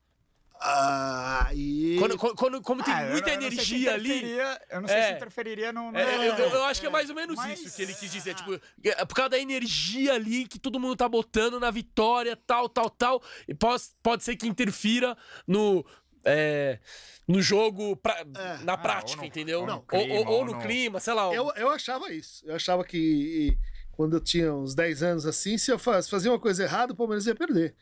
[0.60, 1.98] Ah, e...
[2.00, 4.38] Quando, quando- como tem Ah, muita não- eu não sei se energia ali.
[4.70, 5.08] Eu não sei É.
[5.10, 5.92] se interferiria no.
[5.92, 7.94] no- É, eu, eu- eu acho que é mais ou menos Mas- isso que ele
[7.94, 8.34] quis dizer.
[8.36, 12.68] Tipo, é por causa da energia ali que todo mundo tá botando na vitória, tal,
[12.68, 13.24] tal, tal.
[13.48, 15.16] E pode, pode ser que interfira
[15.48, 15.86] no.
[16.30, 16.80] é,
[17.26, 18.26] no jogo, pra-
[18.64, 19.62] na Ah, prática, ou no- entendeu?
[19.62, 21.34] ou no clima, ou- ou ou no clima, sei lá.
[21.34, 22.44] Eu, eu achava isso.
[22.46, 23.58] Eu achava que
[23.94, 26.96] quando eu tinha uns 10 anos assim, se eu faz- fazia uma coisa errada, o
[26.98, 27.76] Palmeiras ia perder.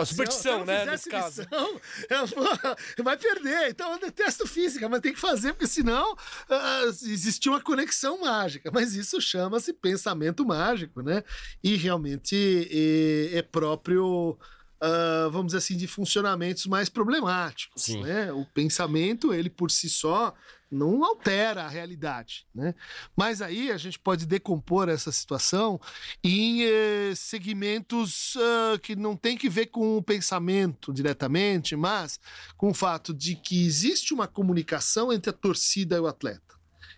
[0.00, 0.84] Eu- superstição, né?
[0.86, 1.42] Nesse caso.
[1.42, 3.70] missão, eu, pô, vai perder.
[3.70, 6.16] Então eu detesto física, mas tem que fazer, porque senão
[6.48, 8.70] ah, existia uma conexão mágica.
[8.72, 11.22] Mas isso chama-se pensamento mágico, né?
[11.62, 14.38] E realmente é, é próprio.
[14.80, 17.82] ah, vamos dizer assim, de funcionamentos mais problemáticos.
[17.82, 18.02] Sim.
[18.02, 18.32] Né?
[18.32, 20.34] O pensamento, ele por si só,
[20.72, 22.46] não altera a realidade.
[22.54, 22.74] Né?
[23.14, 25.80] Mas aí a gente pode decompor essa situação
[26.24, 32.18] em eh, segmentos ah, que não tem que ver com o pensamento diretamente, mas
[32.56, 36.52] com o fato de que existe uma comunicação entre a torcida e o atleta.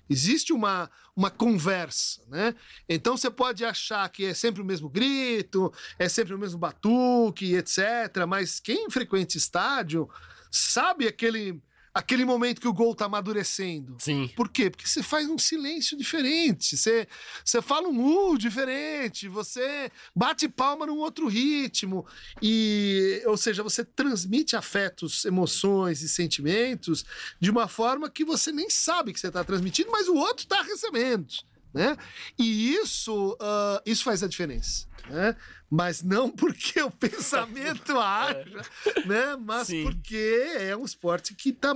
[0.09, 2.55] Existe uma, uma conversa, né?
[2.89, 7.55] Então você pode achar que é sempre o mesmo grito, é sempre o mesmo batuque,
[7.55, 8.27] etc.
[8.29, 10.09] Mas quem frequenta estádio
[10.51, 11.61] sabe aquele
[11.95, 13.97] aquele momento que o gol tá amadurecendo.
[14.01, 14.29] Sim.
[14.35, 14.69] Por quê?
[14.69, 17.07] Porque você faz um silêncio diferente, você,
[17.45, 22.05] você fala um uh diferente, você bate palma num outro ritmo,
[22.43, 27.05] e, ou seja, você transmite afetos, emoções e sentimentos
[27.39, 30.63] de uma forma que você nem sabe que você está transmitindo, mas o outro está
[30.63, 31.33] recebendo.
[31.75, 31.97] Né?
[32.39, 34.87] E isso, ah, isso faz a diferença.
[35.11, 35.37] Né?
[35.69, 38.63] Mas não porque o pensamento haja,
[39.05, 39.37] né?
[39.39, 39.83] mas Sim.
[39.83, 41.75] porque é um esporte que está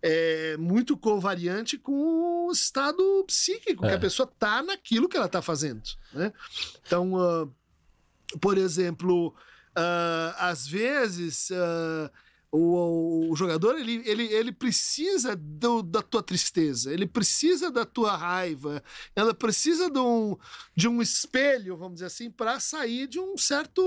[0.00, 3.94] é, muito covariante com o estado psíquico, que É.
[3.94, 5.82] a pessoa tá naquilo que ela tá fazendo.
[6.12, 6.32] Né?
[6.86, 7.48] Então, ah,
[8.40, 9.34] por exemplo,
[9.74, 12.10] ah, às vezes ah,
[12.52, 18.16] o, o jogador ele, ele, ele precisa do- da tua tristeza, ele precisa da tua
[18.16, 18.82] raiva,
[19.16, 20.36] ela precisa de um,
[20.76, 23.82] de um espelho, vamos dizer assim, para sair de um certo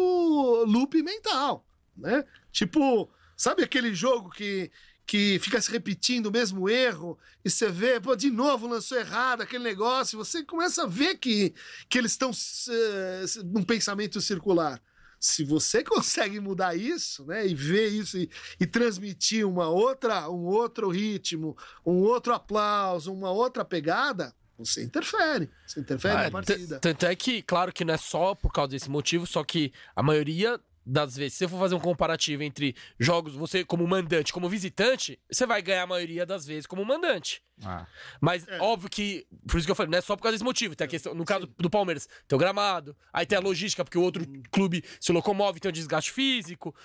[0.65, 1.65] loop mental,
[1.95, 2.25] né?
[2.51, 4.71] Tipo, sabe aquele jogo que
[5.07, 9.41] que fica se repetindo o mesmo erro, e você vê, pô, de novo lançou errado
[9.41, 11.53] aquele negócio, você começa a ver que,
[11.87, 12.31] que eles estão
[12.69, 14.81] eh, num pensamento circular.
[15.19, 18.29] Se você consegue mudar isso, né, e ver isso e,
[18.59, 25.49] e transmitir uma outra, um outro ritmo, um outro aplauso, uma outra pegada, você interfere.
[25.67, 26.75] Você interfere Ah, na partida.
[26.75, 29.73] t- Tanto é que, claro que não é só por causa desse motivo, só que
[29.95, 34.31] a maioria das vezes, se você for fazer um comparativo entre jogos, você como mandante,
[34.31, 37.41] como visitante, você vai ganhar a maioria das vezes como mandante.
[37.63, 37.87] Ah.
[38.21, 38.59] Mas É.
[38.59, 40.75] óbvio que, por isso que eu falei, não é só por causa desse motivo.
[40.75, 43.97] Tem a questão, no caso do Palmeiras, tem o gramado, aí tem a logística, porque
[43.97, 46.75] o outro clube se locomove, tem o desgaste físico.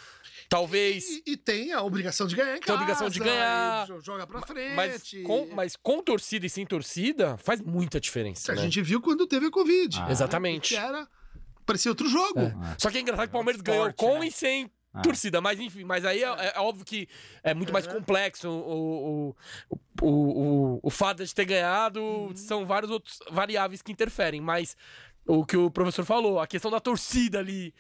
[0.49, 1.05] Talvez.
[1.27, 2.73] E, e tem a obrigação de ganhar em Tem casa.
[2.73, 3.87] a obrigação de ganhar.
[3.87, 4.75] jo- Joga pra frente.
[4.75, 8.53] Mas com, mas com torcida e sem torcida, faz muita diferença.
[8.53, 8.63] A né?
[8.63, 9.99] gente viu quando teve a Covid.
[9.99, 10.07] Ah.
[10.07, 10.13] né?
[10.13, 10.71] Exatamente.
[10.71, 11.07] Que era.
[11.71, 12.41] Parecia outro jogo.
[12.41, 12.55] É.
[12.79, 14.27] Só que é engraçado que o Palmeiras ganhou Esporte, com né?
[14.27, 15.03] e sem Ah.
[15.03, 17.09] torcida, mas enfim, mas aí é, é óbvio que
[17.45, 17.93] é muito mais Uhum.
[17.95, 19.37] complexo o, o,
[20.03, 22.35] o, o, o fato de ter ganhado, Uhum.
[22.35, 24.77] são vários outros variáveis que interferem, mas
[25.25, 27.73] o que o professor falou, a questão da torcida ali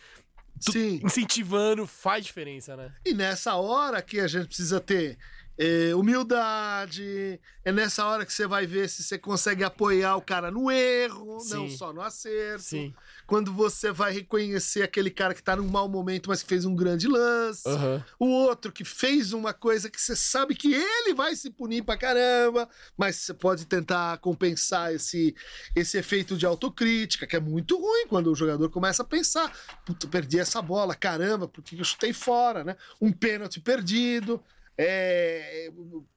[0.60, 1.00] Sim.
[1.02, 2.92] incentivando faz diferença, né?
[3.04, 5.18] E nessa hora que a gente precisa ter
[5.62, 10.50] é, humildade, é nessa hora que você vai ver se você consegue apoiar o cara
[10.50, 11.76] no erro, não Sim.
[11.76, 12.62] só no acerto.
[12.62, 12.94] Sim.
[13.26, 16.74] Quando você vai reconhecer aquele cara que tá num mau momento, mas que fez um
[16.74, 17.68] grande lance.
[17.68, 18.02] Aham.
[18.18, 21.98] O outro que fez uma coisa que você sabe que ele vai se punir pra
[21.98, 22.66] caramba,
[22.96, 25.36] mas você pode tentar compensar esse,
[25.76, 29.54] esse efeito de autocrítica, que é muito ruim quando o jogador começa a pensar:
[29.84, 32.76] puta, perdi essa bola, caramba, por que eu chutei fora, né?
[32.98, 34.42] Um pênalti perdido.
[34.82, 35.70] É,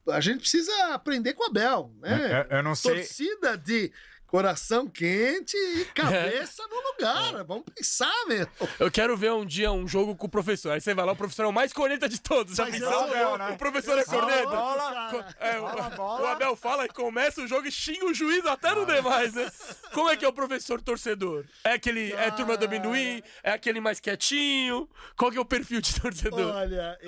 [0.08, 2.46] a gente precisa aprender com o Abel, né?
[2.48, 2.94] Eu, eu não sei.
[2.94, 3.92] Torcida de
[4.26, 7.44] coração quente e cabeça no lugar.
[7.44, 8.46] Vamos pensar, meu.
[8.78, 10.72] Eu quero ver um dia um jogo com o professor.
[10.72, 12.56] Aí você vai lá, o professor é o mais corneta de todos.
[12.56, 12.90] Já pensou?
[12.90, 13.48] louco, né?
[13.50, 14.46] O professor é corneta.
[14.46, 15.34] bola.
[15.38, 16.32] É, o, bola.
[16.32, 19.50] Abel fala e começa o jogo e xinga o juiz até no demais, né?
[19.92, 21.44] Como é que é o professor torcedor?
[21.62, 22.12] É aquele.
[22.12, 23.22] É turma do amendoim?
[23.42, 24.88] É aquele mais quietinho?
[25.16, 26.54] Qual que é o perfil de torcedor?
[26.54, 26.98] Olha,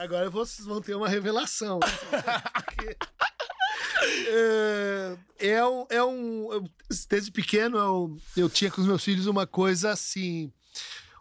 [0.00, 1.80] agora vocês vão ter uma revelação.
[2.54, 2.96] Porque,
[4.02, 6.68] eh, é, um, é um.
[7.08, 10.52] Desde pequeno eu, eu tinha com os meus filhos uma coisa assim.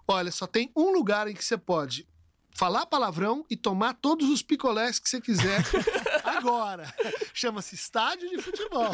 [0.07, 2.07] Olha, só tem um lugar em que você pode
[2.55, 5.63] falar palavrão e tomar todos os picolés que você quiser
[6.25, 6.93] agora.
[7.33, 8.91] Chama-se estádio de futebol.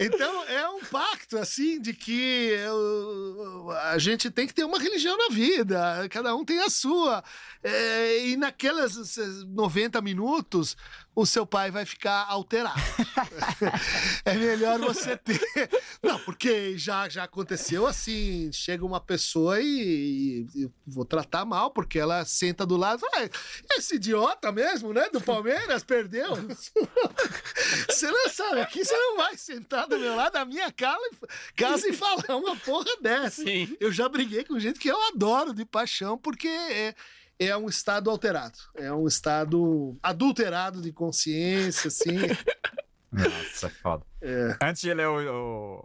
[0.00, 5.16] Então é um pacto assim de que eu- a gente tem que ter uma religião
[5.16, 7.22] na vida, cada um tem a sua.
[7.62, 9.16] É, e naqueles
[9.46, 10.76] 90 minutos,
[11.14, 12.80] o seu pai vai ficar alterado.
[14.24, 15.40] é melhor você ter.
[16.02, 21.70] Não, porque já, já aconteceu assim: chega uma pessoa e, e eu vou tratar mal,
[21.70, 23.04] porque ela senta do lado.
[23.14, 23.28] Ah,
[23.76, 25.08] esse idiota mesmo, né?
[25.10, 26.36] Do Palmeiras perdeu.
[27.88, 31.54] Você não sabe, aqui você não vai sentar do meu lado da minha casa e,
[31.54, 33.42] casa e falar uma porra dessa.
[33.42, 33.76] Sim.
[33.80, 36.94] Eu já briguei com gente que eu adoro de paixão, porque é,
[37.38, 38.58] é um estado alterado.
[38.74, 42.16] É um estado adulterado de consciência, assim.
[43.10, 44.04] Nossa, é foda.
[44.62, 45.16] Antes de ler o,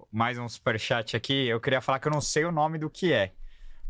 [0.01, 2.89] o- mais um superchat aqui, eu queria falar que eu não sei o nome do
[2.89, 3.31] que é.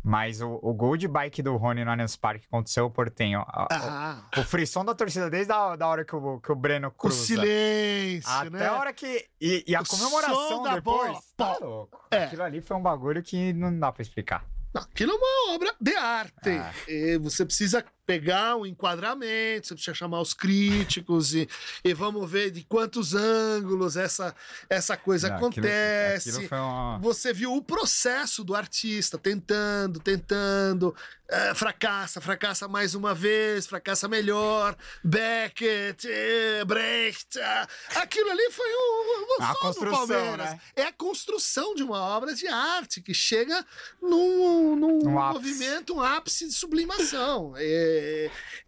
[0.05, 3.39] Mas o, o gol de bike do Rony no Allianz Parque aconteceu o Portenho.
[3.47, 6.55] A- Ah, O, o frisson da torcida desde a da hora que o, que o
[6.55, 7.25] Breno o cruza.
[7.25, 8.67] silêncio, Até né?
[8.67, 9.25] a hora que.
[9.39, 10.83] E, e a O comemoração depois.
[11.11, 11.21] bola.
[11.37, 12.05] Tá louco.
[12.11, 12.25] É.
[12.25, 14.45] Aquilo ali foi um bagulho que não dá pra explicar.
[14.73, 16.49] Não, Aquilo é uma obra de arte.
[16.49, 16.73] Ah.
[17.21, 21.47] Você precisa pegar um enquadramento, você precisa chamar os críticos e,
[21.83, 24.35] e vamos ver de quantos ângulos essa,
[24.69, 26.29] essa coisa Não, aquilo- acontece.
[26.29, 30.93] aquilo uma- Você viu o processo do artista tentando, tentando,
[31.29, 37.39] eh, fracassa, fracassa mais uma vez, fracassa melhor, Beckett, eh, Brecht.
[37.39, 40.37] ah, aquilo ali foi o, o A construção, Palmeiras.
[40.51, 40.61] né?
[40.75, 43.65] É a construção de uma obra de arte que chega
[44.01, 45.33] num, num Um ápice.
[45.49, 47.53] movimento, um ápice de sublimação.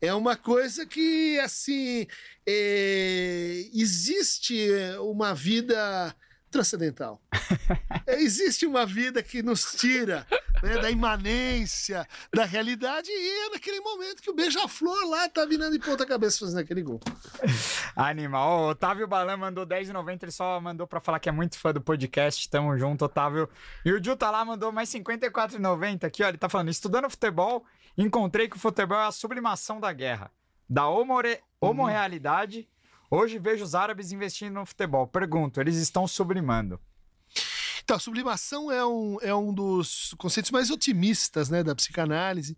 [0.02, 2.08] É, é uma coisa que, assim,
[2.46, 4.70] é, existe
[5.00, 6.16] uma vida
[6.50, 7.22] transcendental.
[8.08, 10.28] É, existe uma vida que nos tira
[10.62, 15.72] né, da imanência, da realidade, e é naquele momento que o beija-flor lá tá virando
[15.72, 17.00] de ponta cabeça fazendo aquele gol.
[17.96, 18.60] Animal.
[18.60, 20.24] O Otávio Balan mandou 10,90.
[20.24, 22.48] Ele só mandou pra falar que é muito fã do podcast.
[22.48, 23.50] Tamo junto, Otávio.
[23.84, 26.28] E o Ju tá lá, mandou mais 54,90 aqui, ó.
[26.28, 27.66] Ele tá falando: estudando futebol,
[27.98, 30.32] encontrei que o futebol é a sublimação da guerra,
[30.70, 31.40] da homore...
[31.60, 32.68] homorealidade.
[33.10, 35.08] Hoje vejo os árabes investindo no futebol.
[35.08, 36.80] Pergunto, eles estão sublimando.
[37.86, 42.58] Então, a sublimação é um, é um dos conceitos mais otimistas né, da psicanálise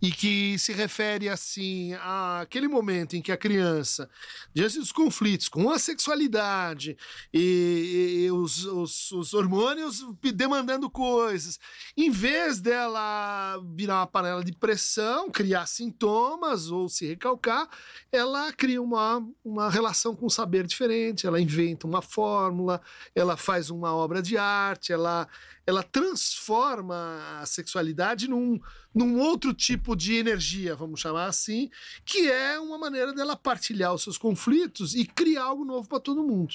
[0.00, 4.08] e que se refere assim àquele momento em que a criança,
[4.54, 6.96] diante dos conflitos com a sexualidade
[7.30, 10.02] e, e os, os- os hormônios
[10.34, 11.60] demandando coisas,
[11.94, 17.68] em vez dela virar uma panela de pressão, criar sintomas ou se recalcar,
[18.10, 22.80] ela cria uma, uma relação com o saber diferente, ela inventa uma fórmula,
[23.14, 24.53] ela faz uma obra de arte,
[24.92, 25.28] ela,
[25.66, 28.60] ela transforma a sexualidade num,
[28.94, 31.70] num outro tipo de energia, vamos chamar assim,
[32.04, 36.22] que é uma maneira dela partilhar os seus conflitos e criar algo novo para todo
[36.22, 36.54] mundo.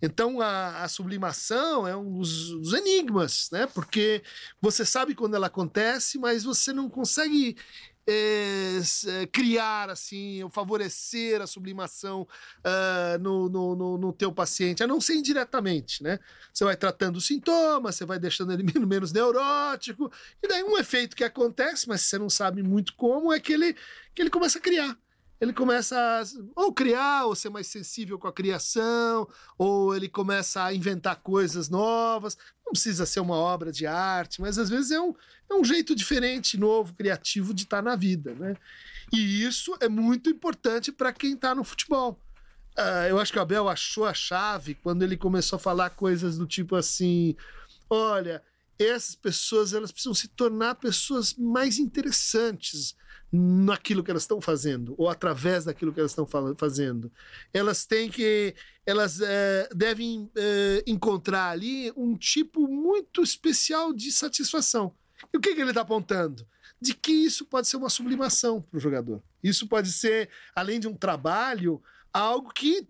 [0.00, 3.66] Então a, a sublimação é um dos, dos enigmas, né?
[3.66, 4.22] Porque
[4.60, 7.56] você sabe quando ela acontece, mas você não consegue
[8.06, 12.26] eh, eh, criar assim, favorecer a sublimação
[12.62, 16.18] ah, no, no, no, no teu paciente, a não ser indiretamente, né?
[16.52, 20.10] Você vai tratando os sintomas, você vai deixando ele menos, menos neurótico,
[20.42, 23.74] e daí um efeito que acontece, mas você não sabe muito como, é que ele,
[24.14, 24.96] que ele começa a criar.
[25.40, 26.22] Ele começa a
[26.54, 31.68] ou criar, ou ser mais sensível com a criação, ou ele começa a inventar coisas
[31.68, 32.38] novas.
[32.64, 35.14] Não precisa ser uma obra de arte, mas às vezes é um,
[35.50, 38.56] é um jeito diferente, novo, criativo de estar na vida, né?
[39.12, 42.18] E isso é muito importante para quem está no futebol.
[42.76, 46.36] Ah, eu acho que o Abel achou a chave quando ele começou a falar coisas
[46.36, 47.34] do tipo assim:
[47.88, 48.42] olha,
[48.78, 52.94] essas pessoas elas precisam se tornar pessoas mais interessantes
[53.32, 56.26] naquilo que elas estão fazendo ou através daquilo que elas estão
[56.56, 57.10] fazendo.
[57.52, 58.54] Elas têm que,
[58.84, 64.94] elas eh, devem eh, encontrar ali um tipo muito especial de satisfação.
[65.32, 66.46] E o que, que ele está apontando?
[66.80, 69.22] De que isso pode ser uma sublimação para o jogador.
[69.42, 71.82] Isso pode ser, além de um trabalho,
[72.12, 72.86] algo que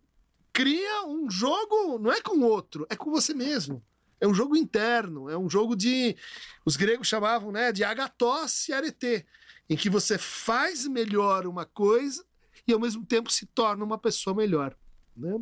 [0.52, 3.82] cria um jogo, não é com outro, é com você mesmo.
[4.20, 6.16] É um jogo interno, é um jogo de.
[6.64, 9.26] Os gregos chamavam né, de agatos e arete,
[9.68, 12.24] em que você faz melhor uma coisa
[12.66, 14.74] e ao mesmo tempo se torna uma pessoa melhor.
[15.16, 15.38] Né?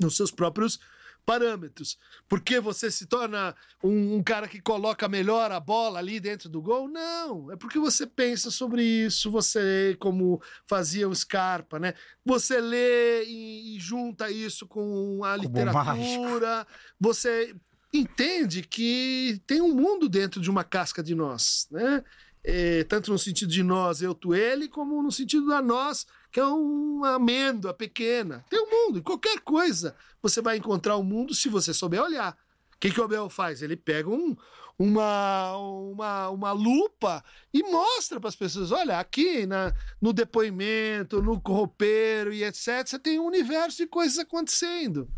[0.00, 0.80] Nos seus próprios
[1.24, 1.98] parâmetros.
[2.28, 6.60] Porque você se torna um, um cara que coloca melhor a bola ali dentro do
[6.60, 6.88] gol?
[6.88, 11.94] Não, é porque você pensa sobre isso, você, como fazia o Scarpa, né?
[12.24, 16.66] Você lê e, e junta isso com a Cubo literatura,
[16.98, 17.54] você
[17.92, 22.02] entende que tem um mundo dentro de uma casca de nós, né?
[22.44, 26.40] É, tanto no sentido de nós, eu, tu, ele, como no sentido da nós, que
[26.40, 28.44] é uma amêndoa pequena.
[28.50, 32.36] Tem um mundo, em qualquer coisa você vai encontrar o mundo se você souber olhar.
[32.74, 33.62] O que, que o Abel faz?
[33.62, 34.36] Ele pega um,
[34.76, 37.22] uma, uma, uma lupa
[37.54, 42.98] e mostra para as pessoas: olha, aqui na, no depoimento, no roupeiro e etc., você
[42.98, 45.08] tem um universo de coisas acontecendo.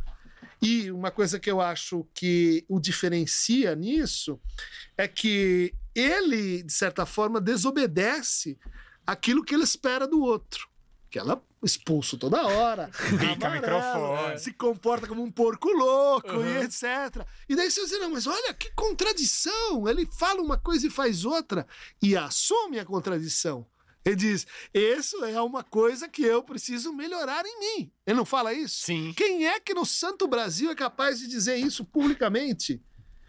[0.64, 4.40] E uma coisa que eu acho que o diferencia nisso
[4.96, 8.58] é que ele, de certa forma, desobedece
[9.06, 10.68] aquilo que ele espera do outro.
[11.10, 12.90] Que ela expulso toda hora,
[13.36, 14.38] amarelo, microfone.
[14.38, 16.46] se comporta como um porco louco Uhum.
[16.46, 17.24] e etc.
[17.48, 19.88] E daí você diz, não, mas olha que contradição!
[19.88, 21.66] Ele fala uma coisa e faz outra
[22.02, 23.66] e assume a contradição.
[24.05, 27.93] Ele diz: Isso é uma coisa que eu preciso melhorar em mim.
[28.06, 28.85] Ele não fala isso?
[28.85, 29.12] Sim.
[29.16, 32.82] Quem é que no Santo Brasil é capaz de dizer isso publicamente?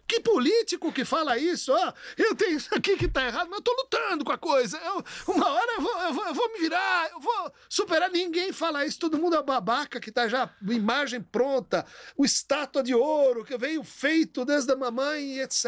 [0.07, 1.72] Que político que fala isso?
[1.73, 4.77] Ó, eu tenho isso aqui que tá errado, mas eu tô lutando com a coisa.
[4.77, 5.03] Eu-
[5.34, 8.11] uma hora eu vou, eu, vou, eu vou me virar, eu vou superar.
[8.11, 8.99] Ninguém fala isso.
[8.99, 11.84] Todo mundo é babaca que tá já imagem pronta,
[12.15, 15.65] o estátua de ouro que veio feito desde a mamãe etc.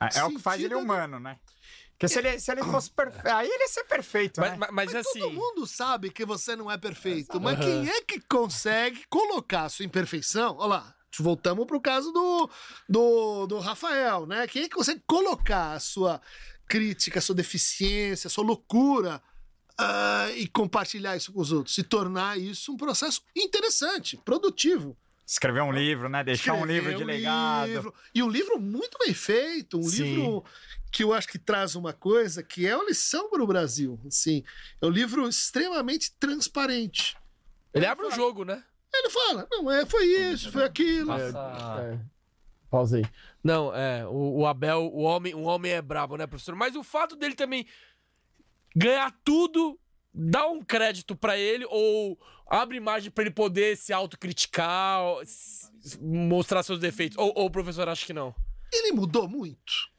[0.00, 1.38] É, é o que faz ele humano, né?
[2.00, 3.26] Porque se ele, se ele fosse perfeito.
[3.28, 4.56] Aí ele ia ser perfeito, Mas, né?
[4.58, 5.20] mas, mas Mas assim.
[5.20, 7.38] todo mundo sabe que você não é perfeito.
[7.38, 7.64] Mas Aham.
[7.66, 10.56] quem é que consegue colocar a sua imperfeição?
[10.58, 12.50] Olha lá, voltamos pro caso do,
[12.88, 14.46] do, do Rafael, né?
[14.46, 16.22] Quem é que consegue colocar a sua
[16.66, 19.22] crítica, a sua deficiência, a sua loucura
[19.78, 21.74] ah, e compartilhar isso com os outros?
[21.74, 24.96] Se tornar isso um processo interessante, produtivo.
[25.30, 26.24] Escrever um livro, né?
[26.24, 27.68] Deixar um livro Escrever de um legado.
[27.68, 27.94] livro.
[28.12, 30.02] E um livro muito bem feito, um Sim.
[30.02, 30.44] livro
[30.90, 33.96] que eu acho que traz uma coisa que é uma lição para o Brasil.
[34.04, 34.42] Assim,
[34.82, 37.16] é um livro extremamente transparente.
[37.72, 38.60] Ele abre o jogo, né?
[38.92, 41.12] Ele fala, não, é, foi isso, foi aquilo.
[41.12, 42.00] É.
[42.68, 43.04] Pausa aí.
[43.42, 46.56] Não, é, o, o Abel, o homem, o homem é brabo, né, professor?
[46.56, 47.68] Mas o fato dele também
[48.74, 49.78] ganhar tudo
[50.12, 55.00] dá um crédito pra ele ou abre margem pra ele poder se autocriticar,
[56.00, 57.16] mostrar seus defeitos?
[57.18, 58.34] Ou, ou o professor acha que não?
[58.72, 59.90] Ele mudou muito.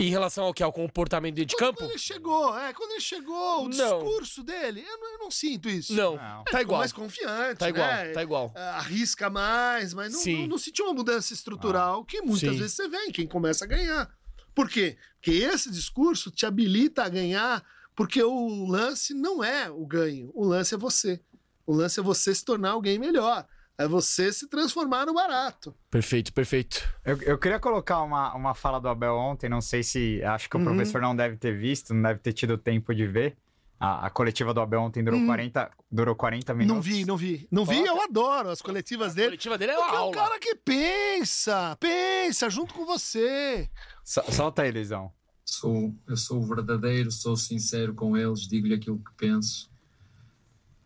[0.00, 0.62] Em relação ao que?
[0.62, 1.78] Ao comportamento dele de campo?
[1.78, 3.98] Quando ele chegou, é, quando ele chegou, o Não.
[3.98, 5.92] discurso dele, eu não, eu não sinto isso.
[5.92, 6.44] Não, Não.
[6.44, 6.78] tá igual.
[6.78, 8.12] mais confiante, Tá igual, né?
[8.12, 8.52] tá igual.
[8.54, 10.42] Ah, Arrisca mais, mas não, Sim.
[10.42, 12.58] não, não sentiu uma mudança estrutural que muitas Sim.
[12.58, 14.08] vezes você vê em quem começa a ganhar.
[14.54, 14.96] Por quê?
[15.16, 17.64] Porque esse discurso te habilita a ganhar,
[17.98, 21.20] porque o lance não é o ganho, o lance é você.
[21.66, 23.44] O lance é você se tornar alguém melhor.
[23.76, 25.74] É você se transformar no barato.
[25.90, 26.82] Perfeito, perfeito.
[27.04, 30.22] Eu, eu queria colocar uma, uma fala do Abel ontem, não sei se.
[30.24, 30.64] Acho que o Uhum.
[30.66, 33.36] professor não deve ter visto, não deve ter tido tempo de ver.
[33.80, 35.26] A, a coletiva do Abel ontem durou, Hum.
[35.26, 36.74] 40, durou 40 minutos.
[36.74, 37.48] Não vi, não vi.
[37.52, 39.26] Não vi, eu adoro as coletivas A dele.
[39.28, 40.12] coletiva dele é uma é um aula.
[40.14, 43.68] cara que pensa, pensa junto com você.
[44.04, 45.12] Sol- Solta aí, Luizão.
[45.50, 49.70] Sou, eu sou verdadeiro, sou sincero com eles, digo-lhe aquilo que penso.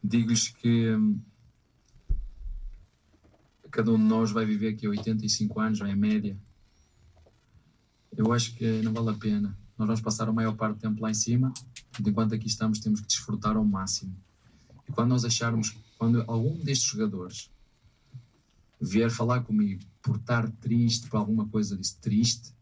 [0.03, 1.21] Digo-lhes que hum,
[3.73, 6.39] cada um de nós vai viver aqui 85 anos, já é média.
[8.17, 9.59] Eu acho que não vale a pena.
[9.77, 11.53] Nós vamos passar a maior parte do tempo lá em cima,
[11.99, 14.17] enquanto aqui estamos, temos que desfrutar ao máximo.
[14.89, 17.51] E quando nós acharmos, quando algum destes jogadores
[18.81, 22.55] vier falar comigo por estar triste por alguma coisa disso, triste,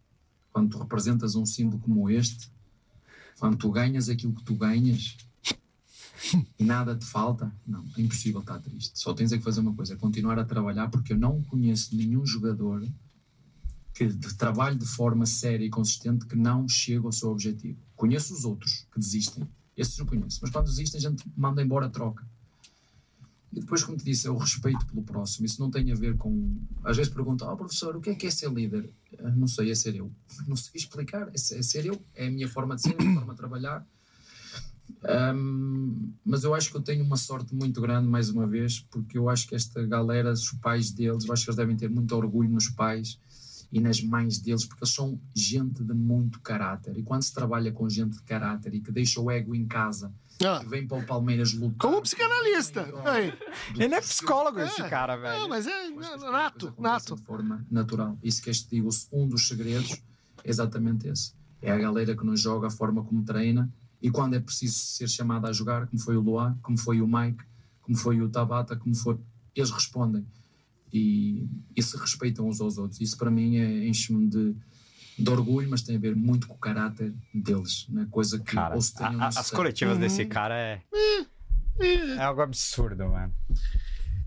[0.52, 2.50] quando tu representas um símbolo como este,
[3.38, 5.16] quando tu ganhas aquilo que tu ganhas
[6.58, 8.98] e nada te falta, não, é impossível estar triste.
[8.98, 11.96] Só tens é que fazer uma coisa, é continuar a trabalhar, porque eu não conheço
[11.96, 12.86] nenhum jogador
[13.94, 17.78] que trabalhe de forma séria e consistente que não chega ao seu objetivo.
[17.96, 21.86] Conheço os outros que desistem, esses eu conheço, mas quando desistem a gente manda embora
[21.86, 22.26] a troca.
[23.52, 25.44] E depois, como te disse, é o respeito pelo próximo.
[25.44, 26.56] Isso não tem a ver com.
[26.84, 28.88] Às vezes perguntam, oh, professor, o que é que é ser líder?
[29.18, 30.10] "Ah, Não sei, é ser eu.
[30.46, 31.28] Não sei explicar.
[31.28, 32.00] É é ser eu.
[32.14, 33.84] É a minha forma de ser, a minha forma de trabalhar.
[35.04, 39.16] Ahm, mas eu acho que eu tenho uma sorte muito grande, mais uma vez, porque
[39.16, 42.14] eu acho que esta galera, os pais deles, eu acho que eles devem ter muito
[42.14, 43.18] orgulho nos pais
[43.72, 46.96] e nas mães deles, porque eles são gente de muito caráter.
[46.98, 50.12] E quando se trabalha com gente de caráter e que deixa o ego em casa
[50.44, 51.76] Ah, vem para o Palmeiras lutar.
[51.78, 52.86] como psicanalista.
[53.78, 54.66] Ele é psicólogo, É.
[54.66, 55.48] esse cara, Não, velho.
[55.48, 55.90] mas é
[56.30, 57.14] nato, nato.
[57.16, 58.18] De forma natural.
[58.22, 60.00] Isso que este digo, um dos segredos
[60.42, 61.32] é exatamente esse.
[61.60, 65.08] É a galera que nos joga, a forma como treina e quando é preciso ser
[65.08, 67.44] chamado a jogar, como foi o Luan, como foi o Mike,
[67.82, 69.18] como foi o Tabata, como foi.
[69.54, 70.26] Eles respondem
[70.92, 71.46] e,
[71.76, 73.00] e se respeitam uns aos outros.
[73.00, 74.56] Isso para mim é, enche-me de,
[75.18, 78.06] de orgulho, mas tem a ver muito com o caráter deles, né?
[78.10, 80.00] coisa que Cara, ou se tem a- a- as coletivas Uhum.
[80.00, 80.80] desse cara é,
[81.80, 83.34] E, é algo absurdo, mano.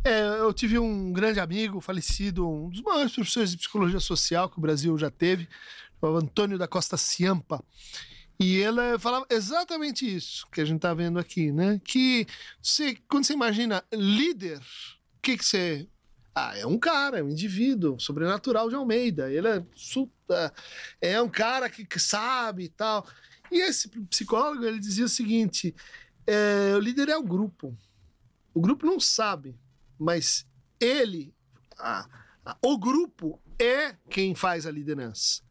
[0.03, 4.57] é, eu tive um grande amigo falecido, um dos maiores professores de psicologia social que
[4.57, 5.47] o Brasil já teve,
[6.01, 7.63] o Antônio da Costa Ciampa.
[8.39, 11.79] E ele falava exatamente isso que a gente está vendo aqui, né?
[11.83, 12.27] Que
[12.61, 15.87] você, quando você imagina líder, o que, que você.
[16.35, 19.31] Ah, é um cara, é um indivíduo, sobrenatural de Almeida.
[19.31, 19.63] Ele é,
[21.01, 23.07] é é um cara que, que sabe e tal.
[23.51, 25.75] E esse psicólogo ele dizia o seguinte:
[26.25, 27.77] é, o líder é o grupo.
[28.53, 29.55] O grupo não sabe,
[29.99, 30.45] mas
[30.79, 31.33] ele,
[31.77, 32.07] a-
[32.45, 35.41] a- o grupo é quem faz a liderança.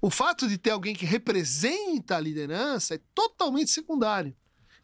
[0.00, 4.34] O fato de ter alguém que representa a liderança é totalmente secundário.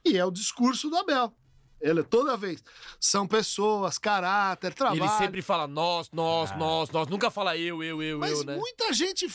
[0.05, 1.35] E é o discurso do Abel.
[1.81, 2.63] Ele toda vez.
[2.99, 5.03] São pessoas, caráter, trabalho.
[5.05, 6.57] ele sempre fala nós, nós, Ah.
[6.57, 7.07] nós, nós.
[7.09, 8.57] Nunca fala eu, eu, eu, Mas eu, né?
[8.57, 9.27] muita gente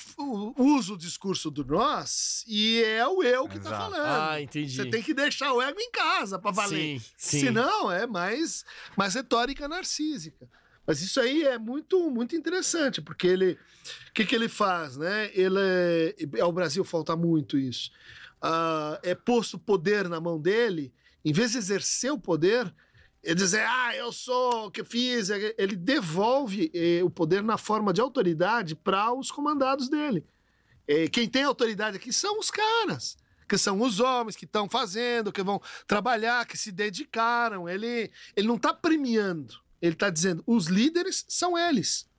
[0.57, 3.91] usa o discurso do nós e é o eu que está Exato.
[3.91, 4.29] falando.
[4.31, 4.75] Ah, entendi.
[4.75, 6.99] Você tem que deixar o ego em casa para valer.
[6.99, 7.39] Sim, sim.
[7.39, 8.65] Senão é mais,
[8.97, 10.45] mais retórica narcísica.
[10.85, 13.57] Mas isso aí é muito, muito interessante, porque ele.
[14.09, 15.31] O que, que ele faz, né?
[15.33, 17.89] Ele é, ao Brasil falta muito isso.
[18.41, 20.93] Ah, é posto poder na mão dele,
[21.23, 22.73] em vez de exercer o poder,
[23.23, 25.29] ele dizer, ah, eu sou o que fiz.
[25.29, 30.25] Ele devolve eh, o poder na forma de autoridade para os comandados dele.
[31.13, 33.17] Quem tem autoridade aqui são os caras.
[33.47, 37.69] que são os homens que estão fazendo, que vão trabalhar, que se dedicaram.
[37.69, 42.09] Ele, ele não está premiando, ele está dizendo: os líderes são eles.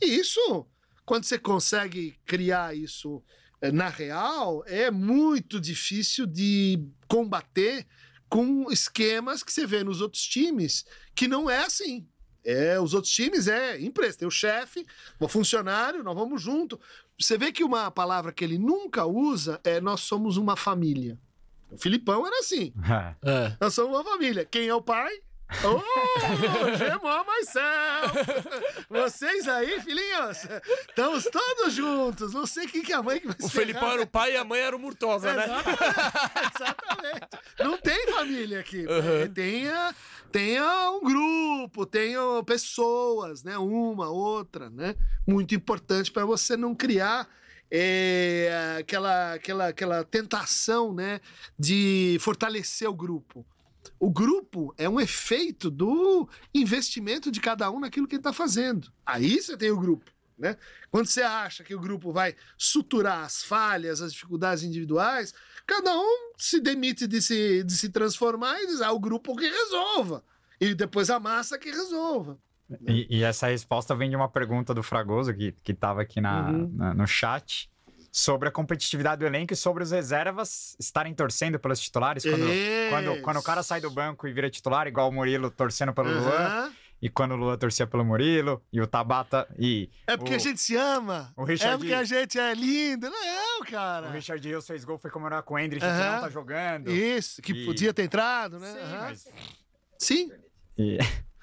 [0.00, 0.66] E isso,
[1.04, 3.22] quando você consegue criar isso
[3.60, 7.86] eh, na real, é muito difícil de combater
[8.30, 12.06] com esquemas que você vê nos outros times que não é assim.
[12.42, 14.86] É, os outros times é empresa, tem o chefe,
[15.18, 16.80] o funcionário, nós vamos junto.
[17.18, 21.18] Você vê que uma palavra que ele nunca usa é nós somos uma família.
[21.70, 22.72] O Filipão era assim.
[23.22, 23.56] É.
[23.60, 24.44] Nós somos uma família.
[24.44, 25.12] Quem é o pai?
[25.64, 28.24] Ô, Gemó Marcel!
[28.88, 30.38] Vocês aí, filhinhos,
[30.88, 32.32] estamos todos juntos.
[32.32, 34.36] Não sei quem que é a mãe que vai O Felipão era o pai e
[34.36, 35.44] a mãe era o Murtosa, né?
[35.44, 35.82] Exatamente,
[36.54, 37.28] exatamente.
[37.58, 38.86] Não tem família aqui.
[38.86, 39.32] Uhum.
[39.34, 39.94] Tenha,
[40.30, 43.58] tenha um grupo, tenha pessoas, né?
[43.58, 44.94] Uma, outra, né?
[45.26, 47.28] Muito importante para você não criar
[47.70, 51.20] é, aquela, aquela, aquela tentação, né?
[51.58, 53.44] De fortalecer o grupo.
[53.98, 58.92] O grupo é um efeito do investimento de cada um naquilo que ele está fazendo.
[59.04, 60.10] Aí você tem o grupo.
[60.38, 60.56] Né?
[60.90, 65.34] Quando você acha que o grupo vai suturar as falhas, as dificuldades individuais,
[65.66, 69.46] cada um se demite de se, de se transformar e diz: ah, o grupo que
[69.46, 70.24] resolva.
[70.60, 72.38] E depois a massa que resolva.
[72.86, 76.50] E, e essa resposta vem de uma pergunta do Fragoso, que, que tava aqui na,
[76.50, 76.70] Uhum.
[76.74, 77.68] na- no chat,
[78.12, 82.24] sobre a competitividade do elenco e sobre os reservas estarem torcendo pelos titulares.
[82.24, 82.44] Quando,
[82.90, 86.08] quando, quando o cara sai do banco e vira titular, igual o Murilo torcendo pelo
[86.10, 86.72] Luan, Aham.
[87.00, 89.88] e quando o Luan torcia pelo Murilo, e o Tabata e.
[90.06, 91.32] É porque o, a gente se ama.
[91.36, 93.08] o Richard- É porque a gente é lindo.
[93.08, 94.08] Não, cara.
[94.08, 96.12] O Richard Rios fez gol, foi comemorar com o Hendrick, que Aham.
[96.14, 96.90] não tá jogando.
[96.90, 98.72] Isso, que E- podia ter entrado, né?
[98.72, 99.00] Sim, Aham.
[99.02, 99.28] mas.
[99.98, 100.30] Sim.
[100.76, 100.98] E...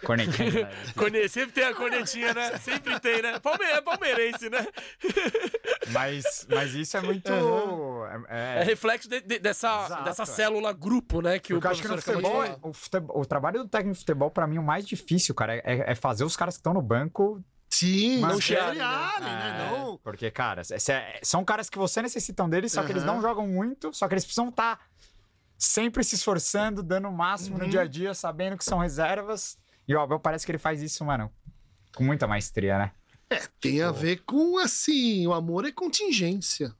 [0.05, 0.69] Cornetinha?
[0.95, 2.57] Corne- Sempre tem a cornetinha, né?
[2.59, 3.39] Sempre tem, né?
[3.39, 4.65] Palme é palmeirense, né?
[5.91, 7.31] mas, mas isso é muito.
[8.29, 10.25] É É, reflexo de- de- dessa, Exato, dessa é.
[10.25, 11.39] célula grupo, né?
[11.39, 13.93] Que Porque o eu acho que no de futebol, o, futebol- o trabalho do técnico
[13.93, 16.73] de futebol, pra mim, o mais difícil, cara, é, é fazer os caras que estão
[16.73, 17.43] no banco.
[17.69, 18.85] Sim, Mas não chiarem, né?
[19.19, 19.69] né?
[19.69, 19.97] É, Não.
[19.97, 20.61] Porque, cara,
[21.21, 24.23] são caras que você necessitam deles, só que eles não jogam muito, só que eles
[24.23, 24.79] precisam estar
[25.57, 27.63] sempre se esforçando, dando o máximo Uhum.
[27.65, 29.57] no dia a dia, sabendo que são reservas.
[29.87, 31.31] E o Abel parece que ele faz isso, mano,
[31.95, 32.91] com muita maestria, né?
[33.59, 36.73] Tem a ver com, assim, o amor é contingência.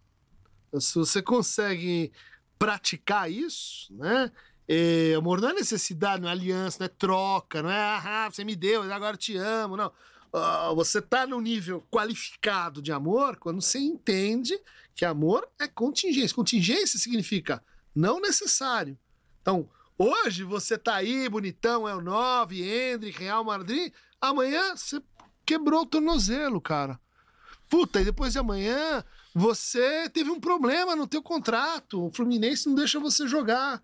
[0.79, 2.11] Se você consegue
[2.57, 4.31] praticar isso, né?
[4.67, 8.43] É, amor não é necessidade, não é aliança, não é troca, não é, ah, você
[8.43, 9.91] me deu, agora eu te amo, não.
[10.33, 14.59] Ah, você tá no nível qualificado de amor quando você entende
[14.93, 16.35] que amor é contingência.
[16.35, 17.63] Contingência significa
[17.95, 18.97] não necessário.
[19.41, 23.91] Então, hoje você tá aí, bonitão, é o 9, Hendrick, Real Madrid,
[24.21, 25.01] amanhã você
[25.45, 26.99] quebrou o tornozelo, cara.
[27.69, 29.03] Puta, e depois de amanhã
[29.33, 32.07] você teve um problema no teu contrato.
[32.07, 33.83] O Fluminense não deixa você jogar.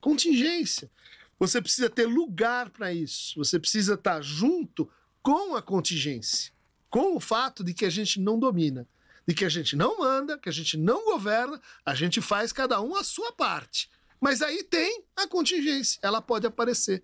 [0.00, 0.90] Contingência.
[1.38, 3.36] Você precisa ter lugar para isso.
[3.38, 4.88] Você precisa estar junto
[5.22, 6.52] com a contingência.
[6.88, 8.86] Com o fato de que a gente não domina,
[9.26, 12.80] de que a gente não manda, que a gente não governa, a gente faz cada
[12.80, 13.90] um a sua parte.
[14.22, 17.02] Mas aí tem a contingência, ela pode aparecer.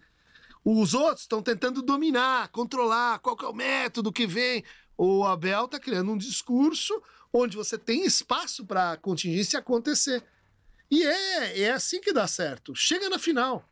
[0.65, 4.63] Os outros estão tentando dominar, controlar qual que é o método que vem.
[4.97, 10.23] O Abel está criando um discurso onde você tem espaço para a contingência acontecer.
[10.89, 12.73] E é, é assim que dá certo.
[12.77, 13.69] Chega na final.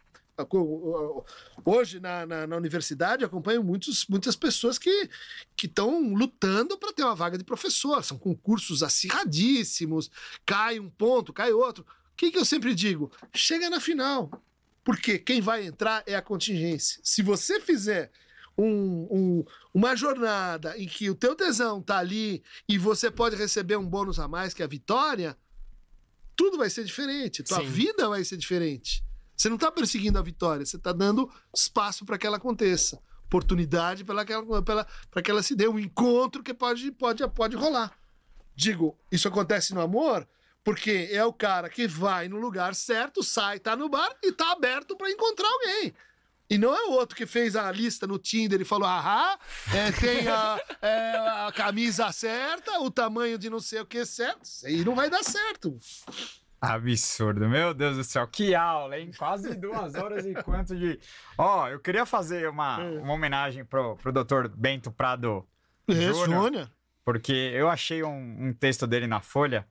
[1.64, 5.08] Hoje, na, na, na universidade, acompanho muitos, muitas pessoas que
[5.62, 8.02] estão lutando para ter uma vaga de professor.
[8.02, 10.10] São concursos acirradíssimos.
[10.44, 11.86] Cai um ponto, cai outro.
[12.16, 13.12] O que, que eu sempre digo?
[13.34, 14.30] Chega na final.
[14.82, 16.98] Porque quem vai entrar é a contingência.
[17.04, 18.10] Se você fizer
[18.56, 18.64] um,
[19.10, 19.44] um,
[19.74, 24.18] uma jornada em que o teu tesão tá ali e você pode receber um bônus
[24.18, 25.36] a mais que a vitória,
[26.34, 27.42] tudo vai ser diferente.
[27.42, 27.66] Tua Sim.
[27.66, 29.04] vida vai ser diferente.
[29.36, 32.98] Você não tá perseguindo a vitória, você tá dando espaço para que ela aconteça.
[33.26, 34.86] Oportunidade para que, ela- pela-
[35.22, 35.68] que ela se dê.
[35.68, 37.92] Um encontro que pode, pode, pode rolar.
[38.54, 40.26] Digo, isso acontece no amor
[40.66, 44.50] porque é o cara que vai no lugar certo, sai, tá no bar e tá
[44.50, 45.94] aberto para encontrar alguém.
[46.50, 49.38] E não é o outro que fez a lista no Tinder e falou: ahá,
[49.72, 54.42] é, tem a, é, a camisa certa, o tamanho de não sei o que certo.
[54.42, 55.78] Isso aí não vai dar certo.
[56.60, 59.12] Absurdo, meu Deus do céu, que aula, hein?
[59.16, 60.98] Quase duas horas e quanto de.
[61.38, 65.46] Ó, eu queria fazer uma, uma homenagem pro, pro doutor Bento Prado
[65.86, 66.70] É, Júnior, Júnior.
[67.04, 69.64] porque eu achei um, um texto dele na Folha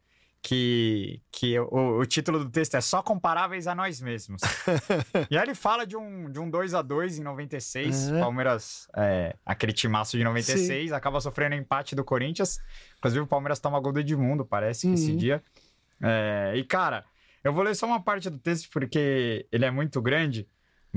[0.48, 4.42] que, que o, o título do texto é Só Comparáveis a Nós Mesmos.
[5.32, 8.20] e aí ele fala de um, de um 2 a 2 em 96, É.
[8.20, 12.60] Palmeiras, é, aquele timaço de 96, acaba sofrendo empate do Corinthians.
[13.00, 15.18] Inclusive o Palmeiras toma gol do Edmundo, parece, que esse Uhum.
[15.18, 15.44] dia.
[16.02, 17.04] É, e, cara,
[17.44, 20.48] Eu vou ler só uma parte do texto porque ele é muito grande,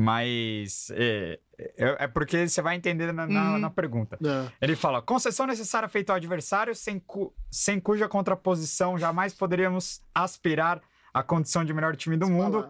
[0.02, 3.58] mas é, é, é porque você vai entender na, na, Uhum.
[3.58, 4.16] na pergunta.
[4.24, 4.52] É.
[4.60, 10.80] Ele fala: concessão necessária feita ao adversário, sem, cu- sem cuja contraposição jamais poderíamos aspirar
[11.12, 12.68] à condição de melhor time do mundo.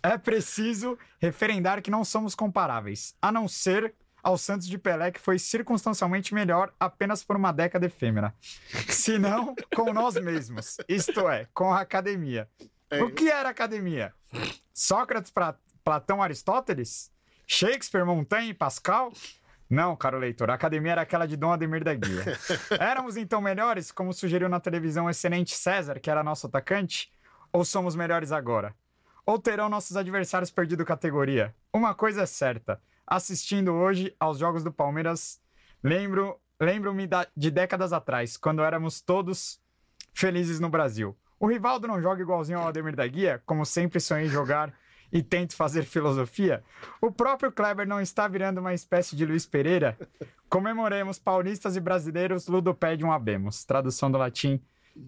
[0.00, 3.92] É preciso referendar que não somos comparáveis, a não ser
[4.22, 8.32] ao Santos de Pelé, que foi circunstancialmente melhor apenas por uma década efêmera.
[8.88, 12.48] Se não, com nós mesmos, isto é, com a academia.
[12.90, 13.02] É.
[13.02, 14.12] O que era academia?
[14.72, 15.56] Sócrates, Pra-
[15.88, 17.10] Platão, Aristóteles?
[17.46, 19.10] Shakespeare, Montaigne, Pascal?
[19.70, 22.24] Não, caro leitor, a academia era aquela de Dom Ademir da Guia.
[22.78, 27.10] Éramos então melhores, como sugeriu na televisão o excelente César, que era nosso atacante?
[27.50, 28.74] Ou somos melhores agora?
[29.24, 31.54] Ou terão nossos adversários perdido categoria?
[31.72, 35.40] Uma coisa é certa, assistindo hoje aos jogos do Palmeiras,
[35.82, 39.58] lembro, lembro-me de décadas atrás, quando éramos todos
[40.12, 41.16] felizes no Brasil.
[41.40, 44.70] O Rivaldo não joga igualzinho ao Ademir da Guia, como sempre sonhei jogar
[45.12, 46.62] e tento fazer filosofia.
[47.00, 49.98] O próprio Kleber não está virando uma espécie de Luiz Pereira?
[50.48, 53.64] Comemoremos paulistas e brasileiros ludopédium habemos.
[53.64, 54.60] Tradução do latim,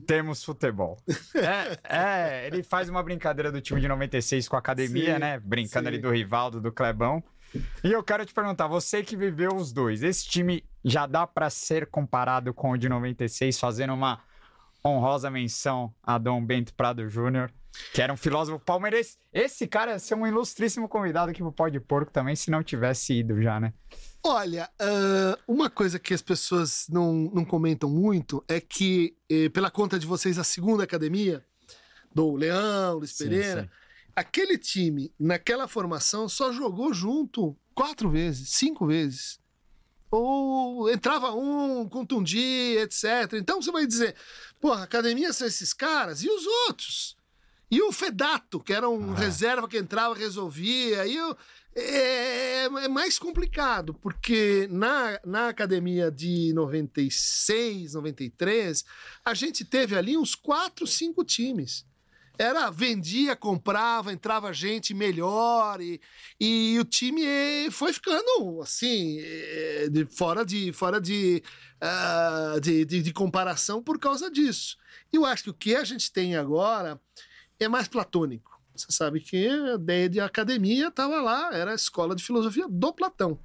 [0.07, 0.99] temos futebol.
[1.35, 5.41] É, é, ele faz uma brincadeira do time de 96 com a academia, Sim, né?
[5.41, 5.89] Brincando sim.
[5.89, 7.23] ali do Rivaldo, do Clebão.
[7.83, 11.51] E eu quero te perguntar, você que viveu os dois, esse time já dá pra
[11.51, 14.21] ser comparado com o de 96, fazendo uma
[14.85, 17.53] honrosa menção a Dom Bento Prado Júnior,
[17.93, 19.17] que era um filósofo palmeirense.
[19.33, 22.63] Esse cara ia ser um ilustríssimo convidado aqui pro Pó de Porco também, se não
[22.63, 23.73] tivesse ido já, né?
[24.23, 29.71] Olha, ah, uma coisa que as pessoas não, não comentam muito é que, eh, pela
[29.71, 31.45] conta de vocês, a segunda academia,
[32.15, 33.69] do Leão, Luiz Sim, Pereira, sim.
[34.15, 39.39] aquele time, naquela formação, só jogou junto quatro vezes, cinco vezes.
[40.11, 43.35] Ou entrava um, contundia, etc.
[43.35, 44.17] Então você vai dizer,
[44.61, 47.17] porra, academia são esses caras, e os outros?
[47.71, 49.17] E o Fedato, que era um Ah.
[49.17, 51.07] reserva que entrava, resolvia.
[51.07, 51.37] E o-
[51.77, 58.85] é, é mais complicado, porque na, na academia de 96, 93,
[59.25, 61.85] a gente teve ali uns quatro, cinco times.
[62.39, 66.01] Era vendia, comprava, entrava gente melhor e,
[66.41, 67.23] e o time
[67.71, 71.43] foi ficando assim eh, de, fora de fora de,
[71.79, 74.79] ah, de, de, de comparação por causa disso.
[75.13, 76.99] E eu acho que o que a gente tem agora
[77.61, 78.59] é mais platônico.
[78.75, 82.93] Você sabe que a ideia de academia estava lá, era a escola de filosofia do
[82.93, 83.39] Platão.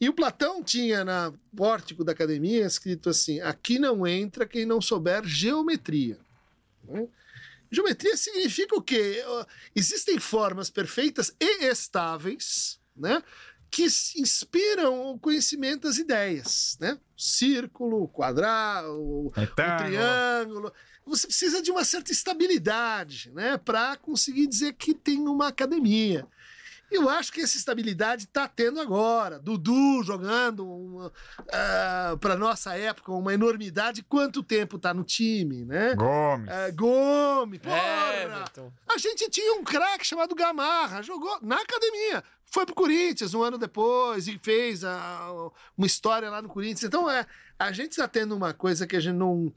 [0.00, 4.80] E o Platão tinha na pórtico da academia escrito assim: aqui não entra quem não
[4.80, 6.18] souber geometria.
[6.84, 7.06] Né?
[7.70, 9.22] Geometria significa o quê?
[9.76, 13.22] Existem formas perfeitas e estáveis, né?
[13.70, 16.98] Que inspiram o conhecimento das ideias, né?
[17.16, 19.78] Círculo, quadrado, o Retângulo.
[19.78, 20.72] triângulo.
[21.06, 23.56] Você precisa de uma certa estabilidade, né?
[23.58, 26.26] Para conseguir dizer que tem uma academia.
[26.90, 29.38] Eu acho que essa estabilidade está tendo agora.
[29.38, 31.12] Dudu jogando
[32.20, 34.02] para nossa época uma enormidade.
[34.02, 35.94] Quanto tempo está no time, né?
[35.94, 36.48] Gomes.
[36.48, 37.76] É, Gomes, porra!
[37.76, 38.72] É, Everton.
[38.88, 42.24] A gente tinha um craque chamado Gamarra, jogou na academia.
[42.52, 45.30] Foi pro Corinthians um ano depois e fez a-
[45.78, 46.82] uma história lá no Corinthians.
[46.82, 47.24] Então, é,
[47.60, 49.52] a gente está tendo uma coisa que a gente não,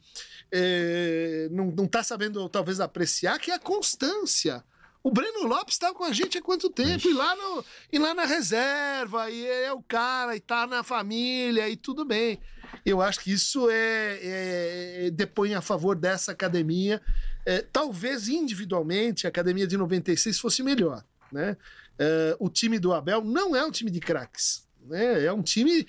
[0.51, 4.61] é, não, não tá sabendo, talvez, apreciar, que é a constância.
[5.01, 7.07] O Breno Lopes estava com a gente há quanto tempo?
[7.07, 11.69] E lá, no, e lá na reserva, e é o cara, e tá na família,
[11.69, 12.41] e tudo bem.
[12.85, 17.01] Eu acho que isso é, é depõe a favor dessa academia.
[17.45, 21.05] É, talvez individualmente a academia de 96 fosse melhor.
[21.31, 21.55] Né?
[21.97, 24.67] É, o time do Abel não é um time de craques.
[24.85, 25.23] Né?
[25.23, 25.87] É um time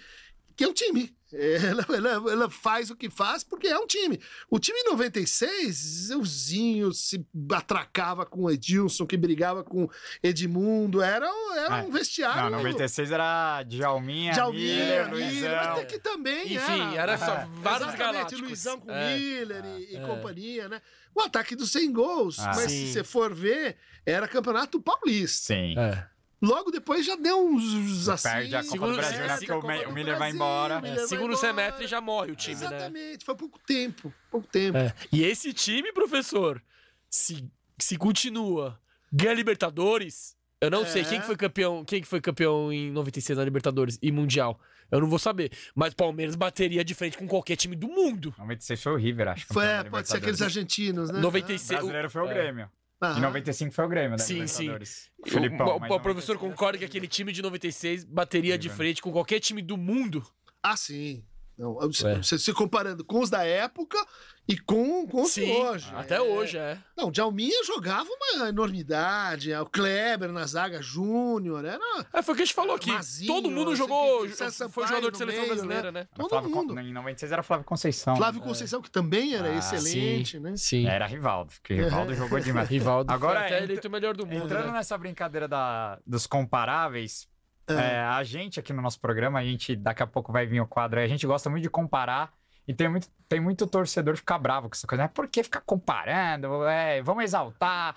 [0.56, 1.12] que é um time.
[1.36, 4.20] É, Ela, ela- ela faz o que faz porque é um time.
[4.50, 9.88] O time em 96, o Zinho se atracava com o Edilson, que brigava com
[10.22, 11.02] Edmundo.
[11.02, 11.90] Era, era um É.
[11.90, 12.50] vestiário.
[12.50, 15.50] Não, 96 era Djalminha, Jalminha, Miller, Miller, Luizão.
[15.64, 17.48] mas tem que também Enfim, era só É.
[17.56, 18.40] vários Exatamente, galácticos.
[18.48, 19.16] Luizão com É.
[19.16, 20.00] Miller e, e É.
[20.00, 20.80] companhia, né?
[21.14, 22.52] O ataque dos 100 gols, Ah.
[22.54, 22.86] mas Sim.
[22.86, 25.54] se você for ver, era campeonato paulista.
[25.54, 25.74] Sim.
[25.78, 26.06] É.
[26.44, 28.28] Logo depois já deu uns assim.
[28.28, 29.24] Perde a Copa Segundo- do Brasil, né?
[29.26, 30.80] é, Porque o, Copa o Miller vai embora.
[30.80, 31.46] Miller É, vai segundo embora.
[31.46, 32.66] semestre já morre o time, né?
[32.66, 34.12] Exatamente, foi pouco tempo.
[34.30, 34.76] Pouco tempo.
[34.78, 34.94] É.
[35.12, 36.62] E esse time, professor,
[37.10, 37.48] se,
[37.78, 38.78] se continua,
[39.12, 40.36] ganha Libertadores.
[40.60, 40.86] Eu não É.
[40.86, 44.58] sei quem que foi campeão, quem que foi campeão em 96 na Libertadores e Mundial.
[44.90, 48.34] Eu não vou saber, mas Palmeiras bateria de frente com qualquer time do mundo.
[48.38, 49.46] 96 foi o River, acho.
[49.46, 51.18] Foi, é, da pode ser aqueles argentinos, né?
[51.18, 52.34] O 96 brasileiro foi o é.
[52.34, 52.70] Grêmio.
[53.04, 54.70] Ah, Em 95 foi o Grêmio, da Sim, sim.
[54.70, 58.76] O- Filipão, o, o professor 96 concorda que aquele time de 96 bateria de River.
[58.76, 60.24] frente com qualquer time do mundo?
[60.62, 61.22] Ah, sim.
[61.56, 63.96] Não, você se comparando com os da época
[64.48, 65.88] e com, com os de Sim, hoje.
[65.94, 66.20] até É.
[66.20, 66.76] hoje, é.
[66.96, 69.52] Não, o Djalminha jogava uma enormidade.
[69.52, 71.78] é, O Kleber na zaga, Júnior, era
[72.12, 72.90] É, foi o que a gente falou aqui.
[72.90, 76.08] Mazinho, Todo mundo jogou, que- César foi jogador de seleção meio, brasileira, né?
[76.16, 76.78] todo Flávio Con- mundo.
[76.80, 78.16] Em 96 era Flávio Conceição.
[78.16, 80.54] Flávio Conceição, que também era Ah, excelente, né?
[80.56, 80.86] Sim.
[80.86, 82.68] Era Rivaldo, porque Rivaldo jogou demais.
[82.68, 84.72] Rivaldo Agora, foi até eleito o melhor do mundo, Entrando né?
[84.72, 87.26] nessa brincadeira da, dos comparáveis,
[87.68, 90.66] é, a gente aqui no nosso programa, a gente daqui a pouco vai vir o
[90.66, 92.32] quadro aí, a gente gosta muito de comparar.
[92.66, 95.04] E tem muito, tem muito torcedor que fica bravo com essa coisa.
[95.04, 96.66] Mas por que ficar comparando?
[96.66, 97.96] É, vamos exaltar.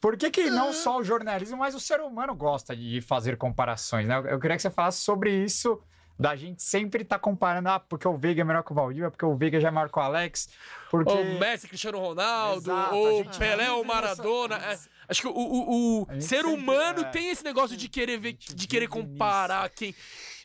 [0.00, 4.06] Por que, que não só o jornalismo, mas o ser humano gosta de fazer comparações,
[4.06, 4.16] né?
[4.16, 5.82] Eu, eu queria que você falasse sobre isso,
[6.18, 9.24] da gente sempre estar comparando, ah, porque o Veiga é melhor que o Valdívia, porque
[9.24, 10.48] o Veiga já é maior que o Alex,
[10.90, 11.12] porque...
[11.12, 14.56] Ou Messi, Cristiano Ronaldo, Exato, ou gente Pelé ou nessa- Maradona.
[14.56, 14.78] É,
[15.08, 17.04] acho que o, o- o ser humano é.
[17.04, 19.94] tem esse negócio de querer ver, de querer comparar quem.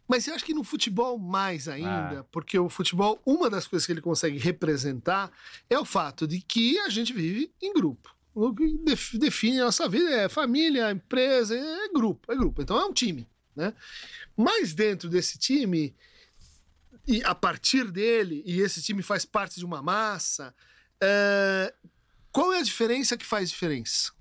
[0.08, 2.26] Mas eu acho que no futebol mais ainda, Ah.
[2.32, 5.32] porque o futebol, uma das coisas que ele consegue representar
[5.70, 8.14] é o fato de que a gente vive em grupo.
[8.36, 12.62] O que def- define a nossa vida é família, empresa, é grupo, é grupo.
[12.62, 13.74] Então é um time, né?
[14.36, 15.96] Mas dentro desse time,
[17.08, 20.54] e a partir dele, e esse time faz parte de uma massa,
[21.02, 21.74] é,
[22.32, 24.12] qual é a diferença que faz diferença?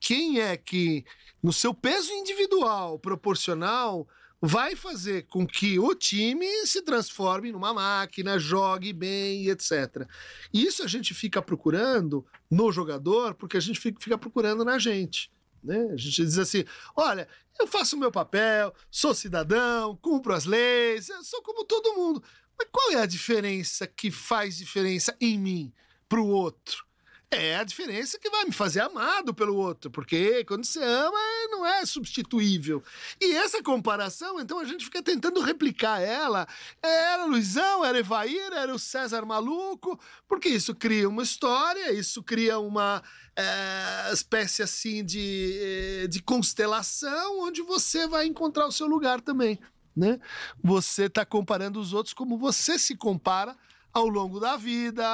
[0.00, 1.04] Quem é que,
[1.42, 4.08] no seu peso individual, proporcional,
[4.40, 10.06] vai fazer com que o time se transforme numa máquina, jogue bem, etc.
[10.52, 15.30] Isso a gente fica procurando no jogador, porque a gente fica, fica procurando na gente.
[15.62, 15.88] Né?
[15.92, 16.64] A gente diz assim:
[16.96, 17.28] olha,
[17.58, 22.22] eu faço o meu papel, sou cidadão, cumpro as leis, sou como todo mundo.
[22.58, 25.72] Mas qual é a diferença que faz diferença em mim
[26.08, 26.87] para o outro?
[27.30, 31.18] É a diferença que vai me fazer amado pelo outro, porque quando você ama,
[31.50, 32.82] não é substituível.
[33.20, 36.48] E essa comparação, então a gente fica tentando replicar ela.
[36.82, 42.58] Era Luizão, era Evair, era o César Maluco, porque isso cria uma história, isso cria
[42.58, 43.02] uma
[43.36, 49.58] eh, espécie assim de, eh, de constelação onde você vai encontrar o seu lugar também.
[49.94, 50.18] Né?
[50.64, 53.54] Você está comparando os outros como você se compara
[53.92, 55.04] ao longo da vida,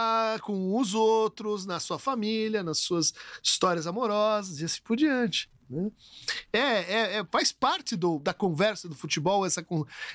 [0.42, 5.48] com os outros, na sua família, nas suas histórias amorosas e assim por diante.
[5.70, 5.90] né?
[6.52, 9.64] É, é- é- faz parte do- da conversa do futebol essa,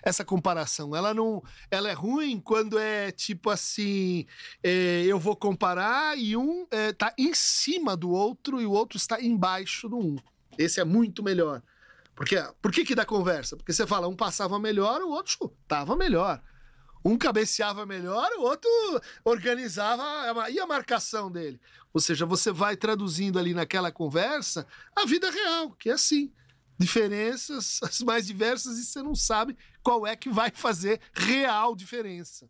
[0.03, 0.95] essa comparação.
[0.95, 1.41] Ela não,
[1.71, 4.27] ela é ruim quando é tipo assim,
[4.63, 9.19] é, eu vou comparar e um está em cima do outro e o outro está
[9.19, 10.15] embaixo do um.
[10.55, 11.63] Esse é muito melhor.
[12.15, 13.57] Porque, por que que dá conversa?
[13.57, 16.39] Porque você fala, um passava melhor, o outro chutava melhor.
[17.03, 18.69] Um cabeceava melhor, o outro
[19.23, 21.59] organizava e a marcação dele.
[21.93, 26.31] Ou seja, você vai traduzindo ali naquela conversa a vida real, que é assim.
[26.77, 32.49] Diferenças as mais diversas e você não sabe qual é que vai fazer real diferença.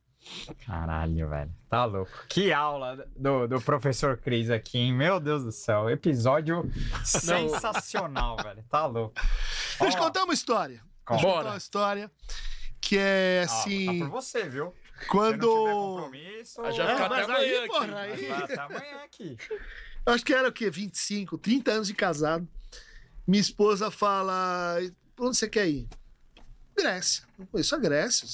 [0.65, 1.51] Caralho, velho.
[1.69, 2.11] Tá louco.
[2.27, 4.93] Que aula do, do professor Cris aqui, hein?
[4.93, 5.89] Meu Deus do céu.
[5.89, 6.69] Episódio
[7.05, 8.63] sensacional, velho.
[8.69, 9.13] Tá louco.
[9.80, 10.81] Deixa eu contar uma história.
[11.05, 11.21] Conta.
[11.21, 11.49] Deixa eu contar Bora.
[11.53, 12.11] uma história
[12.81, 13.99] que é ó, Tá assim.
[13.99, 14.73] por você, viu?
[14.99, 15.45] Se quando.
[15.47, 16.61] não tiver compromisso...
[16.61, 17.68] Ah, já É, fica até mas amanhã aí, aqui.
[17.68, 19.38] porra, aí- até amanhã aqui.
[20.06, 20.69] Eu acho que era o quê?
[20.69, 22.47] 25, 30 anos de casado.
[23.27, 24.77] Minha esposa fala:
[25.15, 25.88] pra onde você quer ir?
[26.76, 27.23] Grécia.
[27.38, 28.27] Não conheço a Grécia.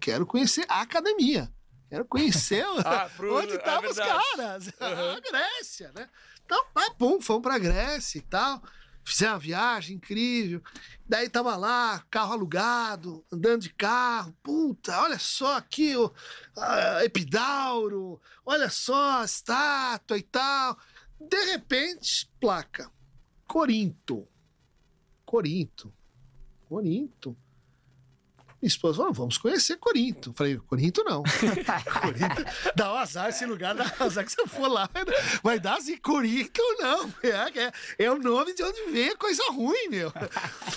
[0.00, 1.50] Quero conhecer a academia.
[1.88, 4.22] Quero conhecer Ah, pro- onde é estavam os verdade.
[4.36, 4.66] caras.
[4.66, 5.16] Uhum.
[5.16, 6.08] A Grécia, né?
[6.44, 8.62] Então, ah, pum, fomos pra Grécia e tal.
[9.04, 10.62] Fizemos uma viagem incrível.
[11.06, 14.34] Daí tava lá, carro alugado, andando de carro.
[14.42, 16.12] Puta, olha só aqui o
[17.04, 20.78] epidauro, olha só a estátua e tal.
[21.20, 22.90] De repente, placa.
[23.46, 24.26] Corinto.
[25.24, 25.92] Corinto.
[26.68, 27.36] Corinto.
[28.62, 30.32] Minha esposa falou, vamos conhecer Corinto.
[30.34, 31.24] Falei, Corinto não.
[32.00, 32.44] Corinto
[32.76, 34.88] dá um azar esse lugar, dá um azar que você for lá.
[35.42, 37.12] Vai dar assim, Corinto não.
[37.22, 40.12] É, é, é o nome de onde vem coisa ruim, meu.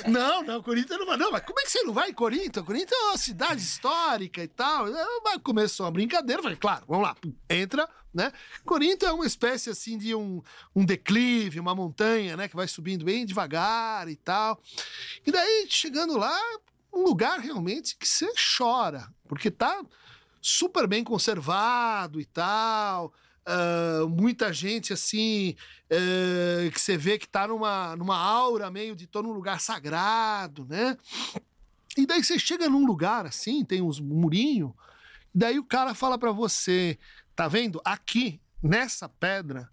[0.08, 1.18] Não, não, Corinto não vai.
[1.18, 2.64] Não, mas como é que você não vai em Corinto?
[2.64, 4.86] Corinto é uma cidade histórica e tal.
[4.86, 6.42] Ah, Mas começou a brincadeira.
[6.42, 7.16] Falei, claro, vamos lá.
[7.50, 8.32] Entra, né?
[8.64, 10.42] Corinto é uma espécie assim de um,
[10.76, 12.48] um declive, uma montanha, né?
[12.48, 14.60] Que vai subindo bem devagar e tal.
[15.26, 16.40] E daí, chegando lá,
[16.96, 19.84] um lugar realmente que você chora, porque tá
[20.42, 23.14] super bem conservado e tal.
[23.46, 25.56] ah, muita gente assim
[25.92, 30.66] ah, que você vê que tá numa, numa aura meio de tô num lugar sagrado,
[30.66, 30.98] né?
[31.98, 34.72] E daí você chega num lugar assim, tem uns murinhos,
[35.34, 36.98] daí o cara fala pra você,
[37.36, 37.82] tá vendo?
[37.86, 39.70] Aqui, nessa pedra,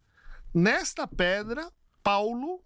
[0.55, 1.71] nesta pedra,
[2.03, 2.63] Paulo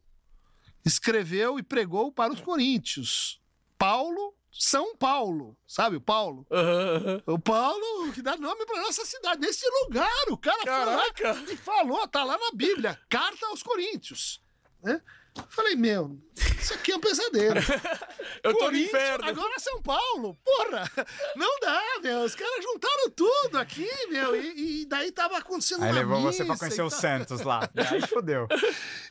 [0.84, 3.40] escreveu e pregou para os coríntios.
[3.78, 6.46] Paulo São Paulo, sabe o Paulo?
[6.50, 7.22] Aham.
[7.26, 10.10] O Paulo que dá nome pra nossa cidade, nesse lugar.
[10.30, 11.52] O cara foi lá Caraca!
[11.52, 14.40] e falou, tá lá na Bíblia, carta aos Coríntios.
[14.82, 15.00] Né?
[15.50, 16.18] Falei, meu,
[16.60, 17.56] isso aqui é um pesadelo.
[18.42, 19.24] Eu tô no inferno.
[19.28, 20.36] Agora é São Paulo.
[20.44, 20.90] Porra,
[21.34, 22.20] não dá, meu.
[22.22, 24.36] Os caras juntaram tudo aqui, meu.
[24.36, 26.98] E, e daí tava acontecendo Aí uma levou você pra conhecer o tal.
[27.00, 27.68] Santos lá.
[27.74, 28.46] E aí fodeu.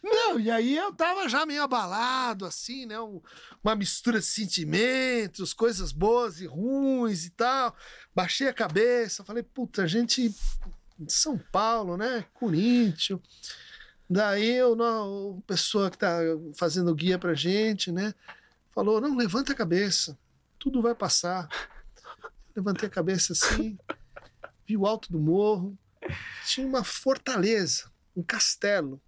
[0.03, 2.99] Não, e aí eu tava já meio abalado, assim, né?
[2.99, 3.22] um-
[3.64, 7.76] uma mistura de sentimentos, coisas boas e ruins e tal.
[8.14, 10.30] Baixei a cabeça, falei, puta, a gente
[10.97, 12.26] de São Paulo, né?
[12.34, 13.19] Corinthians.
[14.10, 16.19] Daí a pessoa que tá
[16.56, 18.14] fazendo o guia pra gente, né?
[18.73, 20.18] Falou, não, levanta a cabeça,
[20.60, 21.48] tudo vai passar.
[22.56, 23.77] Levantei a cabeça assim,
[24.65, 25.77] vi o alto do morro,
[26.45, 29.02] tinha uma fortaleza, um castelo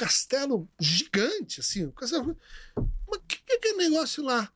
[0.00, 1.84] castelo gigante, assim.
[1.84, 2.34] Um castelo...
[2.74, 4.50] Mas o que, que é aquele negócio lá?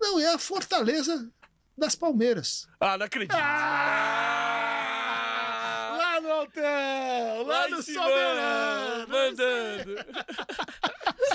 [0.00, 1.28] Não, é a fortaleza
[1.76, 2.68] das Palmeiras.
[2.78, 3.34] Ah, não acredito.
[3.34, 4.23] Ah!
[6.44, 7.46] Hotel!
[7.46, 9.08] Lá, Lá no Soberano!
[9.08, 9.96] mandando.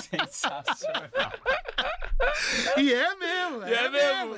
[0.00, 1.10] Sensacional.
[2.76, 3.66] E é mesmo!
[3.66, 4.36] E é mesmo.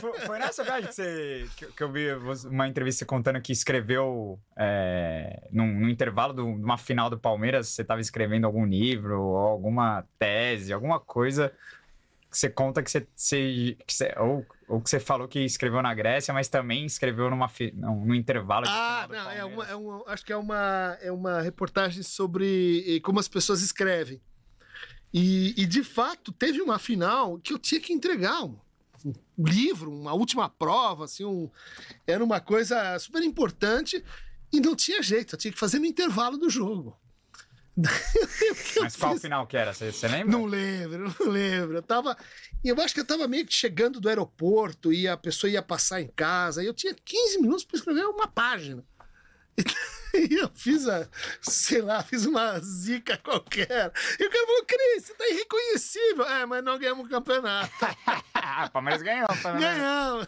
[0.00, 2.12] Foi, foi nessa viagem que, você, que, que eu vi
[2.46, 7.82] uma entrevista contando que escreveu é, num, num intervalo de uma final do Palmeiras, você
[7.82, 11.52] estava escrevendo algum livro, ou alguma tese, alguma coisa
[12.36, 15.80] que você conta que você, você- que você- ou, ou que você falou que escreveu
[15.80, 19.74] na Grécia, mas também escreveu numa, num, num intervalo de Ah, não, é uma, é
[19.74, 24.20] uma- acho que é uma, é uma reportagem sobre eh, como as pessoas escrevem.
[25.14, 28.58] E, e, de fato, teve uma final que eu tinha que entregar um,
[29.38, 31.48] um livro, uma última prova, assim, um,
[32.06, 34.04] era uma coisa super importante
[34.52, 36.98] e não tinha jeito, eu tinha que fazer no intervalo do jogo.
[38.80, 39.72] Mas qual fiz- final que era?
[39.74, 40.32] Você, lembra?
[40.32, 41.76] não lembro, não lembro.
[41.76, 42.16] Eu tava.
[42.64, 46.00] Eu acho que eu tava meio que chegando do aeroporto e a pessoa ia passar
[46.00, 46.62] em casa.
[46.62, 48.82] E eu tinha 15 minutos para escrever uma página.
[50.14, 51.06] E eu fiz a,
[51.42, 53.92] sei lá, fiz uma zica qualquer.
[54.18, 56.24] E o cara falou, Cris, você tá irreconhecível.
[56.24, 57.70] É, mas não ganhamos o campeonato.
[58.32, 59.26] Ah, Palmeiras ganhou.
[59.42, 60.26] Palmeiras Ganhamos.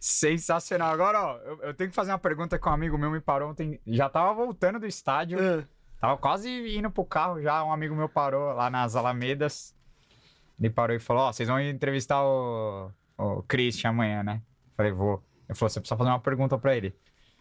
[0.00, 0.92] Sensacional.
[0.92, 3.50] Agora, ó, eu, eu tenho que fazer uma pergunta que um amigo meu me parou
[3.50, 3.80] ontem.
[3.86, 5.64] Já tava voltando do estádio, É.
[6.00, 7.62] tava quase indo pro carro já.
[7.64, 9.74] Um amigo meu parou lá nas Alamedas.
[10.58, 14.42] Ele parou e falou: Ó, vocês vão entrevistar o, o Christian amanhã, né?
[14.76, 15.22] Falei, vou.
[15.48, 16.94] Ele falou: você precisa fazer uma pergunta pra ele.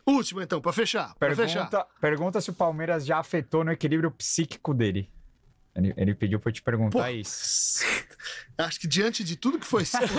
[0.05, 1.13] Último, então, para fechar.
[1.15, 1.69] Pra fechar.
[1.69, 5.09] Pergunta, pergunta se o Palmeiras já afetou no equilíbrio psíquico dele.
[5.75, 7.85] Ele, ele pediu pra eu te perguntar Pô, isso.
[8.57, 10.09] Acho que diante de tudo que foi exposto,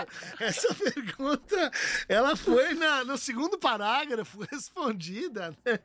[0.40, 1.70] essa pergunta
[2.08, 5.54] ela foi na- no segundo parágrafo respondida.
[5.64, 5.78] Né?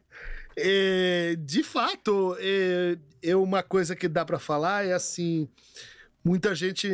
[0.55, 5.47] É, de fato, é, é uma coisa que dá para falar é assim:
[6.23, 6.87] muita gente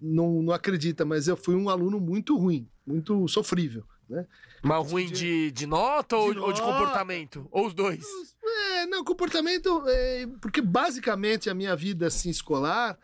[0.00, 3.84] não, não acredita, mas eu fui um aluno muito ruim, muito sofrível.
[4.08, 4.24] Né?
[4.62, 6.72] Mas ruim de, de nota ou De ou de nota.
[6.72, 7.48] comportamento?
[7.50, 8.04] Ou os dois?
[8.44, 9.82] É, não, comportamento.
[9.88, 12.96] é, porque basicamente a minha vida assim, escolar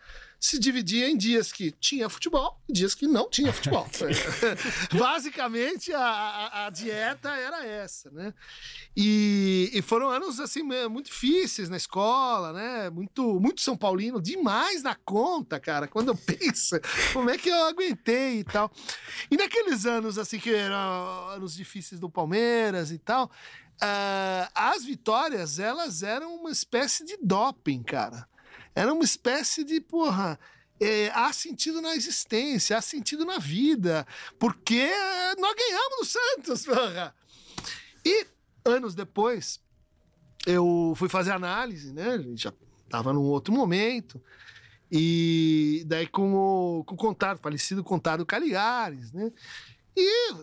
[0.45, 3.89] se dividia em dias que tinha futebol e dias que não tinha futebol.
[4.99, 8.35] Basicamente a, a- a dieta era essa, né?
[8.97, 12.91] E, e foram anos assim muito difíceis na escola, né?
[12.91, 15.87] Muito, muito São Paulino, demais na conta, cara.
[15.87, 16.75] Quando eu penso
[17.13, 18.69] como é que eu aguentei e tal.
[19.31, 23.31] E naqueles anos assim que eram anos difíceis do Palmeiras e tal,
[23.81, 28.27] ah, as vitórias, elas eram uma espécie de doping, cara.
[28.75, 30.39] Era uma espécie de, porra,
[30.81, 34.07] é, há sentido na existência, há sentido na vida,
[34.39, 37.15] porque eh, nós ganhamos no Santos, porra.
[38.05, 38.27] E
[38.65, 39.61] anos depois,
[40.47, 42.11] eu fui fazer análise, né?
[42.11, 42.53] A gente já
[42.85, 44.21] estava num outro momento.
[44.91, 49.33] E daí com o, com o contato, falecido contato Caligares, né?
[49.97, 50.35] E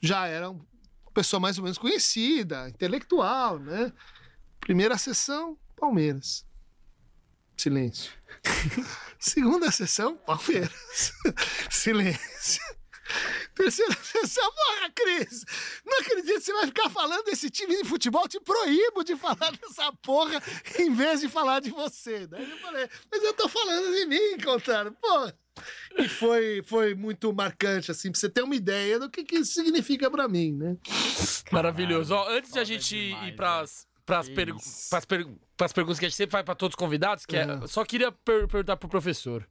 [0.00, 0.64] já era uma
[1.12, 3.92] pessoa mais ou menos conhecida, intelectual, né?
[4.60, 6.46] Primeira sessão, Palmeiras.
[7.62, 8.10] Silêncio.
[9.20, 11.12] Segunda sessão, Palmeiras.
[11.70, 12.60] Silêncio.
[13.54, 15.44] Terceira sessão, porra, Cris!
[15.84, 19.52] Não acredito que você vai ficar falando desse time de futebol, te proíbo de falar
[19.60, 20.42] dessa porra
[20.76, 22.26] em vez de falar de você.
[22.26, 25.32] Daí eu falei, mas eu tô falando de mim, contrário, porra.
[25.98, 29.52] E foi, foi muito marcante, assim, pra você ter uma ideia do que, que isso
[29.52, 30.76] significa pra mim, né?
[31.52, 32.12] Maravilhoso.
[32.14, 36.08] Ó, antes de a gente demais, ir pras, pras, Que pergu pras perguntas que a
[36.08, 37.66] gente sempre faz pra todos os convidados, que é, Uhum.
[37.66, 39.48] só queria per- perguntar pro professor.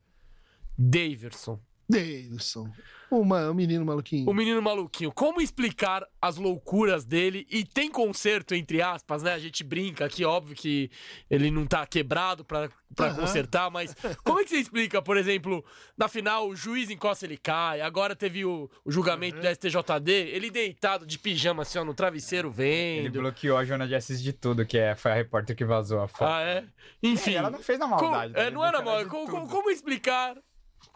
[0.78, 1.60] Daverson.
[1.90, 2.72] Davidson.
[3.12, 4.30] Uma, um menino maluquinho.
[4.30, 5.12] O menino maluquinho.
[5.12, 7.46] Como explicar as loucuras dele?
[7.52, 9.34] E tem conserto, entre aspas, né?
[9.34, 10.90] A gente brinca aqui, óbvio que
[11.30, 13.16] ele não tá quebrado pra, pra Aham.
[13.22, 13.94] consertar, mas
[14.24, 15.64] como é que você explica, por exemplo,
[15.98, 20.50] na final o juiz encosta, ele cai, agora teve o, o julgamento do STJD, ele
[20.50, 23.20] deitado de pijama assim, ó, no travesseiro Ele vendo.
[23.20, 26.08] bloqueou a Joana de Assis de tudo, que é, foi a repórter que vazou a
[26.08, 26.30] foto.
[26.30, 26.64] Ah, é?
[27.04, 27.32] Enfim.
[27.34, 28.34] É, ela não fez na maldade.
[28.38, 28.50] é, né?
[28.52, 29.06] não era mal.
[29.08, 30.38] Como, como- explicar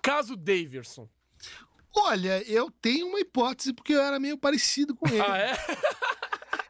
[0.02, 1.10] caso Daverson?
[1.96, 5.20] Olha, eu tenho uma hipótese, porque eu era meio parecido com ele.
[5.26, 5.56] Ah, é?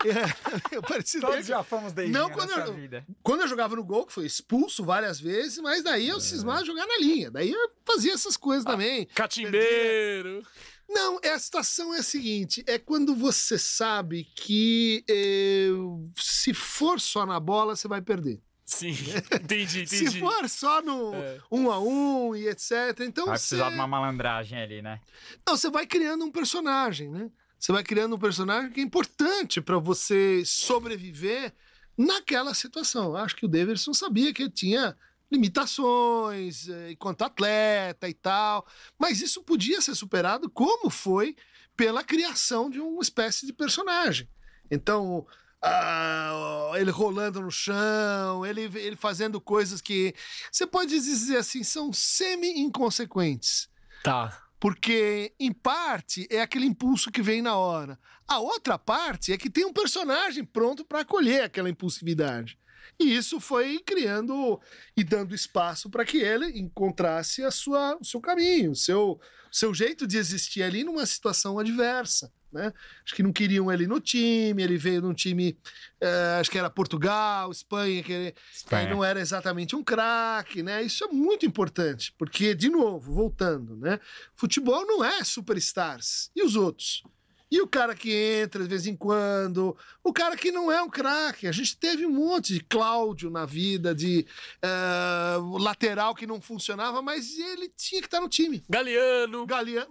[0.88, 1.48] Parecido com Todos ele.
[1.48, 3.04] já fomos daí Não, quando nessa eu- vida.
[3.24, 6.86] Quando eu jogava no gol, que foi expulso várias vezes, mas daí eu cismava jogar
[6.86, 7.32] na linha.
[7.32, 9.08] Daí eu fazia essas coisas também.
[9.16, 10.46] Catimbeiro.
[10.88, 15.70] Não, é, a situação é a seguinte: é quando você sabe que eh,
[16.16, 18.40] se for só na bola, você vai perder.
[18.66, 18.92] Sim,
[19.44, 20.20] entendi, Se entendi.
[20.20, 21.40] for só no É.
[21.52, 22.72] um a um e etc.
[23.02, 25.00] Então Vai você, precisar de uma malandragem ali, né?
[25.48, 27.30] não, você vai criando um personagem, né?
[27.60, 31.54] Você vai criando um personagem que é importante para você sobreviver
[31.98, 33.06] naquela situação.
[33.06, 34.96] Eu Acho que o Davidson sabia que ele tinha
[35.32, 38.66] limitações eh, enquanto atleta e tal,
[39.00, 41.36] mas isso podia ser superado como foi
[41.76, 44.30] pela criação de uma espécie de personagem.
[44.70, 45.26] Então,
[45.62, 46.32] ah,
[46.78, 50.14] ele rolando no chão, ele, ele fazendo coisas que
[50.52, 53.70] você pode dizer assim são semi-inconsequentes.
[54.04, 54.42] Tá.
[54.60, 58.00] Porque, em parte, é aquele impulso que vem na hora.
[58.28, 62.58] A outra parte é que tem um personagem pronto para acolher aquela impulsividade.
[63.00, 64.60] E isso foi criando
[64.96, 69.20] e dando espaço para que ele encontrasse a sua, o seu caminho, o seu,
[69.52, 72.32] o seu jeito de existir ali numa situação adversa.
[72.56, 72.72] Né?
[73.04, 75.58] Acho que não queriam ele no time, ele veio num time,
[76.00, 78.90] eh, acho que era Portugal, Espanha, que ele, Espanha.
[78.90, 80.82] não era exatamente um craque, né?
[80.82, 84.00] Isso é muito importante, porque, de novo, voltando, né?
[84.38, 86.32] Futebol não é superstars.
[86.34, 87.04] E os outros?
[87.52, 90.90] E o cara que entra de vez em quando, o cara que não é um
[90.90, 91.48] craque.
[91.48, 94.26] A gente teve um monte de Cláudio na vida, de
[94.62, 98.64] eh, lateral que não funcionava, mas ele tinha que estar no time.
[98.70, 99.46] Galeano.
[99.46, 99.90] Galeano,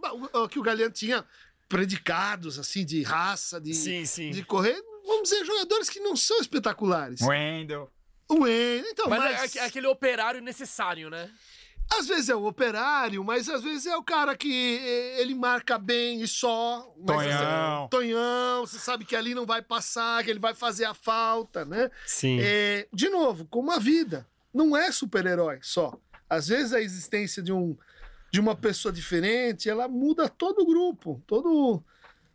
[0.50, 1.24] que o Galeano tinha
[1.74, 4.30] predicados, assim, de raça, de, Sim, sim.
[4.30, 4.80] de correr.
[5.04, 7.20] Vamos dizer, jogadores que não são espetaculares.
[7.20, 7.90] Wendel.
[8.28, 11.28] O Wayne, então, Mas, mas, é aque- aquele operário necessário, né?
[11.98, 14.50] às vezes é o operário, mas às vezes é o cara que
[15.18, 16.90] ele marca bem e só.
[16.96, 17.78] Mas, Tonhão.
[17.80, 21.64] assim, Tonhão, você sabe que ali não vai passar, que ele vai fazer a falta,
[21.64, 21.90] né?
[22.06, 22.38] Sim.
[22.40, 25.98] É, de novo, como a vida, não é super-herói só.
[26.30, 27.76] Às vezes a existência de, um,
[28.34, 31.80] de uma pessoa diferente, ela muda todo o grupo, todo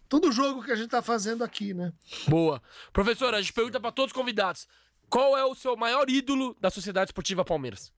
[0.07, 1.91] todo o jogo que a gente tá fazendo aqui, né?
[2.25, 2.63] Boa.
[2.93, 4.65] Professora, a gente pergunta pra todos os convidados.
[5.09, 7.91] Qual é o seu maior ídolo da Sociedade Esportiva Palmeiras?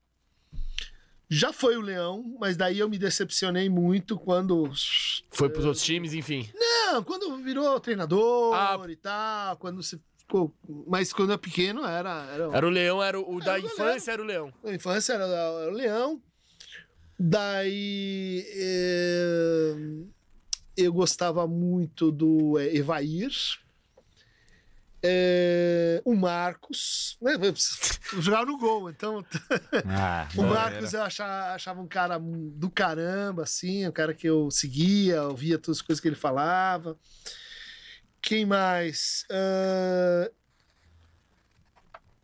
[1.29, 4.67] Já foi o Leão, mas daí eu me decepcionei muito quando
[5.29, 6.49] Foi pros outros times, enfim.
[6.55, 8.83] Não, quando virou treinador Ah.
[8.89, 10.51] e tal, quando você ficou.
[10.87, 12.25] Mas quando é pequeno era.
[12.33, 12.57] era...
[12.57, 14.51] Era o Leão, era o, o da Era o infância, era o Leão.
[14.63, 16.19] Na infância era, era o Leão.
[17.23, 18.43] Daí.
[18.55, 19.75] eh,
[20.75, 23.29] eu gostava muito do eh, Evair.
[25.03, 27.33] Eh, o Marcos, né?
[28.19, 29.23] Jogava no gol, então
[29.85, 34.49] Ah, o Marcos eu achava, achava um cara do caramba, assim, um cara que eu
[34.49, 36.97] seguia, ouvia todas as coisas que ele falava.
[38.19, 39.25] Quem mais?
[39.29, 40.31] Ah,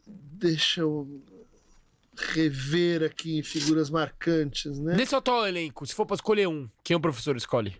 [0.08, 1.22] deixa eu
[2.18, 4.96] rever aqui figuras marcantes, né?
[4.96, 7.76] Desse atual elenco, se for pra escolher um, quem o professor escolhe?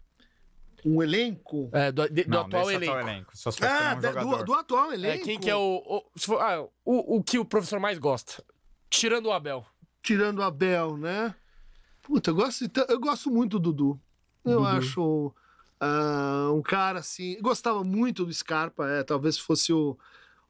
[0.86, 1.70] Um elenco.
[1.74, 2.94] É, do, de- do Não, atual desse elenco.
[2.94, 3.32] atual elenco.
[3.38, 5.26] Só se fosse Ah, um da- do, do atual É, elenco.
[5.26, 5.82] quem que é o.
[5.86, 8.44] o, se for- ah, o, o que o professor mais gosta?
[8.90, 9.66] Tirando o Abel.
[10.04, 11.36] Tirando o Abel, né?
[12.04, 14.02] Puta, eu gosto, eu gosto muito do Dudu.
[14.46, 14.66] Eu Dudu.
[14.68, 15.36] acho
[15.80, 17.38] ah, um cara assim.
[17.42, 19.98] Gostava muito do Scarpa, é, talvez fosse o,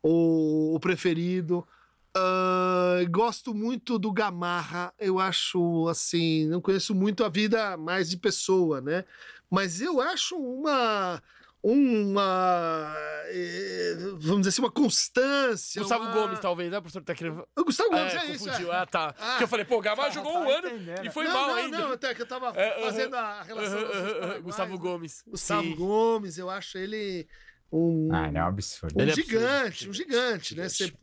[0.03, 1.67] o, o preferido.
[2.15, 4.93] Ah, gosto muito do Gamarra.
[4.99, 6.47] Eu acho assim.
[6.47, 9.05] Não conheço muito a vida mais de pessoa, né?
[9.49, 11.21] Mas eu acho uma.
[11.63, 12.93] Uma.
[13.27, 15.81] eh, vamos dizer assim, uma constância.
[15.81, 17.03] Gustavo uma- Gomes, talvez, né, professor?
[17.03, 17.47] Tá querendo.
[17.57, 18.45] O Gustavo Ah, Gomes, é, é, isso.
[18.45, 18.71] confundiu.
[18.71, 18.75] é.
[18.77, 19.15] Ah, tá.
[19.19, 19.29] Ah.
[19.31, 21.05] Porque eu falei, pô, o Gamal jogou tá um ano entendendo.
[21.05, 21.77] e foi não, mal não, ainda.
[21.79, 23.79] Não, até que eu tava É, fazendo a relação.
[23.79, 23.89] Aham.
[23.89, 24.77] Paraguaios, Gustavo?
[24.79, 25.23] Gomes.
[25.27, 25.75] Gustavo Sim.
[25.75, 27.27] Gomes, eu acho ele
[27.71, 28.95] um, Ah, ele é um absurdo.
[28.97, 29.29] um Ele é absurdo.
[29.39, 30.69] gigante, um gigante, né?
[30.69, 30.93] Você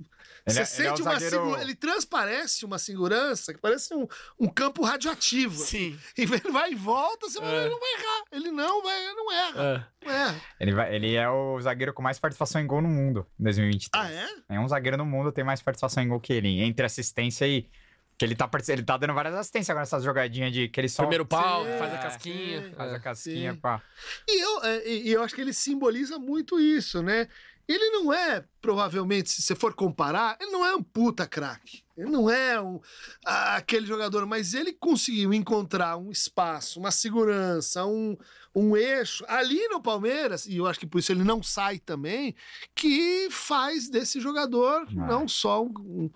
[0.46, 3.60] Ele é- você ele é o sente uma zagueiro- segurança, ele transparece uma segurança que
[3.60, 4.06] parece um,
[4.38, 5.56] um campo radioativo.
[5.56, 5.98] Sim.
[6.18, 7.40] E ele vai e volta, você É.
[7.40, 8.24] vai, ele não vai errar.
[8.32, 9.62] Ele não vai, não erra.
[10.02, 10.06] É.
[10.06, 10.40] Não erra.
[10.60, 13.90] Ele, vai- ele é o zagueiro com mais participação em gol no mundo em 2023.
[14.04, 14.28] Ah, é?
[14.50, 16.60] Nenhum zagueiro no mundo tem mais participação em gol que ele.
[16.60, 17.68] Entre assistência e.
[18.16, 21.02] Que ele tá, ele tá dando várias assistências agora nessas jogadinhas de que ele só
[21.02, 22.62] Primeiro pau, Sim, faz a é, casquinha.
[22.62, 22.72] sim.
[22.74, 23.58] faz a É, casquinha sim.
[23.58, 23.82] pra.
[24.28, 27.26] E eu, é, e eu acho que ele simboliza muito isso, né?
[27.66, 31.82] Ele não é, provavelmente, se você for comparar, ele não é um puta craque.
[31.96, 32.80] Ele não é um,
[33.24, 38.16] ah, aquele jogador, mas ele conseguiu encontrar um espaço, uma segurança, um,
[38.54, 42.34] um eixo ali no Palmeiras, e eu acho que por isso ele não sai também,
[42.74, 46.10] que faz desse jogador não só um, um-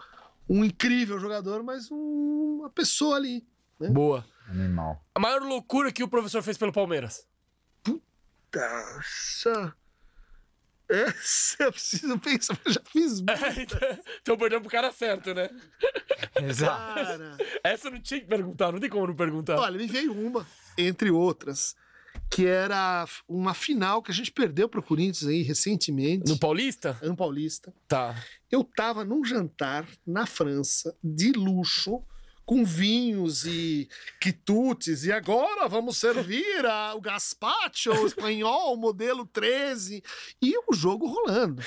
[0.51, 3.47] um incrível jogador, mas um- uma pessoa ali.
[3.81, 4.25] Boa.
[4.49, 5.03] Animal.
[5.15, 7.27] A maior loucura que o professor fez pelo Palmeiras.
[8.55, 9.75] Nossa.
[10.89, 13.21] Essa eu preciso pensar, eu já fiz
[14.23, 15.51] então perdeu pro cara certo, né?
[16.43, 16.95] Exato.
[16.95, 17.37] Cara.
[17.63, 19.59] Essa eu não tinha que perguntar, não tem como não perguntar.
[19.59, 20.47] Olha, me veio uma,
[20.77, 21.77] entre outras,
[22.31, 26.99] que era uma final que a gente perdeu pro Corinthians aí recentemente, No Paulista?
[27.03, 27.75] ano paulista.
[27.87, 28.15] Tá.
[28.51, 32.03] Eu tava num jantar na França, de luxo,
[32.49, 33.87] com vinhos e
[34.19, 40.03] quitutes, e agora vamos servir a- o gazpacho espanhol, modelo 13,
[40.41, 41.63] e o jogo rolando.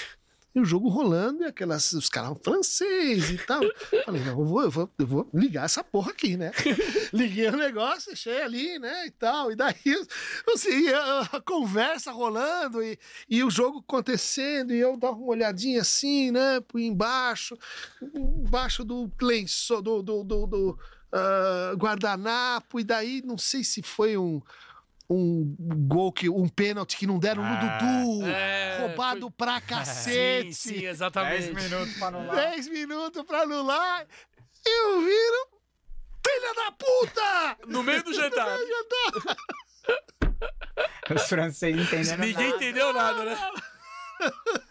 [0.53, 3.61] E o jogo rolando, e aquelas, os caras franceses e tal.
[4.05, 6.51] Falei, não, eu vou, eu, vou, eu vou ligar essa porra aqui, né?
[7.13, 9.51] Liguei o negócio, deixei ali, né, e tal.
[9.51, 9.75] E daí,
[10.53, 12.99] assim, a, a conversa rolando e,
[13.29, 17.57] e o jogo acontecendo, e eu dava uma olhadinha assim, né, por embaixo,
[18.13, 20.79] embaixo do lençol, do, do, do, do,
[21.13, 24.41] ah, guardanapo, e daí não sei se foi um,
[25.13, 25.55] um
[25.87, 29.65] gol, que, um pênalti que não deram no Ah, Dudu, é, roubado foi- pra Sim,
[29.67, 30.53] cacete.
[30.53, 31.53] sim, exatamente.
[31.53, 32.35] minutos pra anular.
[32.35, 34.07] 10 minutos pra anular,
[34.65, 35.47] e o viro,
[36.25, 37.57] filha da puta!
[37.67, 38.57] No meio do jantar.
[41.13, 42.19] Os franceses entendendo.
[42.19, 42.55] Ninguém nada.
[42.55, 43.37] entendeu nada, né?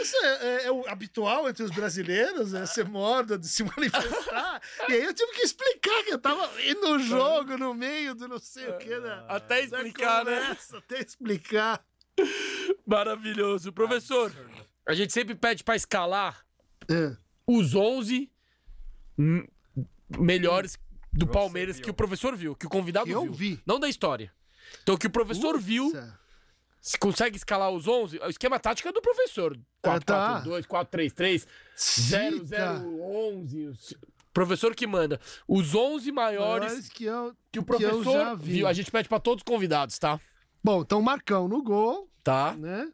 [0.00, 4.60] Isso é, é- é o habitual entre os brasileiros, é ser morda, de se manifestar.
[4.88, 6.50] e aí eu tive que explicar que eu tava
[6.82, 9.24] no jogo, no meio do não sei o que, né?
[9.28, 10.38] Até explicar, né?
[10.40, 11.84] Conversa, Até explicar.
[12.86, 13.72] Maravilhoso.
[13.72, 14.32] Professor,
[14.86, 16.44] a gente sempre pede pra escalar
[16.90, 17.16] É.
[17.46, 18.30] os 11
[19.18, 19.48] m-
[20.18, 20.78] melhores
[21.12, 21.84] do Você Palmeiras viu.
[21.84, 23.32] que o professor viu, que o convidado Eu viu.
[23.32, 23.60] vi.
[23.66, 24.32] Não da história.
[24.82, 26.18] Então, que o professor viu, Puta.
[26.86, 29.58] Se consegue escalar os 11, o esquema tático é do professor.
[29.82, 30.42] Ah, tá.
[30.44, 31.46] 4-4-2, 4-3-3,
[31.76, 33.96] 0-0-11.
[33.96, 35.18] o Professor que manda.
[35.48, 38.52] Os 11 maiores Maiores que eu, que o que eu já professor vi.
[38.52, 38.66] viu.
[38.68, 40.20] A gente pede pra todos os convidados, tá?
[40.62, 42.52] Bom, então Marcão no gol, Tá.
[42.54, 42.88] né?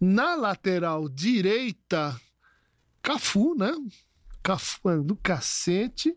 [0.00, 2.18] Na lateral direita,
[3.02, 3.72] Cafu, né?
[4.42, 6.16] Cafu é do cacete.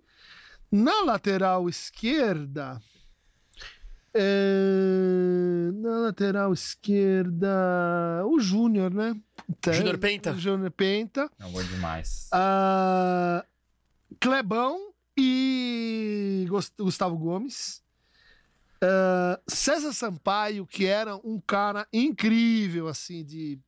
[0.72, 2.80] Na lateral esquerda.
[4.14, 7.48] É, Na lateral esquerda,
[8.26, 9.16] o Júnior, né?
[9.48, 10.32] Puta, Júnior Penta?
[10.34, 11.30] o Júnior Penta.
[11.40, 12.28] Não vou demais.
[12.32, 13.44] Ah,
[14.20, 17.82] Clebão e Gus- Gustavo Gomes.
[18.82, 23.60] Ah, César Sampaio, que era um cara incrível, assim, de.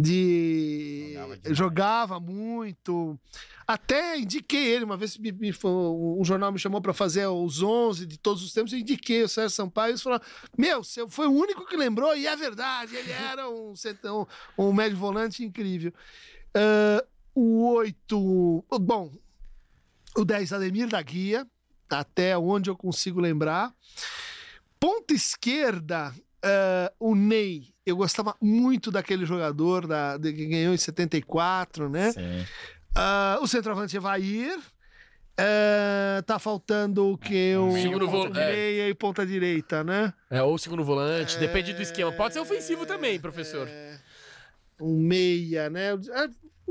[0.00, 3.18] De Jogava jogava muito.
[3.66, 8.04] Até indiquei ele, uma vez me, me- um jornal me chamou para fazer os 11
[8.06, 10.24] de todos os tempos, eu indiquei o César Sampaio, eles falaram,
[10.58, 14.26] meu, você foi o único que lembrou, e é verdade, ele era um, centão-
[14.58, 15.92] um médio volante incrível.
[16.52, 19.12] Ah, o 8, bom,
[20.16, 21.46] o 10 Ademir da Guia,
[21.88, 23.72] até onde eu consigo lembrar.
[24.80, 26.12] Ponta esquerda,
[26.42, 27.68] ah, o Ney.
[27.84, 32.12] Eu gostava muito daquele jogador da, de- que ganhou em 74, né?
[32.12, 32.44] Sim.
[32.94, 34.58] Ah, o centroavante Evair.
[35.38, 37.56] Ah, tá faltando o que?
[37.56, 38.52] O Segundo ponta vol- é.
[38.52, 40.12] meia e ponta direita, né?
[40.30, 42.12] É, ou segundo volante, depende do esquema.
[42.12, 43.66] Pode ser ofensivo também, professor.
[43.66, 43.98] É,
[44.80, 45.90] um meia, né?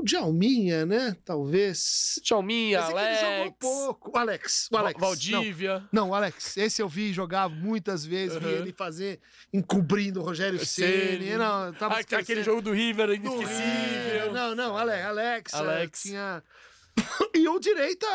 [0.00, 1.16] O Djalminha, né?
[1.24, 2.18] Talvez.
[2.22, 4.10] Tchalminha, Esse aqui ele jogou Alex, pouco.
[4.10, 4.68] O Alex.
[4.72, 5.00] O Alex.
[5.00, 5.78] Va- Valdívia.
[5.92, 6.56] Não, não, o Alex.
[6.56, 8.38] Esse eu vi jogar muitas vezes.
[8.38, 8.56] Vi Aham.
[8.56, 9.20] ele fazer,
[9.52, 11.18] encobrindo o Rogério Ceni.
[11.24, 11.36] Ceni.
[11.36, 12.44] Não, tava Ah, aquele esquecendo.
[12.44, 14.32] jogo do River Do inesquecível.
[14.32, 15.52] Não, não, Ale- Alex.
[15.54, 16.06] Alex.
[16.06, 16.42] eh, Tinha...
[17.34, 18.06] e o direita,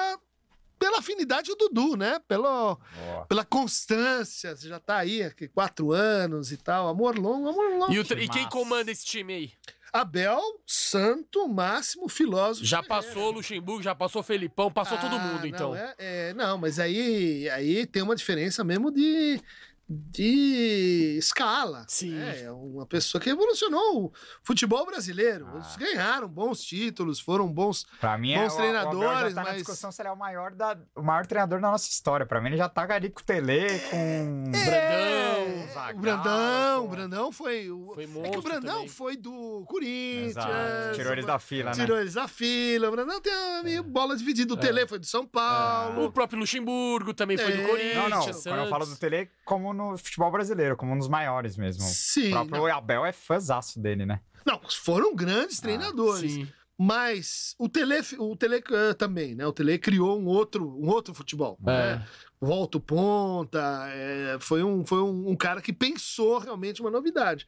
[0.80, 2.20] pela afinidade, o Dudu, né?
[2.28, 3.26] Pelo, Boa.
[3.28, 4.56] pela constância.
[4.56, 6.88] Você já tá aí há que, quatro anos e tal.
[6.88, 7.94] Amor longo, amor longo.
[7.94, 9.52] E, e quem comanda esse time aí?
[9.99, 12.65] Abel, Santo, Máximo, Filósofo.
[12.65, 15.76] Já passou o Luxemburgo, já passou o Felipão, passou todo Ah, mundo, não, então.
[15.76, 19.39] é- é, não, mas aí, aí tem uma diferença mesmo de,
[19.88, 21.86] de escala.
[21.88, 22.18] Sim.
[22.18, 24.14] É uma pessoa que revolucionou o
[24.44, 25.45] futebol brasileiro.
[25.48, 25.56] Ah.
[25.56, 27.86] Eles ganharam bons títulos, foram bons.
[27.99, 30.10] Pra mim, Bons é, o- o Abel treinadores, já tá na mas- discussão se ele
[30.10, 32.26] é o maior, da, o maior treinador da nossa história.
[32.26, 34.52] Pra mim, ele já tá ali com o Tele, com...
[34.56, 37.70] É, Zagallo, o Brandão, o Brandão foi.
[37.70, 38.88] O, Foi é que o Brandão também.
[38.90, 40.32] foi do Corinthians.
[40.32, 40.95] Exato.
[40.95, 41.76] Tirou eles da fila, né?
[41.76, 42.88] Tirou eles da fila.
[42.88, 44.53] O Brandão tem uma meio bola dividida.
[44.53, 46.06] O Tele foi do São Paulo.
[46.06, 47.68] O próprio Luxemburgo também foi do É.
[47.68, 47.95] Corinthians.
[47.95, 48.22] Não, não.
[48.24, 48.44] Santos.
[48.44, 51.84] Quando eu falo do Tele, como no futebol brasileiro, como um dos maiores mesmo.
[51.84, 52.30] Sim.
[52.30, 54.22] o próprio Abel é fãzaço dele, né?
[54.45, 56.31] Não, foram grandes treinadores.
[56.31, 56.47] Sim.
[56.77, 59.47] Mas o Tele, o Tele eh, também, né?
[59.47, 61.57] O Tele criou um outro, um outro futebol.
[61.65, 61.72] É.
[61.72, 62.07] Né?
[62.39, 63.88] Volta ponta.
[63.89, 67.47] é, foi um, foi um, um cara que pensou realmente uma novidade.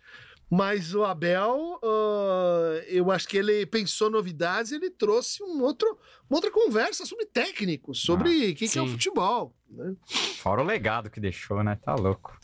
[0.50, 6.00] Mas o Abel, ah, eu acho que ele pensou novidades, ele trouxe um outro,
[6.30, 9.54] uma outra conversa sobre técnico, sobre o que, que é o futebol.
[9.70, 9.94] Né?
[10.38, 11.78] Fora o legado que deixou, né?
[11.84, 12.38] Tá louco.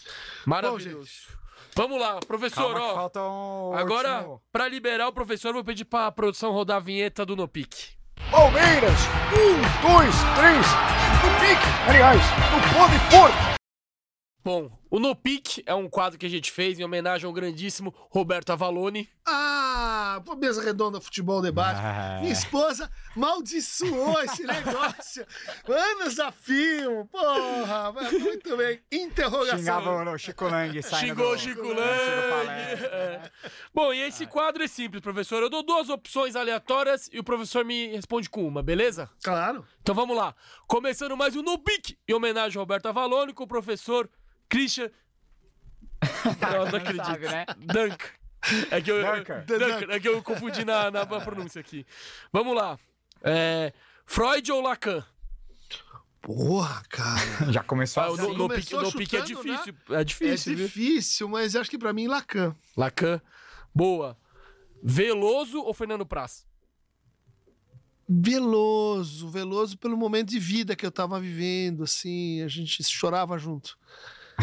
[0.46, 1.28] Maravilhoso.
[1.76, 2.96] Vamos lá, professor, Calma ó.
[2.96, 6.80] falta um Agora, último- pra liberar o professor, eu vou pedir pra produção rodar a
[6.80, 7.94] vinheta do No Pique.
[8.30, 9.00] Palmeiras,
[9.32, 10.66] um, dois, três,
[11.24, 12.22] no pique, aliás,
[12.52, 13.54] no pode porco.
[14.44, 17.92] Bom, o No Pique é um quadro que a gente fez em homenagem ao grandíssimo
[18.12, 19.10] Roberto Avalone.
[19.26, 21.80] Ah, pô, mesa redonda futebol debate.
[21.84, 22.20] Ah.
[22.22, 25.26] Minha esposa maldiçoou esse negócio.
[25.68, 27.08] Anos a fio.
[27.08, 28.84] Porra, mas muito bem.
[28.92, 29.58] Interrogação.
[29.58, 32.30] Xingava o Chico Lang Xingou o Chico do Lang.
[32.30, 32.94] palestra.
[32.94, 33.32] É.
[33.74, 35.42] Bom, e esse quadro é simples, professor.
[35.42, 39.10] Eu dou duas opções aleatórias e o professor me responde com uma, beleza?
[39.24, 39.66] Claro.
[39.82, 40.36] Então vamos lá.
[40.68, 44.08] Começando mais um No Pique, em homenagem ao Roberto Avalone, com o professor
[44.54, 44.90] Christian...
[46.54, 47.06] Eu não acredito.
[47.06, 47.46] sabe, né?
[47.60, 48.08] Duncan.
[48.72, 48.98] É que eu.
[49.90, 51.86] É que eu confundi na, na pronúncia aqui.
[52.32, 52.78] Vamos lá.
[53.22, 53.72] É,
[54.06, 55.06] Freud ou Lacan?
[56.22, 57.52] Porra, cara.
[57.52, 58.22] Já começou Ah, assim.
[58.22, 59.76] no, no pique, começou no pique é chutando, difícil.
[59.90, 60.66] É É difícil, viu?
[60.68, 62.54] difícil, mas acho que pra mim, Lacan.
[62.76, 63.22] Lacan.
[63.74, 64.18] Boa.
[64.84, 66.46] Veloso ou Fernando Praz?
[68.08, 73.78] Veloso, Veloso pelo momento de vida que eu tava vivendo, assim, a gente chorava junto.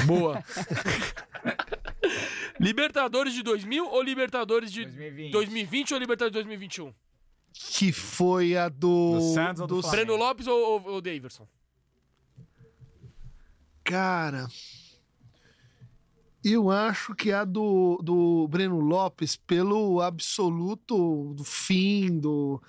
[0.07, 0.45] Boa.
[2.61, 5.33] Libertadores de 2000 ou Libertadores de 2020.
[5.33, 6.93] 2020 ou Libertadores de 2021?
[7.53, 9.15] Que foi a do.
[9.15, 10.07] Do Santos ou do Flamengo?
[10.07, 11.47] Breno Lopes ou, ou, ou Daverson?
[13.85, 14.49] Cara.
[16.43, 22.63] Eu acho que a do, do Breno Lopes, pelo absoluto do fim, do.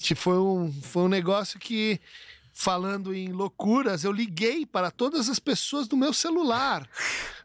[0.00, 2.00] que foi um, foi um negócio que,
[2.54, 6.88] falando em loucuras, eu liguei para todas as pessoas do meu celular.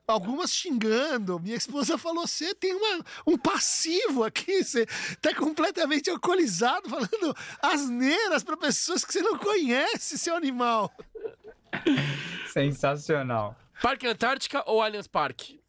[0.07, 1.39] Algumas xingando.
[1.39, 4.85] Minha esposa falou: você tem uma, um passivo aqui, você
[5.21, 10.91] tá completamente alcoolizado, falando asneiras para pessoas que você não conhece, seu animal.
[12.51, 13.55] Sensacional.
[13.81, 15.59] Parque Antártica ou Allianz Parque?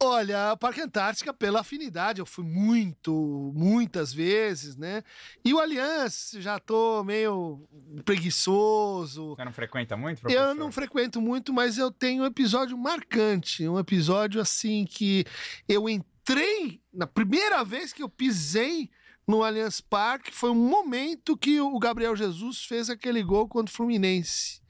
[0.00, 5.02] Olha, Parque Antártica, pela afinidade, eu fui muito, muitas vezes, né?
[5.44, 7.68] E o Aliança, já tô meio
[8.04, 9.34] preguiçoso.
[9.34, 10.54] Você não frequenta muito, Eu professor?
[10.54, 13.68] não frequento muito, mas eu tenho um episódio marcante.
[13.68, 15.24] Um episódio assim que
[15.68, 18.88] eu entrei, na primeira vez que eu pisei
[19.26, 23.76] no Allianz Parque, foi um momento que o Gabriel Jesus fez aquele gol contra o
[23.76, 24.60] Fluminense.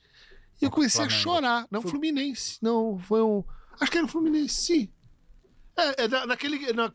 [0.60, 1.22] E eu comecei a Flamengo.
[1.22, 1.66] chorar.
[1.70, 2.58] Não, Fluminense.
[2.62, 3.44] Não, foi um.
[3.80, 4.88] Acho que era o Fluminense, sim.
[5.78, 6.72] É, é naquele.
[6.72, 6.90] Na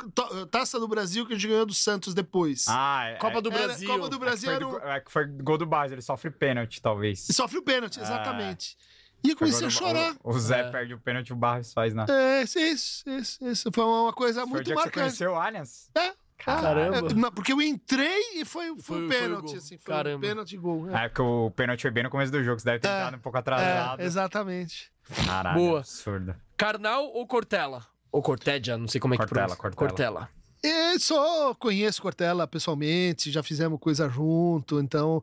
[0.52, 2.66] taça do Brasil que a gente ganhou do Santos depois.
[2.68, 3.88] Ah, é, Copa do Era- Brasil.
[3.90, 4.80] Copa do Brasil foi, era do, um.
[4.90, 7.28] é que foi gol do Base, ele sofre pênalti, talvez.
[7.30, 8.78] E sofre o pênalti, exatamente.
[9.24, 10.16] E eu Foi comecei a chorar.
[10.22, 10.70] O, o Zé É.
[10.70, 12.06] perde o pênalti, o Barros faz na.
[12.10, 12.60] É, isso,
[13.08, 13.70] isso, isso.
[13.74, 15.00] Foi uma coisa Foi o muito que você marcante.
[15.00, 15.90] conheceu o Allianz?
[15.96, 16.12] É.
[16.38, 16.98] Caramba.
[17.28, 19.78] É, porque eu entrei e foi, foi, Foi- um foi o pênalti, assim.
[19.78, 20.18] Foi Caramba.
[20.18, 20.90] um pênalti e gol.
[20.90, 22.92] É, É porque o pênalti foi bem no começo do jogo, você deve ter É.
[22.98, 24.02] entrado um pouco atrasado.
[24.02, 24.92] É, exatamente.
[25.26, 25.80] Caralho, Boa.
[25.80, 26.36] absurdo.
[26.58, 27.86] Carnal ou Cortella?
[28.14, 29.76] Ou Cortédia, não sei como é que Cortella, pronuncia.
[29.76, 30.20] Cortella.
[30.22, 30.44] Cortella.
[30.66, 35.22] E só conheço Cortella pessoalmente, já fizemos coisa junto, então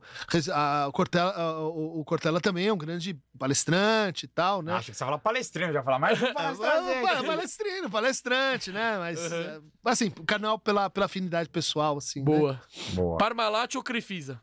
[0.52, 4.74] a, o, Cortella, a- o, o Cortella também é um grande palestrante e tal, né?
[4.74, 7.00] Acho que você fala palestrino, já fala mais um Ah, palestrante.
[7.06, 8.98] pa- palestrino, palestrante, né?
[8.98, 9.38] Mas, Uhum.
[9.40, 12.18] é, assim, o canal pela, pela afinidade pessoal, assim.
[12.20, 12.24] né?
[12.26, 12.60] Boa.
[12.92, 13.16] Boa.
[13.16, 14.38] Parmalat ou Crefisa?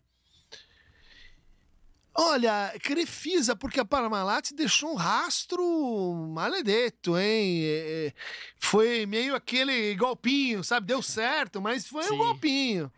[2.20, 7.62] Olha, Crefisa, porque a Parmalat deixou um rastro maledeto, hein?
[7.64, 8.14] É, é,
[8.58, 10.88] foi meio aquele golpinho, sabe?
[10.88, 12.16] Deu certo, mas foi Sim.
[12.16, 12.92] um golpinho.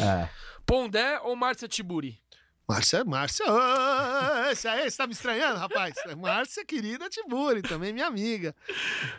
[0.00, 0.28] É.
[0.66, 2.18] Pondé ou Márcia Tiburi?
[2.66, 5.94] Márcia, Márcia, ah, esse aí, você tá me estranhando, rapaz?
[6.16, 8.56] Márcia, querida Tiburi, também minha amiga.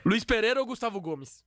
[0.03, 1.45] Luiz Pereira ou Gustavo Gomes?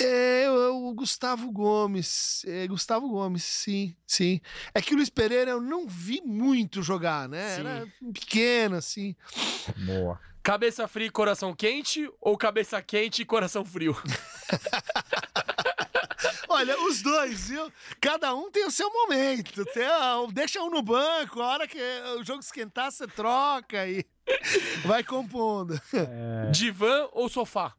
[0.00, 2.42] É, eu- o Gustavo Gomes.
[2.46, 4.40] É, Gustavo Gomes, sim, sim.
[4.72, 7.54] É que o Luiz Pereira eu não vi muito jogar, né?
[7.56, 7.60] Sim.
[7.60, 9.14] Era pequeno, assim.
[9.84, 10.18] Boa.
[10.42, 13.94] Cabeça fria e coração quente ou cabeça quente e coração frio?
[16.48, 17.70] Olha, os dois, viu?
[18.00, 19.64] Cada um tem o seu momento.
[19.66, 19.86] Tem,
[20.32, 21.78] deixa um no banco, a hora que
[22.18, 24.04] o jogo esquentar, você troca e
[24.86, 25.78] vai compondo.
[26.50, 27.74] Divã ou sofá?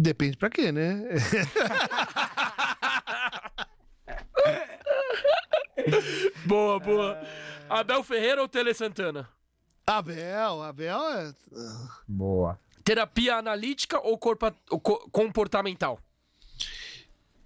[0.00, 1.04] Depende pra quê, né?
[6.46, 7.20] Boa, boa.
[7.68, 9.28] Abel Ferreira ou Tele Santana?
[9.86, 11.32] Abel, Abel é.
[12.06, 12.58] Boa.
[12.84, 15.98] Terapia analítica ou, corpa- ou co- comportamental?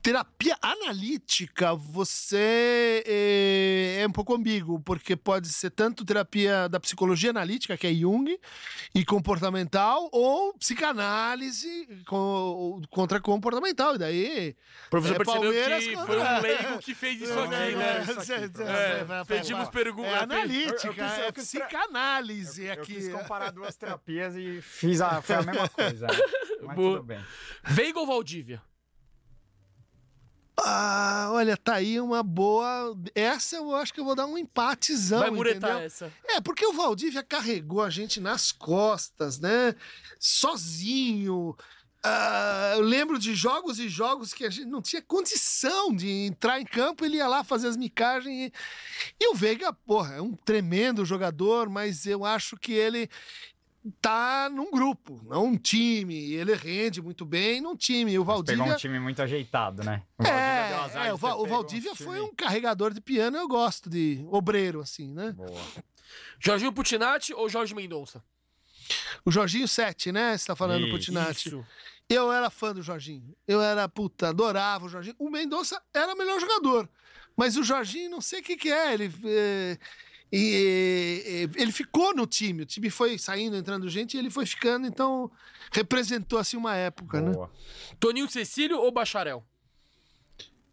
[0.05, 7.31] Terapia analítica, você é, é um pouco ambíguo, porque pode ser tanto terapia da psicologia
[7.31, 8.39] analítica, que é Jung,
[8.94, 13.94] e comportamental, ou psicanálise co- contra comportamental.
[13.94, 14.56] E daí.
[14.89, 17.97] O professor É, percebeu Palmeiras que foi um leigo que fez isso aqui, É, né?
[18.06, 20.12] é, cê- É, vai- vai- pedimos perguntas.
[20.12, 22.94] É analítica, Eu- eu quis- é eu psicanálise Eu aqui.
[22.97, 26.06] quis comparar duas terapias e fiz a, foi a mesma coisa.
[26.09, 26.12] né?
[26.62, 26.97] Mas Boa.
[26.98, 27.24] tudo bem.
[27.64, 28.60] Veiga ou Valdívia?
[30.56, 32.97] Ah, olha, tá aí uma boa.
[33.14, 35.20] Essa eu acho que eu vou dar um empatezão.
[35.20, 35.86] Vai muretar entendeu?
[35.86, 36.12] essa.
[36.26, 39.74] É, porque o Valdívia carregou a gente nas costas, né?
[40.18, 41.56] Sozinho.
[42.06, 46.60] Ah, eu lembro de jogos e jogos que a gente não tinha condição de entrar
[46.60, 48.51] em campo, ele ia lá fazer as micagens.
[48.51, 48.52] E,
[49.18, 53.09] e o Veiga, porra, é um tremendo jogador, mas eu acho que ele
[54.01, 56.32] tá num grupo, não um time.
[56.32, 58.19] Ele rende muito bem num time.
[58.19, 58.62] O Valdívia.
[58.62, 60.02] Pegou um time muito ajeitado, né?
[60.19, 62.35] O Valdívia deu azar É, de é, o, Va- o Valdívia um foi time- um
[62.35, 65.32] carregador de piano, eu gosto de obreiro, assim, né?
[65.32, 65.61] Boa.
[66.39, 68.23] Jorginho Putinati ou Jorge Mendonça?
[69.24, 70.36] O Jorginho 7, né?
[70.36, 70.97] Você tá falando do Isso.
[70.97, 71.48] Putinati.
[71.48, 71.66] Isso.
[72.09, 73.35] Eu era fã do Jorginho.
[73.48, 75.16] Eu era, puta, adorava o Jorginho.
[75.19, 76.89] O Mendonça era o melhor jogador.
[77.36, 78.93] Mas o Jorginho, não sei o que que é.
[78.93, 79.78] Ele, é,
[80.32, 82.62] e- e- ele ficou no time.
[82.62, 84.86] O time foi saindo, entrando gente, e ele foi ficando.
[84.86, 85.30] Então,
[85.72, 87.32] representou, assim, uma época, né?
[87.32, 87.51] Boa.
[88.01, 89.44] Toninho Cecílio ou Bacharel?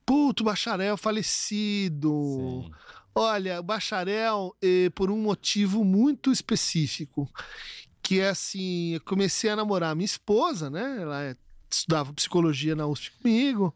[0.06, 2.64] Puto, bacharel falecido.
[2.66, 2.72] Sim.
[3.14, 7.30] Olha, o bacharel, eh, por um motivo muito específico,
[8.02, 10.98] que é assim, eu comecei a namorar minha esposa, né?
[11.02, 11.36] Ela é-
[11.70, 13.74] estudava psicologia na USP comigo.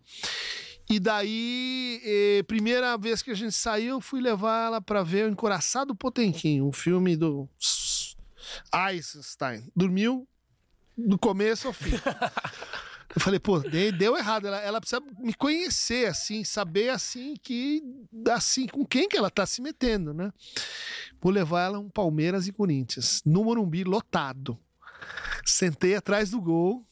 [0.89, 5.29] E daí, eh, primeira vez que a gente saiu, fui levar ela para ver o
[5.29, 7.49] Encoraçado Potemkin, um filme do
[8.73, 9.67] Eisenstein.
[9.75, 10.27] Dormiu
[10.97, 11.91] do começo ao fim.
[13.15, 14.45] Eu falei, pô, de- deu errado.
[14.47, 17.81] Ela, ela precisa me conhecer, assim, saber, assim, que,
[18.31, 20.31] assim, com quem que ela tá se metendo, né?
[21.21, 24.57] Vou levar ela um Palmeiras e Corinthians, no Morumbi, lotado.
[25.45, 26.85] Sentei atrás do gol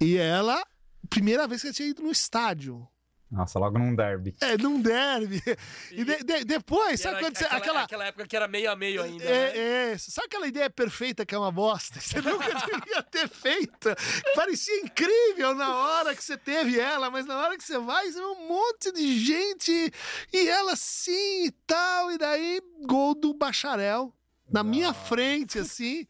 [0.00, 0.62] e ela,
[1.08, 2.86] primeira vez que eu tinha ido no estádio.
[3.30, 4.36] Nossa, logo num derby.
[4.42, 5.42] É, num derby.
[5.90, 8.70] E de- de- depois, E sabe quando você, aquela, aquela, aquela época que era meio
[8.70, 9.24] a meio ainda.
[9.24, 9.30] né?
[9.56, 11.98] é, é, sabe aquela ideia perfeita que é uma bosta?
[11.98, 13.88] que Você nunca devia ter feito.
[14.34, 18.18] Parecia incrível na hora que você teve ela, mas na hora que você vai, você
[18.18, 19.90] vê um monte de gente
[20.30, 22.12] e ela sim e tal.
[22.12, 24.14] E daí, gol do bacharel.
[24.52, 26.06] Na minha frente, assim.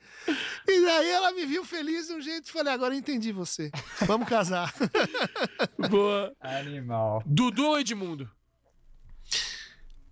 [0.67, 3.71] E daí ela me viu feliz de um jeito e falei: agora eu entendi você.
[4.07, 4.75] Vamos casar.
[5.91, 6.35] Boa.
[6.41, 7.23] Animal.
[7.25, 8.29] Dudu ou Edmundo?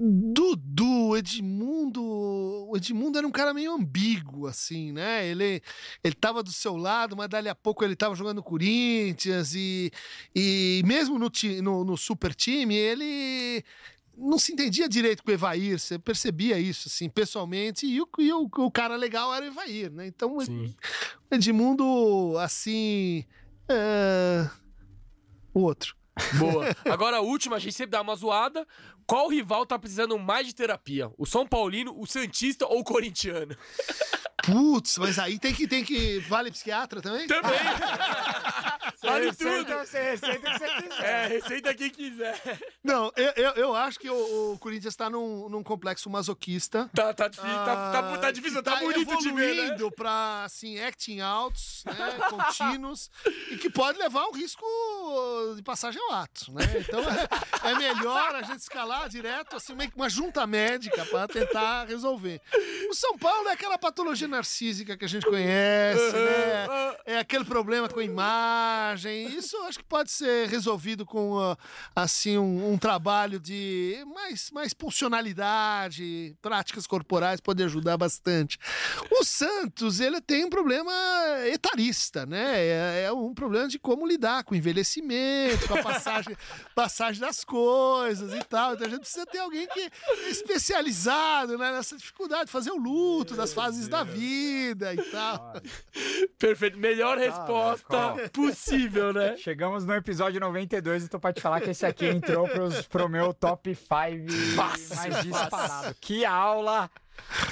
[0.02, 2.02] Dudu, Edmundo.
[2.02, 5.27] O Edmundo era um cara meio ambíguo, assim, né?
[5.27, 5.61] Ele,
[6.02, 9.93] ele tava do seu lado, mas dali a pouco ele tava jogando no Corinthians e,
[10.35, 11.31] e mesmo no,
[11.62, 13.62] no, no super time, ele
[14.20, 18.32] não se entendia direito com o Evair, você percebia isso, assim, pessoalmente, e o, e
[18.32, 20.06] o, o cara legal era o Evair, né?
[20.06, 20.74] Então, o Sim.
[21.30, 23.24] Edmundo, assim.
[23.68, 24.48] é,
[25.55, 25.97] O outro.
[26.38, 26.66] Boa.
[26.84, 28.66] Agora a última, a gente sempre dá uma zoada.
[29.06, 31.10] Qual rival tá precisando mais de terapia?
[31.16, 33.56] O São Paulino, o Santista ou o Corintiano?
[34.44, 36.18] Putz, mas aí tem que, tem que.
[36.20, 37.26] Vale psiquiatra também?
[37.26, 37.51] Também!
[39.02, 39.86] vale Receita, tudo!
[39.86, 41.05] Você receita o que você quiser.
[41.05, 42.60] É, receita quem quiser.
[42.82, 46.90] Não, eu, eu, eu acho que o, o Corinthians tá num, num complexo masoquista.
[46.94, 49.62] Tá, tá difícil, tá, tá, tá difícil, que tá, bonito de ver, né?
[49.62, 53.10] evoluindo pra, assim, acting outs, né, contínuos,
[53.51, 54.64] e que pode levar um risco
[55.56, 56.62] de passagem ao ato, né?
[56.78, 61.28] Então é, é melhor a gente escalar direto, assim, meio que uma junta médica pra
[61.28, 62.40] tentar resolver.
[62.89, 66.66] O São Paulo é aquela patologia narcísica que a gente conhece, né?
[67.05, 68.89] É aquele problema com a imagem.
[69.26, 71.56] Isso eu acho que pode ser resolvido com ah,
[71.94, 78.58] assim um, um trabalho de mais, mais funcionalidade, práticas corporais pode ajudar bastante.
[79.10, 80.92] O Santos ele tem um problema
[81.46, 82.58] etarista, né?
[82.58, 86.36] É, é um problema de como lidar com o envelhecimento, com a passagem,
[86.74, 88.74] passagem das coisas e tal.
[88.74, 89.90] Então a gente precisa ter alguém que é
[90.30, 95.54] especializado né, nessa dificuldade de fazer o luto das fases da vida e tal.
[96.38, 96.78] Perfeito.
[96.78, 98.28] Melhor resposta ó.
[98.81, 99.36] Possível, né?
[99.39, 103.09] Chegamos no episódio 92 e tô pra te falar que esse aqui entrou pros, pro
[103.09, 105.97] meu top 5 Fácil, mais disparado.
[106.01, 106.90] Que aula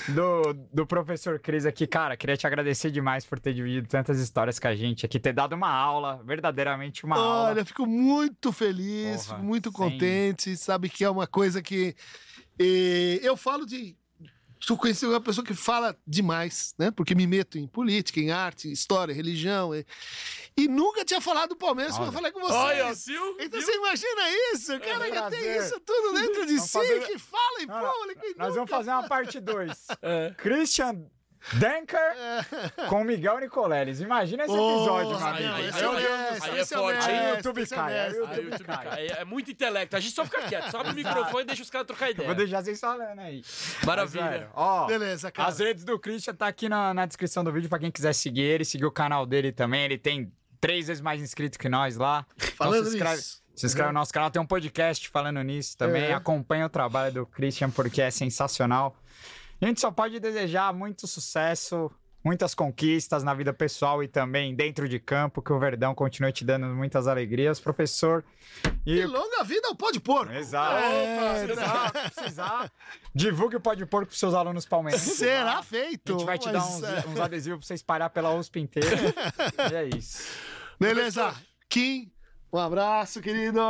[0.08, 1.86] do, do professor Cris aqui.
[1.86, 5.32] Cara, queria te agradecer demais por ter dividido tantas histórias com a gente aqui, ter
[5.32, 7.60] dado uma aula, verdadeiramente uma Olha, aula.
[7.60, 10.56] eu fico muito feliz, Porra, fico muito sem- contente.
[10.56, 11.94] Sabe que é uma coisa que
[12.58, 13.94] eh, eu falo de.
[14.60, 16.90] Sou conhecido uma pessoa que fala demais, né?
[16.90, 19.74] Porque me meto em política, em arte, história, religião.
[19.74, 19.86] E,
[20.56, 22.54] e nunca tinha falado do Palmeiras quando eu falei com vocês.
[22.60, 23.36] Olha, viu?
[23.40, 23.62] Então Viu?
[23.62, 24.74] você imagina isso?
[24.74, 25.62] O cara que tem prazer.
[25.62, 28.20] isso tudo dentro de Vamos si, fazer- que fala em Não, não, público.
[28.26, 29.86] e Nós vamos nunca fazer uma parte 2.
[30.02, 30.34] É.
[30.36, 31.06] Christian
[31.54, 34.00] Denker com Miguel Nicoleles.
[34.00, 35.58] Imagina esse episódio, não, amigo.
[35.60, 37.10] esse Meu é aí é forte.
[37.10, 38.26] Aí o YouTube é cai, aí o.
[38.26, 39.06] Aí YouTube cai.
[39.06, 39.96] É, é muito intelecto.
[39.96, 40.70] A gente só fica quieto.
[40.70, 42.26] Sobe o microfone e deixa os caras trocar ideia.
[42.26, 43.42] Vou deixar vocês falando aí.
[43.84, 44.50] Maravilha.
[44.54, 45.48] Ó, Beleza, cara.
[45.48, 48.42] As redes do Christian tá aqui na, na descrição do vídeo pra quem quiser seguir
[48.42, 49.84] ele, seguir o canal dele também.
[49.84, 52.26] Ele tem três vezes mais inscritos que nós lá.
[52.36, 53.42] Então Falando se inscreve, nisso.
[53.54, 56.04] se inscreve no nosso canal, tem um podcast falando nisso também.
[56.04, 56.14] É.
[56.14, 58.96] Acompanha o trabalho do Christian porque é sensacional.
[59.60, 61.90] A gente só pode desejar muito sucesso,
[62.24, 66.44] muitas conquistas na vida pessoal e também dentro de campo, que o Verdão continue te
[66.44, 68.24] dando muitas alegrias, professor.
[68.86, 70.32] E E longa vida ao pó de porco.
[70.32, 70.76] Exato.
[70.76, 72.72] É, precisar, precisar.
[73.14, 75.14] Divulgue o Pode Porco pros seus alunos palmeirenses.
[75.14, 76.12] Será A feito.
[76.12, 77.04] gente vai te dar uns, é.
[77.08, 78.88] uns adesivos pra você espalhar pela USP inteira.
[79.70, 80.22] e é isso.
[80.78, 81.34] Beleza.
[81.68, 82.12] Kim,
[82.52, 83.60] um abraço, querido.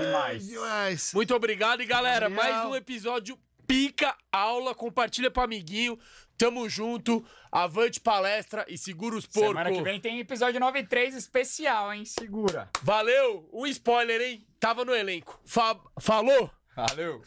[0.00, 0.46] demais.
[0.46, 1.12] Demais.
[1.14, 1.80] Muito obrigado.
[1.80, 4.74] E galera, mais um episódio pica aula.
[4.74, 5.96] Compartilha pro amiguinho.
[6.36, 7.24] Tamo junto.
[7.52, 9.48] Avante palestra e segura os porcos.
[9.50, 12.04] Semana que vem tem episódio 93 especial, hein?
[12.04, 12.68] Segura.
[12.82, 13.48] Valeu.
[13.52, 14.46] Um spoiler, hein?
[14.58, 15.40] Tava no elenco.
[15.44, 16.50] Fa- falou?
[16.74, 17.22] Valeu.